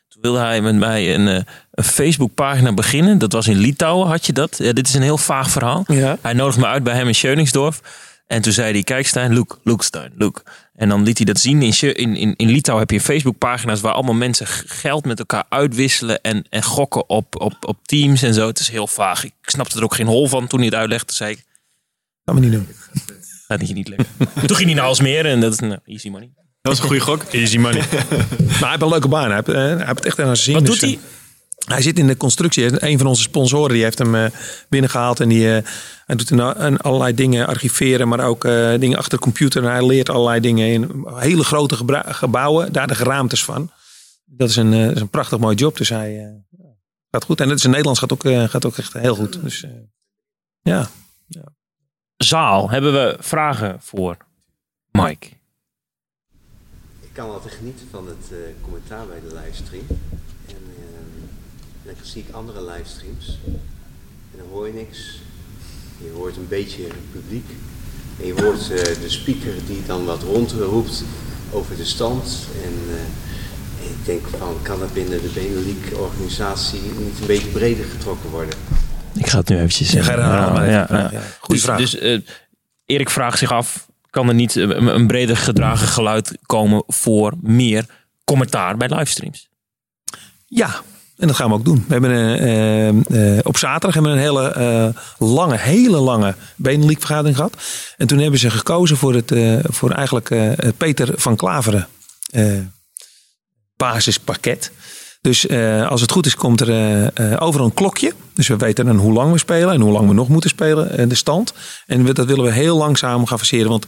Toen 0.09 0.21
wilde 0.21 0.39
hij 0.39 0.61
met 0.61 0.75
mij 0.75 1.15
een, 1.15 1.27
uh, 1.27 1.39
een 1.71 1.83
Facebookpagina 1.83 2.73
beginnen. 2.73 3.17
Dat 3.17 3.31
was 3.31 3.47
in 3.47 3.57
Litouwen, 3.57 4.07
had 4.07 4.25
je 4.25 4.33
dat? 4.33 4.57
Ja, 4.57 4.73
dit 4.73 4.87
is 4.87 4.93
een 4.93 5.01
heel 5.01 5.17
vaag 5.17 5.49
verhaal. 5.49 5.83
Ja. 5.87 6.17
Hij 6.21 6.33
nodigde 6.33 6.61
me 6.61 6.67
uit 6.67 6.83
bij 6.83 6.95
hem 6.95 7.07
in 7.07 7.15
Schöningsdorf. 7.15 7.81
En 8.27 8.41
toen 8.41 8.53
zei 8.53 8.71
hij, 8.71 8.83
kijk 8.83 9.07
Stijn, 9.07 9.33
look, 9.33 9.59
look 9.63 9.83
Stijn, 9.83 10.11
look. 10.17 10.43
En 10.75 10.89
dan 10.89 11.03
liet 11.03 11.17
hij 11.17 11.25
dat 11.25 11.39
zien. 11.39 11.61
In, 11.61 12.15
in, 12.15 12.35
in 12.35 12.49
Litouwen 12.49 12.85
heb 12.87 12.99
je 12.99 13.05
Facebookpagina's 13.05 13.81
waar 13.81 13.93
allemaal 13.93 14.13
mensen 14.13 14.47
geld 14.47 15.05
met 15.05 15.19
elkaar 15.19 15.43
uitwisselen 15.49 16.21
en, 16.21 16.45
en 16.49 16.63
gokken 16.63 17.09
op, 17.09 17.41
op, 17.41 17.65
op 17.65 17.77
teams 17.83 18.21
en 18.21 18.33
zo. 18.33 18.47
Het 18.47 18.59
is 18.59 18.69
heel 18.69 18.87
vaag. 18.87 19.23
Ik 19.23 19.33
snapte 19.41 19.77
er 19.77 19.83
ook 19.83 19.95
geen 19.95 20.07
hol 20.07 20.27
van 20.27 20.47
toen 20.47 20.59
hij 20.59 20.67
het 20.67 20.77
uitlegde. 20.77 21.05
Toen 21.05 21.15
zei 21.15 21.31
ik, 21.31 21.43
dat 22.23 22.35
me 22.35 22.41
niet 22.41 22.51
doen. 22.51 22.67
Dat 23.47 23.67
je 23.67 23.73
niet 23.73 23.87
lekker. 23.87 24.07
toen 24.47 24.55
ging 24.55 24.69
hij 24.69 24.77
naar 24.77 24.85
Alsmeer 24.85 25.25
en 25.25 25.39
dat 25.39 25.53
is 25.53 25.59
nou, 25.59 25.79
easy 25.85 26.09
money. 26.09 26.29
Dat 26.61 26.73
is 26.73 26.79
een 26.79 26.85
goede 26.85 27.01
gok. 27.01 27.23
Easy 27.23 27.57
money. 27.57 27.81
maar 28.37 28.59
hij 28.59 28.69
heeft 28.69 28.81
een 28.81 28.89
leuke 28.89 29.07
baan. 29.07 29.25
Hij 29.25 29.35
heeft, 29.35 29.47
hij 29.47 29.77
heeft 29.77 29.89
het 29.89 30.05
echt 30.05 30.19
aan 30.19 30.25
zijn 30.25 30.37
zin. 30.37 30.53
Wat 30.53 30.65
doet 30.65 30.81
hij? 30.81 30.99
Hij 31.65 31.81
zit 31.81 31.99
in 31.99 32.07
de 32.07 32.17
constructie. 32.17 32.85
Een 32.85 32.97
van 32.97 33.07
onze 33.07 33.21
sponsoren 33.21 33.73
die 33.73 33.83
heeft 33.83 33.97
hem 33.97 34.15
uh, 34.15 34.25
binnengehaald. 34.69 35.19
En 35.19 35.29
die 35.29 35.45
uh, 35.45 35.57
hij 36.05 36.15
doet 36.15 36.29
een, 36.29 36.77
allerlei 36.77 37.13
dingen 37.13 37.47
archiveren. 37.47 38.07
Maar 38.07 38.19
ook 38.19 38.45
uh, 38.45 38.79
dingen 38.79 38.97
achter 38.97 39.17
de 39.17 39.23
computer. 39.23 39.63
En 39.63 39.71
hij 39.71 39.85
leert 39.85 40.09
allerlei 40.09 40.39
dingen 40.39 40.67
in 40.67 41.05
hele 41.05 41.43
grote 41.43 42.01
gebouwen. 42.05 42.71
Daar 42.71 42.87
de 42.87 42.95
geraamtes 42.95 43.43
van. 43.43 43.71
Dat 44.25 44.49
is 44.49 44.55
een, 44.55 44.73
is 44.73 45.01
een 45.01 45.09
prachtig 45.09 45.39
mooi 45.39 45.55
job. 45.55 45.77
Dus 45.77 45.89
hij 45.89 46.43
gaat 47.11 47.23
goed. 47.23 47.41
En 47.41 47.49
het 47.49 47.57
is 47.57 47.63
in 47.63 47.69
Nederlands 47.69 47.99
gaat 47.99 48.13
ook, 48.13 48.23
gaat 48.49 48.65
ook 48.65 48.77
echt 48.77 48.93
heel 48.93 49.15
goed. 49.15 49.41
Dus 49.43 49.65
ja. 50.61 50.89
ja. 51.27 51.43
Zaal 52.17 52.69
hebben 52.69 52.93
we 52.93 53.17
vragen 53.19 53.77
voor 53.81 54.17
Mike. 54.91 55.27
Ik 57.01 57.09
kan 57.13 57.29
altijd 57.29 57.53
genieten 57.53 57.87
van 57.91 58.07
het 58.07 58.31
commentaar 58.61 59.05
bij 59.07 59.19
de 59.19 59.35
livestream. 59.35 59.85
En 60.47 60.55
dan 61.85 61.95
zie 62.01 62.23
ik 62.27 62.33
andere 62.33 62.65
livestreams. 62.65 63.37
En 64.31 64.37
dan 64.37 64.47
hoor 64.51 64.67
je 64.67 64.73
niks. 64.73 65.19
Je 65.97 66.11
hoort 66.15 66.35
een 66.35 66.47
beetje 66.47 66.83
het 66.83 67.11
publiek. 67.11 67.49
En 68.19 68.25
je 68.25 68.41
hoort 68.41 68.61
uh, 68.61 69.01
de 69.01 69.09
speaker 69.09 69.53
die 69.67 69.85
dan 69.85 70.05
wat 70.05 70.23
rondroept 70.23 71.03
over 71.51 71.75
de 71.75 71.85
stand. 71.85 72.47
En 72.63 72.73
uh, 72.87 73.89
ik 73.89 74.05
denk 74.05 74.27
van, 74.27 74.57
kan 74.61 74.79
dat 74.79 74.93
binnen 74.93 75.21
de 75.21 75.31
Benelux 75.33 75.93
organisatie 75.93 76.81
niet 76.81 77.19
een 77.19 77.27
beetje 77.27 77.47
breder 77.47 77.85
getrokken 77.85 78.29
worden? 78.29 78.55
Ik 79.13 79.27
ga 79.27 79.37
het 79.37 79.49
nu 79.49 79.55
eventjes 79.55 79.89
zeggen. 79.89 80.17
Ja, 80.17 80.63
ja, 80.63 80.87
ja, 80.89 81.09
ja. 81.11 81.21
Goeie 81.39 81.61
dus, 81.61 81.61
vraag. 81.61 81.77
Dus 81.77 82.01
uh, 82.01 82.19
Erik 82.85 83.09
vraagt 83.09 83.37
zich 83.37 83.51
af, 83.51 83.87
kan 84.09 84.27
er 84.27 84.33
niet 84.33 84.55
een, 84.55 84.87
een 84.87 85.07
breder 85.07 85.37
gedragen 85.37 85.87
geluid 85.87 86.37
komen 86.45 86.83
voor 86.87 87.33
meer 87.41 87.85
commentaar 88.23 88.77
bij 88.77 88.87
livestreams? 88.87 89.49
Ja, 90.45 90.81
en 91.17 91.27
dat 91.27 91.35
gaan 91.35 91.49
we 91.49 91.55
ook 91.55 91.65
doen. 91.65 91.83
We 91.87 91.91
hebben 91.93 92.11
een, 92.11 93.05
uh, 93.11 93.35
uh, 93.35 93.39
op 93.43 93.57
zaterdag 93.57 93.93
hebben 93.93 94.11
we 94.11 94.17
een 94.17 94.23
hele 94.23 94.55
uh, 95.19 95.29
lange, 95.29 95.57
hele 95.57 95.97
lange 95.97 96.35
Benelink 96.55 96.99
vergadering 96.99 97.35
gehad. 97.35 97.57
En 97.97 98.07
toen 98.07 98.19
hebben 98.19 98.39
ze 98.39 98.49
gekozen 98.49 98.97
voor, 98.97 99.13
het, 99.13 99.33
voor 99.63 99.91
eigenlijk 99.91 100.55
Peter 100.77 101.13
van 101.15 101.35
Klaveren 101.35 101.87
basispakket. 103.77 104.71
Dus 105.21 105.49
als 105.89 106.01
het 106.01 106.11
goed 106.11 106.25
is, 106.25 106.35
komt 106.35 106.61
er 106.61 107.11
overal 107.39 107.65
een 107.65 107.73
klokje. 107.73 108.13
Dus 108.33 108.47
we 108.47 108.57
weten 108.57 108.85
dan 108.85 108.97
hoe 108.97 109.13
lang 109.13 109.31
we 109.31 109.37
spelen 109.37 109.73
en 109.73 109.81
hoe 109.81 109.91
lang 109.91 110.07
we 110.07 110.13
nog 110.13 110.27
moeten 110.27 110.49
spelen, 110.49 111.09
de 111.09 111.15
stand. 111.15 111.53
En 111.85 112.05
dat 112.05 112.25
willen 112.25 112.45
we 112.45 112.51
heel 112.51 112.77
langzaam 112.77 113.25
gaan 113.25 113.37
verseren. 113.37 113.69
Want 113.69 113.85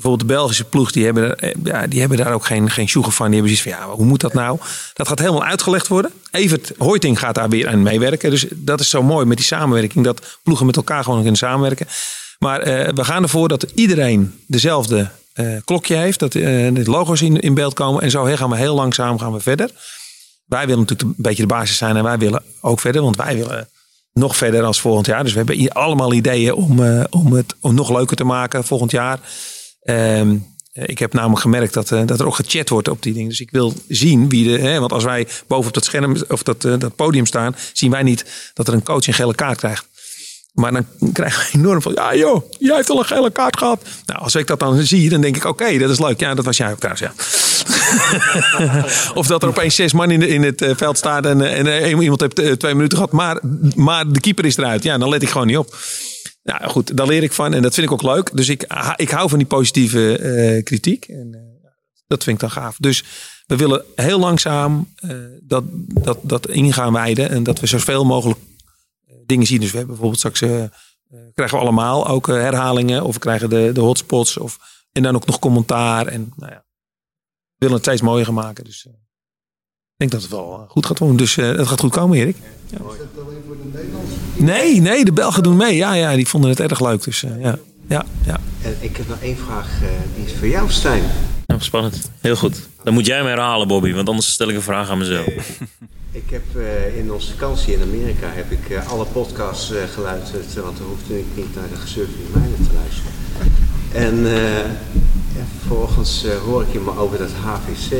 Bijvoorbeeld 0.00 0.28
de 0.28 0.34
Belgische 0.34 0.64
ploeg, 0.64 0.92
die 0.92 1.04
hebben, 1.04 1.54
ja, 1.64 1.86
die 1.86 2.00
hebben 2.00 2.18
daar 2.18 2.32
ook 2.32 2.44
geen, 2.44 2.70
geen 2.70 2.88
van. 2.88 3.02
Die 3.02 3.40
hebben 3.40 3.56
zoiets 3.56 3.62
van, 3.62 3.72
ja, 3.72 3.94
hoe 3.96 4.04
moet 4.04 4.20
dat 4.20 4.32
nou? 4.32 4.58
Dat 4.94 5.08
gaat 5.08 5.18
helemaal 5.18 5.44
uitgelegd 5.44 5.88
worden. 5.88 6.12
Evert 6.30 6.72
Hoiting 6.78 7.18
gaat 7.18 7.34
daar 7.34 7.48
weer 7.48 7.68
aan 7.68 7.82
meewerken. 7.82 8.30
Dus 8.30 8.46
dat 8.54 8.80
is 8.80 8.88
zo 8.88 9.02
mooi 9.02 9.26
met 9.26 9.36
die 9.36 9.46
samenwerking. 9.46 10.04
Dat 10.04 10.38
ploegen 10.42 10.66
met 10.66 10.76
elkaar 10.76 11.04
gewoon 11.04 11.18
kunnen 11.18 11.36
samenwerken. 11.36 11.86
Maar 12.38 12.60
uh, 12.60 12.88
we 12.94 13.04
gaan 13.04 13.22
ervoor 13.22 13.48
dat 13.48 13.66
iedereen 13.74 14.40
dezelfde 14.46 15.10
uh, 15.34 15.56
klokje 15.64 15.96
heeft. 15.96 16.18
Dat 16.18 16.34
uh, 16.34 16.74
de 16.74 16.90
logo's 16.90 17.22
in, 17.22 17.40
in 17.40 17.54
beeld 17.54 17.74
komen. 17.74 18.02
En 18.02 18.10
zo 18.10 18.24
gaan 18.24 18.50
we 18.50 18.56
heel 18.56 18.74
langzaam 18.74 19.18
gaan 19.18 19.32
we 19.32 19.40
verder. 19.40 19.70
Wij 20.46 20.66
willen 20.66 20.80
natuurlijk 20.80 21.08
een 21.08 21.22
beetje 21.22 21.42
de 21.42 21.54
basis 21.54 21.76
zijn. 21.76 21.96
En 21.96 22.02
wij 22.02 22.18
willen 22.18 22.42
ook 22.60 22.80
verder. 22.80 23.02
Want 23.02 23.16
wij 23.16 23.36
willen 23.36 23.68
nog 24.12 24.36
verder 24.36 24.64
als 24.64 24.80
volgend 24.80 25.06
jaar. 25.06 25.22
Dus 25.22 25.32
we 25.32 25.38
hebben 25.38 25.56
hier 25.56 25.70
allemaal 25.70 26.12
ideeën 26.12 26.52
om, 26.52 27.04
om 27.10 27.32
het 27.32 27.54
om 27.60 27.74
nog 27.74 27.90
leuker 27.90 28.16
te 28.16 28.24
maken 28.24 28.64
volgend 28.64 28.90
jaar. 28.90 29.18
Um, 29.82 30.50
eh, 30.72 30.84
ik 30.86 30.98
heb 30.98 31.12
namelijk 31.12 31.40
gemerkt 31.40 31.74
dat, 31.74 31.90
eh, 31.92 32.06
dat 32.06 32.20
er 32.20 32.26
ook 32.26 32.34
gechat 32.34 32.68
wordt 32.68 32.88
op 32.88 33.02
die 33.02 33.12
dingen. 33.12 33.28
Dus 33.28 33.40
ik 33.40 33.50
wil 33.50 33.74
zien 33.88 34.28
wie 34.28 34.44
de. 34.44 34.58
Hè, 34.58 34.80
want 34.80 34.92
als 34.92 35.04
wij 35.04 35.26
boven 35.46 35.66
op 35.66 35.74
dat 35.74 35.84
scherm 35.84 36.16
of 36.28 36.42
dat, 36.42 36.64
eh, 36.64 36.74
dat 36.78 36.96
podium 36.96 37.26
staan, 37.26 37.56
zien 37.72 37.90
wij 37.90 38.02
niet 38.02 38.24
dat 38.54 38.68
er 38.68 38.74
een 38.74 38.82
coach 38.82 39.06
een 39.06 39.14
gele 39.14 39.34
kaart 39.34 39.58
krijgt. 39.58 39.88
Maar 40.52 40.72
dan 40.72 40.86
krijgen 41.12 41.52
we 41.52 41.58
enorm 41.58 41.82
van, 41.82 41.92
ja 41.94 42.14
joh, 42.14 42.50
jij 42.58 42.76
hebt 42.76 42.90
al 42.90 42.98
een 42.98 43.04
gele 43.04 43.30
kaart 43.30 43.58
gehad. 43.58 43.82
Nou, 44.06 44.20
als 44.20 44.34
ik 44.34 44.46
dat 44.46 44.58
dan 44.58 44.82
zie, 44.82 45.08
dan 45.08 45.20
denk 45.20 45.36
ik, 45.36 45.44
oké, 45.44 45.78
dat 45.78 45.90
is 45.90 45.98
leuk. 45.98 46.20
Ja, 46.20 46.34
dat 46.34 46.44
was 46.44 46.56
jij 46.56 46.70
ook 46.70 46.78
trouwens, 46.78 47.06
ja. 47.06 47.12
of 49.20 49.26
dat 49.26 49.42
er 49.42 49.48
opeens 49.48 49.74
zes 49.74 49.92
man 49.92 50.10
in, 50.10 50.20
de, 50.20 50.28
in 50.28 50.42
het 50.42 50.62
eh, 50.62 50.76
veld 50.76 50.96
staat 50.96 51.26
en, 51.26 51.40
en 51.66 52.00
iemand 52.02 52.20
heeft 52.20 52.60
twee 52.60 52.74
minuten 52.74 52.98
gehad, 52.98 53.12
maar, 53.12 53.40
maar 53.74 54.12
de 54.12 54.20
keeper 54.20 54.44
is 54.44 54.56
eruit. 54.56 54.82
Ja, 54.82 54.98
dan 54.98 55.08
let 55.08 55.22
ik 55.22 55.28
gewoon 55.28 55.46
niet 55.46 55.56
op. 55.56 55.76
Nou 56.42 56.70
goed, 56.70 56.96
daar 56.96 57.06
leer 57.06 57.22
ik 57.22 57.32
van 57.32 57.54
en 57.54 57.62
dat 57.62 57.74
vind 57.74 57.86
ik 57.86 57.92
ook 57.92 58.02
leuk. 58.02 58.36
Dus 58.36 58.48
ik, 58.48 58.64
ha- 58.68 58.96
ik 58.96 59.10
hou 59.10 59.28
van 59.28 59.38
die 59.38 59.46
positieve 59.46 60.18
eh, 60.18 60.64
kritiek. 60.64 61.04
En 61.04 61.34
eh, 61.34 61.70
dat 62.06 62.22
vind 62.22 62.34
ik 62.34 62.40
dan 62.40 62.50
gaaf. 62.62 62.76
Dus 62.78 63.04
we 63.46 63.56
willen 63.56 63.84
heel 63.94 64.18
langzaam 64.18 64.92
eh, 64.96 65.16
dat, 65.42 65.64
dat, 65.86 66.18
dat 66.22 66.48
in 66.48 66.72
gaan 66.72 66.92
wijden. 66.92 67.30
En 67.30 67.42
dat 67.42 67.60
we 67.60 67.66
zoveel 67.66 68.04
mogelijk 68.04 68.40
dingen 69.26 69.46
zien. 69.46 69.60
Dus 69.60 69.70
we 69.70 69.76
hebben 69.76 69.96
bijvoorbeeld 69.96 70.34
straks... 70.34 70.68
krijgen 71.34 71.58
we 71.58 71.64
allemaal 71.64 72.06
ook 72.06 72.26
herhalingen. 72.26 73.04
Of 73.04 73.14
we 73.14 73.20
krijgen 73.20 73.50
de, 73.50 73.70
de 73.72 73.80
hotspots. 73.80 74.36
Of, 74.36 74.58
en 74.92 75.02
dan 75.02 75.14
ook 75.14 75.26
nog 75.26 75.38
commentaar. 75.38 76.06
En 76.06 76.32
nou 76.36 76.52
ja, 76.52 76.58
we 76.58 77.66
willen 77.66 77.74
het 77.74 77.84
steeds 77.84 78.02
mooier 78.02 78.24
gaan 78.24 78.34
maken. 78.34 78.64
Dus 78.64 78.86
denk 80.00 80.10
dat 80.10 80.22
het 80.22 80.30
wel 80.30 80.52
eh, 80.52 80.70
goed 80.70 80.86
gaat 80.86 80.98
doen. 80.98 81.16
Dus 81.16 81.36
eh, 81.36 81.48
het 81.48 81.68
gaat 81.68 81.80
goed 81.80 81.90
komen, 81.90 82.18
Erik. 82.18 82.36
Ja. 82.66 82.78
Nee, 84.36 84.80
nee, 84.80 85.04
de 85.04 85.12
Belgen 85.12 85.42
doen 85.42 85.56
mee. 85.56 85.76
Ja, 85.76 85.94
ja, 85.94 86.14
die 86.14 86.28
vonden 86.28 86.50
het 86.50 86.60
erg 86.60 86.80
leuk. 86.80 87.04
Dus 87.04 87.22
eh, 87.22 87.40
ja, 87.40 87.58
ja, 87.88 88.04
ja. 88.26 88.40
En 88.62 88.76
ik 88.80 88.96
heb 88.96 89.08
nog 89.08 89.18
één 89.22 89.36
vraag, 89.36 89.68
eh, 89.82 89.88
die 90.16 90.24
is 90.24 90.32
voor 90.38 90.48
jou, 90.48 90.70
Stijn. 90.70 91.02
Nou, 91.46 91.60
spannend. 91.62 92.10
Heel 92.20 92.36
goed. 92.36 92.68
Dan 92.84 92.94
moet 92.94 93.06
jij 93.06 93.16
hem 93.16 93.26
herhalen, 93.26 93.68
Bobby, 93.68 93.92
want 93.92 94.08
anders 94.08 94.32
stel 94.32 94.48
ik 94.48 94.54
een 94.54 94.62
vraag 94.62 94.90
aan 94.90 94.98
mezelf. 94.98 95.26
Ik 96.12 96.30
heb 96.30 96.42
eh, 96.56 96.96
in 96.96 97.12
onze 97.12 97.30
vakantie 97.30 97.74
in 97.74 97.82
Amerika 97.82 98.26
heb 98.30 98.50
ik 98.50 98.70
eh, 98.70 98.90
alle 98.90 99.04
podcasts 99.04 99.72
eh, 99.72 99.82
geluisterd, 99.94 100.54
want 100.54 100.78
dan 100.78 100.86
hoefde 100.86 101.18
ik 101.18 101.26
niet 101.34 101.54
naar 101.54 101.68
de 101.68 101.76
gesurfde 101.76 102.14
mijnen 102.32 102.56
te 102.68 102.74
luisteren. 102.74 103.12
En 103.92 104.26
eh, 104.26 104.64
ja, 105.36 105.44
vervolgens 105.58 106.24
eh, 106.24 106.36
hoor 106.36 106.62
ik 106.62 106.72
je 106.72 106.78
maar 106.78 106.98
over 106.98 107.18
dat 107.18 107.30
HVC 107.30 107.90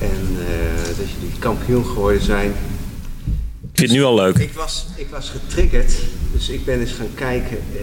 en 0.00 0.36
eh, 0.38 0.84
dat 0.86 1.06
jullie 1.20 1.38
kampioen 1.38 1.84
geworden 1.84 2.22
zijn. 2.22 2.50
Ik 3.72 3.78
vind 3.86 3.90
het 3.90 3.98
nu 3.98 4.04
al 4.04 4.14
leuk. 4.14 4.36
Ik 4.38 4.52
was, 4.52 4.86
ik 4.96 5.06
was 5.10 5.28
getriggerd, 5.30 5.92
dus 6.32 6.48
ik 6.48 6.64
ben 6.64 6.80
eens 6.80 6.92
gaan 6.92 7.14
kijken 7.14 7.58
eh, 7.72 7.80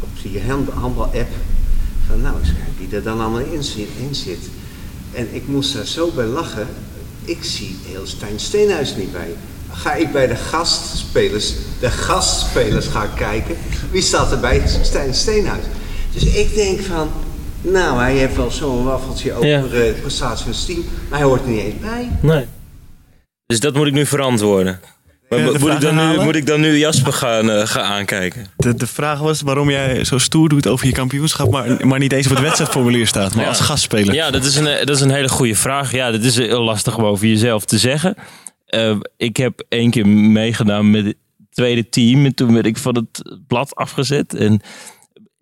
op 0.00 0.08
die 0.22 0.40
hand- 0.48 0.70
handbal-app. 0.70 1.30
Van 2.06 2.20
nou, 2.20 2.38
eens 2.38 2.52
kijken 2.52 2.74
wie 2.78 2.96
er 2.96 3.02
dan 3.02 3.20
allemaal 3.20 3.40
in 3.52 3.62
zit, 3.62 3.88
in 3.98 4.14
zit. 4.14 4.48
En 5.12 5.28
ik 5.34 5.46
moest 5.46 5.74
daar 5.74 5.86
zo 5.86 6.10
bij 6.14 6.26
lachen. 6.26 6.66
Ik 7.24 7.44
zie 7.44 7.76
heel 7.86 8.06
Stijn 8.06 8.40
Steenhuis 8.40 8.96
niet 8.96 9.12
bij. 9.12 9.34
Ga 9.72 9.94
ik 9.94 10.12
bij 10.12 10.26
de 10.26 10.36
gastspelers, 10.36 11.52
de 11.80 11.90
gastspelers 11.90 12.86
gaan 12.86 13.14
kijken. 13.14 13.56
Wie 13.90 14.02
staat 14.02 14.32
er 14.32 14.40
bij 14.40 14.62
Stijn 14.82 15.14
Steenhuis? 15.14 15.64
Dus 16.12 16.24
ik 16.24 16.54
denk 16.54 16.80
van, 16.80 17.08
nou, 17.72 17.98
hij 18.00 18.14
heeft 18.16 18.36
wel 18.36 18.50
zo'n 18.50 18.84
waffeltje 18.84 19.32
over 19.32 19.46
Ja. 19.48 19.56
eh, 19.62 19.70
de 19.70 19.94
prestatie 20.00 20.44
van 20.44 20.54
zijn 20.54 20.66
team, 20.76 20.86
maar 21.10 21.18
hij 21.18 21.28
hoort 21.28 21.42
er 21.42 21.48
niet 21.48 21.60
eens 21.60 21.80
bij. 21.80 22.08
Nee. 22.20 22.44
Dus 23.46 23.60
dat 23.60 23.74
moet 23.74 23.86
ik 23.86 23.92
nu 23.92 24.06
verantwoorden. 24.06 24.80
Maar 25.28 25.38
Ja, 25.38 25.58
moet, 25.58 25.70
ik 25.72 25.80
dan 25.80 25.94
nu, 25.96 26.20
moet 26.24 26.34
ik 26.34 26.46
dan 26.46 26.60
nu 26.60 26.78
Jasper 26.78 27.12
gaan, 27.12 27.50
eh, 27.50 27.66
gaan 27.66 27.82
aankijken? 27.82 28.46
De, 28.56 28.74
de 28.74 28.86
vraag 28.86 29.18
was 29.18 29.40
waarom 29.40 29.70
jij 29.70 30.04
zo 30.04 30.18
stoer 30.18 30.48
doet 30.48 30.66
over 30.66 30.86
je 30.86 30.92
kampioenschap, 30.92 31.50
maar, 31.50 31.86
maar 31.86 31.98
niet 31.98 32.12
eens 32.12 32.26
op 32.26 32.32
het 32.32 32.40
wedstrijdformulier 32.40 33.06
staat, 33.06 33.34
maar 33.34 33.42
Ja. 33.44 33.48
als 33.50 33.60
gastspeler. 33.60 34.14
Ja, 34.14 34.30
dat 34.30 34.44
is, 34.44 34.56
een, 34.56 34.64
dat 34.64 34.96
is 34.96 35.00
een 35.00 35.10
hele 35.10 35.28
goede 35.28 35.54
vraag. 35.54 35.92
Ja, 35.92 36.10
dat 36.10 36.22
is 36.22 36.36
heel 36.36 36.62
lastig 36.62 36.96
om 36.98 37.04
over 37.04 37.26
jezelf 37.26 37.64
te 37.64 37.78
zeggen. 37.78 38.14
Eh, 38.66 38.96
ik 39.16 39.36
heb 39.36 39.64
één 39.68 39.90
keer 39.90 40.06
meegedaan 40.08 40.90
met 40.90 41.04
het 41.04 41.16
tweede 41.50 41.88
team. 41.88 42.24
En 42.24 42.34
toen 42.34 42.54
werd 42.54 42.66
ik 42.66 42.78
van 42.78 42.94
het 42.94 43.38
blad 43.46 43.74
afgezet. 43.74 44.34
En 44.34 44.60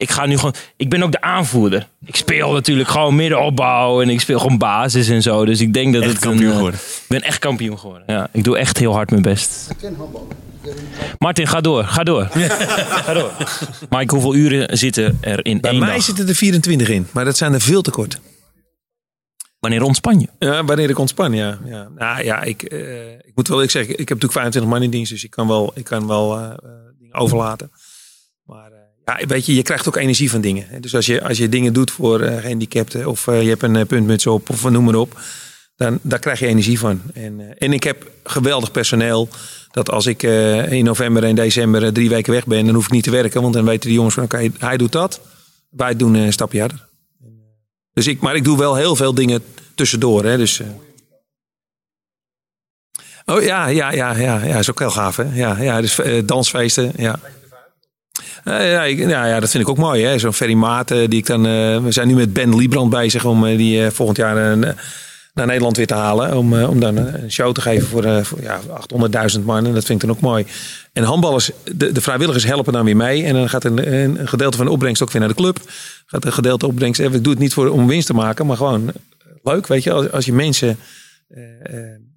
ik 0.03 0.11
ga 0.11 0.27
nu 0.27 0.37
gewoon... 0.37 0.55
Ik 0.77 0.89
ben 0.91 1.03
ook 1.03 1.13
de 1.13 1.21
aanvoerder. 1.21 1.89
Ik 2.05 2.17
speel 2.17 2.53
natuurlijk 2.53 2.89
gewoon 2.89 3.15
middenopbouw. 3.15 4.03
En 4.03 4.09
ik 4.09 4.21
speel 4.21 4.39
gewoon 4.39 4.59
basis 4.59 5.09
en 5.09 5.23
zo. 5.23 5.45
Dus 5.45 5.61
ik 5.61 5.73
denk 5.73 5.93
dat 5.95 6.03
Echt 6.03 6.13
het 6.13 6.21
kampioen 6.21 6.45
een, 6.45 6.51
eh, 6.51 6.57
geworden. 6.57 6.81
Ik 6.81 7.05
ben 7.09 7.23
echt 7.23 7.39
kampioen 7.39 7.79
geworden. 7.79 8.05
Ja, 8.07 8.29
ik 8.33 8.45
doe 8.45 8.59
echt 8.59 8.79
heel 8.79 8.93
hard 8.93 9.11
mijn 9.11 9.23
best. 9.23 9.69
Martin, 11.19 11.47
ga 11.47 11.61
door. 11.61 11.85
Ga 11.85 12.03
door. 12.03 12.29
ga 13.07 13.13
door. 13.13 13.31
Mike, 13.91 14.15
hoeveel 14.15 14.35
uren 14.35 14.79
zitten 14.79 15.19
er 15.21 15.45
in 15.45 15.61
Bij 15.61 15.71
één 15.71 15.81
mij 15.81 15.95
dag? 15.95 16.03
zitten 16.03 16.29
er 16.29 16.35
24 16.35 16.89
in, 16.89 17.07
maar 17.13 17.25
dat 17.25 17.37
zijn 17.37 17.53
er 17.53 17.61
veel 17.61 17.83
te 17.83 17.91
kort. 17.91 18.21
Wanneer 19.61 19.83
ontspan 19.83 20.21
je? 20.21 20.29
Ja, 20.39 20.65
wanneer 20.65 20.91
ik 20.91 20.99
ontspan, 20.99 21.33
ja. 21.33 21.59
ja. 21.65 21.89
Nou 21.97 22.25
ja, 22.25 22.43
ik, 22.43 22.63
eh, 22.63 23.13
ik 23.13 23.33
moet 23.35 23.49
wel 23.49 23.63
ik 23.63 23.71
zeggen, 23.71 23.93
ik 23.93 24.09
heb 24.09 24.09
natuurlijk 24.09 24.33
25 24.33 24.73
man 24.73 24.83
in 24.83 24.91
dienst, 24.91 25.11
dus 25.13 25.25
ik 25.25 25.31
kan 25.31 25.49
wel, 25.49 25.73
ik 25.75 25.85
kan 25.85 26.07
wel 26.07 26.39
eh, 26.39 26.51
dingen 26.99 27.15
overlaten. 27.15 27.71
Weet 29.27 29.47
je, 29.47 29.55
je 29.55 29.63
krijgt 29.63 29.89
ook 29.89 29.97
energie 29.97 30.31
van 30.31 30.41
dingen. 30.41 30.67
Dus 30.81 30.95
als 30.95 31.07
je, 31.07 31.23
als 31.23 31.39
je 31.39 31.49
dingen 31.49 31.73
doet 31.73 31.91
voor 31.91 32.21
eh, 32.21 32.41
gehandicapten 32.41 33.07
of 33.07 33.27
eh, 33.27 33.43
je 33.43 33.49
hebt 33.49 33.63
een 33.63 33.77
eh, 33.77 33.87
puntmuts 33.87 34.27
op 34.27 34.51
of 34.51 34.71
noem 34.71 34.85
maar 34.85 34.95
op, 34.95 35.21
dan 35.77 35.99
daar 36.03 36.19
krijg 36.19 36.39
je 36.39 36.47
energie 36.47 36.79
van. 36.79 37.03
En, 37.15 37.59
en 37.59 37.73
ik 37.73 37.83
heb 37.83 38.11
geweldig 38.25 38.71
personeel. 38.71 39.29
Dat 39.71 39.91
als 39.91 40.07
ik 40.07 40.23
in 40.23 40.85
november 40.85 41.25
en 41.25 41.35
december 41.35 41.93
drie 41.93 42.09
weken 42.09 42.33
weg 42.33 42.47
ben, 42.47 42.65
dan 42.67 42.75
hoef 42.75 42.85
ik 42.85 42.91
niet 42.91 43.05
te 43.05 43.11
werken. 43.11 43.43
Want 43.43 43.55
dan 43.55 43.65
weten 43.65 43.89
die 43.89 43.97
jongens 43.97 44.15
van 44.15 44.25
oké, 44.25 44.51
hij 44.59 44.77
doet 44.77 44.93
dat. 44.93 45.21
Wij 45.71 45.97
doen 45.97 46.15
een 46.15 46.33
stapje 46.33 46.61
harder. 46.61 46.89
Dus 47.93 48.07
ik, 48.07 48.21
maar 48.21 48.37
ik 48.37 48.45
doe 48.45 48.59
wel 48.59 48.77
heel 48.77 48.97
veel 48.97 49.15
dingen 49.15 49.43
tussendoor. 49.75 50.25
Hè, 50.25 50.37
dus. 50.37 50.61
Oh 53.25 53.43
ja, 53.43 53.67
ja, 53.67 53.93
ja, 53.93 54.17
ja, 54.17 54.45
ja, 54.45 54.59
is 54.59 54.71
ook 54.71 54.79
heel 54.79 54.91
gaaf. 54.91 55.17
Hè? 55.17 55.25
Ja, 55.35 55.63
ja, 55.63 55.81
dus 55.81 56.01
dansfeesten. 56.25 56.93
Ja. 56.97 57.19
Ja, 58.45 59.27
ja, 59.27 59.41
dat 59.41 59.51
vind 59.51 59.63
ik 59.63 59.69
ook 59.69 59.77
mooi. 59.79 60.05
hè. 60.05 60.19
Zo'n 60.19 60.33
Ferry 60.33 60.55
Maat, 60.55 60.91
eh, 60.91 61.09
die 61.09 61.19
ik 61.19 61.27
dan. 61.27 61.47
eh, 61.47 61.83
we 61.83 61.93
zijn 61.93 62.09
nu 62.09 62.15
met 62.15 62.33
Ben 62.33 62.57
Liebrand 62.57 62.91
bezig 62.91 63.25
om 63.25 63.47
eh, 63.47 63.57
die 63.57 63.91
volgend 63.91 64.17
jaar 64.17 64.57
naar 65.35 65.47
Nederland 65.47 65.77
weer 65.77 65.87
te 65.87 65.95
halen. 65.95 66.37
Om, 66.37 66.63
om 66.63 66.81
dan 66.81 66.97
een 66.97 67.31
show 67.31 67.53
te 67.55 67.61
geven 67.61 67.89
voor, 67.89 68.25
voor 68.25 68.43
ja, 68.43 68.61
800.000 69.37 69.45
man. 69.45 69.67
En 69.67 69.75
dat 69.75 69.85
vind 69.85 70.03
ik 70.03 70.09
dan 70.09 70.17
ook 70.17 70.23
mooi. 70.23 70.47
En 70.93 71.03
handballers, 71.03 71.51
de, 71.75 71.93
de 71.93 72.01
vrijwilligers 72.01 72.45
helpen 72.45 72.73
dan 72.73 72.85
weer 72.85 72.97
mee. 72.97 73.25
En 73.25 73.35
dan 73.35 73.49
gaat 73.49 73.65
een, 73.65 73.93
een 73.93 74.29
gedeelte 74.29 74.57
van 74.57 74.67
de 74.67 74.73
opbrengst 74.73 75.03
ook 75.03 75.11
weer 75.11 75.21
naar 75.21 75.31
de 75.31 75.37
club. 75.37 75.59
Gaat 76.07 76.25
een 76.25 76.33
gedeelte 76.33 76.67
opbrengst. 76.67 77.01
Ik 77.01 77.25
doe 77.25 77.33
het 77.33 77.43
niet 77.43 77.53
voor, 77.53 77.69
om 77.69 77.87
winst 77.87 78.07
te 78.07 78.15
maken, 78.15 78.47
maar 78.47 78.57
gewoon 78.57 78.93
leuk. 79.43 79.67
Weet 79.67 79.83
je, 79.83 79.93
als, 79.93 80.11
als 80.11 80.25
je 80.25 80.33
mensen 80.33 80.79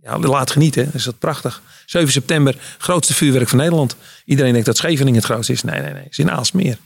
ja, 0.06 0.20
laat 0.20 0.52
genieten, 0.52 0.89
is 0.94 1.04
dat 1.04 1.20
prachtig. 1.20 1.62
7 1.86 2.12
september, 2.12 2.56
grootste 2.78 3.13
vuurwerk 3.13 3.50
van 3.50 3.58
Nederland. 3.58 3.96
Iedereen 4.26 4.52
denkt 4.52 4.68
dat 4.68 4.78
Scheveningen 4.78 5.20
het 5.22 5.30
grootste 5.30 5.54
is. 5.54 5.63
Nee, 5.63 5.82
nee, 5.82 5.94
nee. 5.94 6.04
Het 6.04 6.12
is 6.12 6.20
in 6.20 6.32
Aalsmeer. 6.32 6.78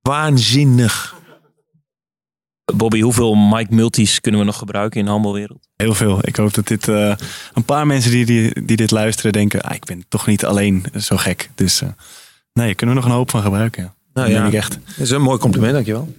Waanzinnig. 0.00 1.14
Bobby, 2.74 3.00
hoeveel 3.00 3.34
Mike 3.34 3.74
Multis 3.74 4.20
kunnen 4.20 4.40
we 4.40 4.46
nog 4.46 4.58
gebruiken 4.58 4.98
in 4.98 5.04
de 5.04 5.10
handbalwereld? 5.10 5.68
Heel 5.76 5.94
veel. 5.94 6.18
Ik 6.22 6.36
hoop 6.36 6.54
dat 6.54 6.66
dit 6.66 6.88
eh, 6.88 7.16
een 7.54 7.64
paar 7.64 7.86
mensen 7.86 8.10
die, 8.10 8.26
die, 8.26 8.64
die 8.64 8.76
dit 8.76 8.90
luisteren 8.90 9.32
denken, 9.32 9.60
ah, 9.60 9.74
ik 9.74 9.84
ben 9.84 10.04
toch 10.08 10.26
niet 10.26 10.44
alleen 10.44 10.84
zo 10.98 11.16
gek. 11.16 11.50
Dus 11.54 11.82
eh, 11.82 11.88
nee, 12.52 12.74
kunnen 12.74 12.94
we 12.94 13.00
nog 13.00 13.10
een 13.10 13.16
hoop 13.16 13.30
van 13.30 13.42
gebruiken. 13.42 13.82
Ja. 13.82 13.94
Nou 14.12 14.28
Dat 14.28 14.36
ja, 14.36 14.46
ik 14.46 14.52
echt. 14.52 14.78
Dat 14.86 14.98
is 14.98 15.10
een 15.10 15.22
mooi 15.22 15.38
compliment, 15.38 15.72
dankjewel. 15.72 16.14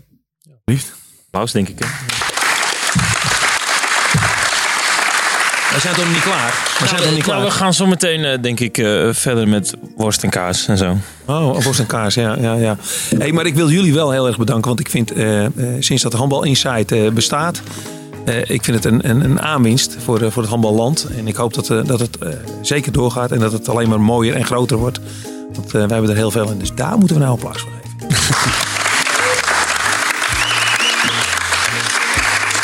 Lief. 0.65 0.95
Applaus, 1.25 1.51
denk 1.51 1.67
ik. 1.67 1.79
Hè? 1.79 2.20
We 5.73 5.79
zijn 5.79 5.95
toch 5.95 6.03
nog 6.05 6.13
niet 6.13 6.23
klaar? 6.23 6.53
We 6.79 6.87
zijn 6.87 7.01
toch 7.01 7.11
niet 7.11 7.25
Nou, 7.25 7.39
we 7.41 7.45
klaar? 7.47 7.57
gaan 7.57 7.73
zo 7.73 7.85
meteen, 7.85 8.23
eh, 8.25 8.41
denk 8.41 8.59
ik, 8.59 8.77
eh, 8.77 9.07
verder 9.11 9.47
met 9.47 9.73
worst 9.97 10.23
en 10.23 10.29
kaas 10.29 10.67
en 10.67 10.77
zo. 10.77 10.97
Oh, 11.25 11.63
worst 11.63 11.79
en 11.79 11.85
kaas, 11.85 12.13
ja. 12.13 12.35
ja, 12.39 12.53
ja. 12.53 12.77
Hey, 13.17 13.31
maar 13.31 13.45
ik 13.45 13.55
wil 13.55 13.69
jullie 13.69 13.93
wel 13.93 14.11
heel 14.11 14.27
erg 14.27 14.37
bedanken. 14.37 14.67
Want 14.67 14.79
ik 14.79 14.89
vind, 14.89 15.11
eh, 15.11 15.45
eh, 15.45 15.51
sinds 15.79 16.03
dat 16.03 16.13
Handbal 16.13 16.43
Insight 16.43 16.91
eh, 16.91 17.09
bestaat... 17.09 17.61
eh, 18.25 18.37
ik 18.49 18.63
vind 18.63 18.83
het 18.83 18.85
een, 18.85 19.09
een, 19.09 19.23
een 19.23 19.41
aanwinst 19.41 19.95
voor, 20.03 20.21
eh, 20.21 20.31
voor 20.31 20.41
het 20.41 20.51
handballand. 20.51 21.07
En 21.17 21.27
ik 21.27 21.35
hoop 21.35 21.53
dat, 21.53 21.69
eh, 21.69 21.79
dat 21.85 21.99
het 21.99 22.17
eh, 22.17 22.29
zeker 22.61 22.91
doorgaat. 22.91 23.31
En 23.31 23.39
dat 23.39 23.51
het 23.51 23.69
alleen 23.69 23.89
maar 23.89 24.01
mooier 24.01 24.35
en 24.35 24.45
groter 24.45 24.77
wordt. 24.77 24.99
Want 25.53 25.65
eh, 25.67 25.71
wij 25.73 25.81
hebben 25.89 26.09
er 26.09 26.15
heel 26.15 26.31
veel 26.31 26.49
in. 26.51 26.57
Dus 26.59 26.71
daar 26.75 26.97
moeten 26.97 27.15
we 27.17 27.21
nou 27.23 27.33
applaus 27.33 27.61
voor 27.61 27.69
geven. 27.81 28.17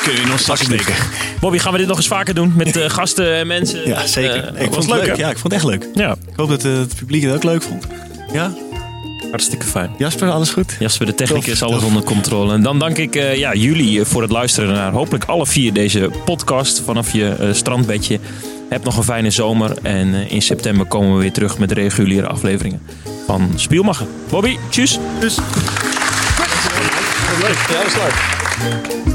Kun 0.04 0.14
je 0.16 0.26
nog 0.28 0.40
straks 0.40 0.62
steken. 0.64 0.96
Bobby, 1.40 1.58
gaan 1.58 1.72
we 1.72 1.78
dit 1.78 1.88
nog 1.88 1.98
eens 1.98 2.08
vaker 2.08 2.34
doen 2.34 2.54
met 2.56 2.76
eh, 2.76 2.90
gasten 3.00 3.34
en 3.36 3.48
mensen? 3.48 3.88
Ja, 3.88 4.06
zeker. 4.08 4.54
Eh, 4.56 4.62
ik 4.66 4.74
vond 4.74 4.90
het 4.92 5.02
leuk. 5.06 5.16
Ja, 5.18 5.30
ik 5.30 5.38
vond 5.38 5.54
het 5.54 5.64
echt 5.64 5.64
leuk. 5.72 5.88
Ja, 5.94 6.12
Ik 6.12 6.36
hoop 6.36 6.50
dat 6.50 6.64
eh, 6.66 6.72
het 6.78 6.96
publiek 6.96 7.24
het 7.24 7.34
ook 7.34 7.44
leuk 7.44 7.62
vond. 7.62 7.88
Ja, 8.34 8.54
hartstikke 9.30 9.66
fijn. 9.66 9.90
Jasper, 9.98 10.30
alles 10.30 10.50
goed? 10.50 10.76
Jasper, 10.80 11.06
de 11.06 11.16
techniek 11.16 11.44
Tof, 11.44 11.52
is 11.54 11.62
alles 11.64 11.76
tof. 11.80 11.88
onder 11.88 12.04
controle. 12.04 12.54
En 12.54 12.62
dan 12.64 12.80
dank 12.80 12.98
ik 12.98 13.16
eh, 13.16 13.38
ja, 13.38 13.54
jullie 13.54 14.00
eh, 14.00 14.06
voor 14.06 14.22
het 14.22 14.32
luisteren 14.32 14.74
naar 14.74 14.92
hopelijk 14.92 15.24
alle 15.26 15.46
vier 15.46 15.74
deze 15.74 16.10
podcast 16.26 16.82
vanaf 16.86 17.12
je 17.14 17.30
eh, 17.30 17.54
strandbedje. 17.54 18.20
Heb 18.70 18.84
nog 18.84 18.98
een 18.98 19.04
fijne 19.04 19.30
zomer 19.30 19.78
en 19.82 20.14
eh, 20.14 20.32
in 20.32 20.42
september 20.42 20.86
komen 20.86 21.14
we 21.16 21.22
weer 21.22 21.32
terug 21.34 21.58
met 21.58 21.72
reguliere 21.72 22.28
afleveringen 22.28 22.82
van 23.26 23.52
Spielmacher. 23.56 24.08
Bobby, 24.30 24.58
tjus! 24.70 25.00
Leuk. 27.42 27.58
Ja, 27.70 27.78
dat 27.78 27.88
is 27.88 27.94
leuk. 27.94 29.07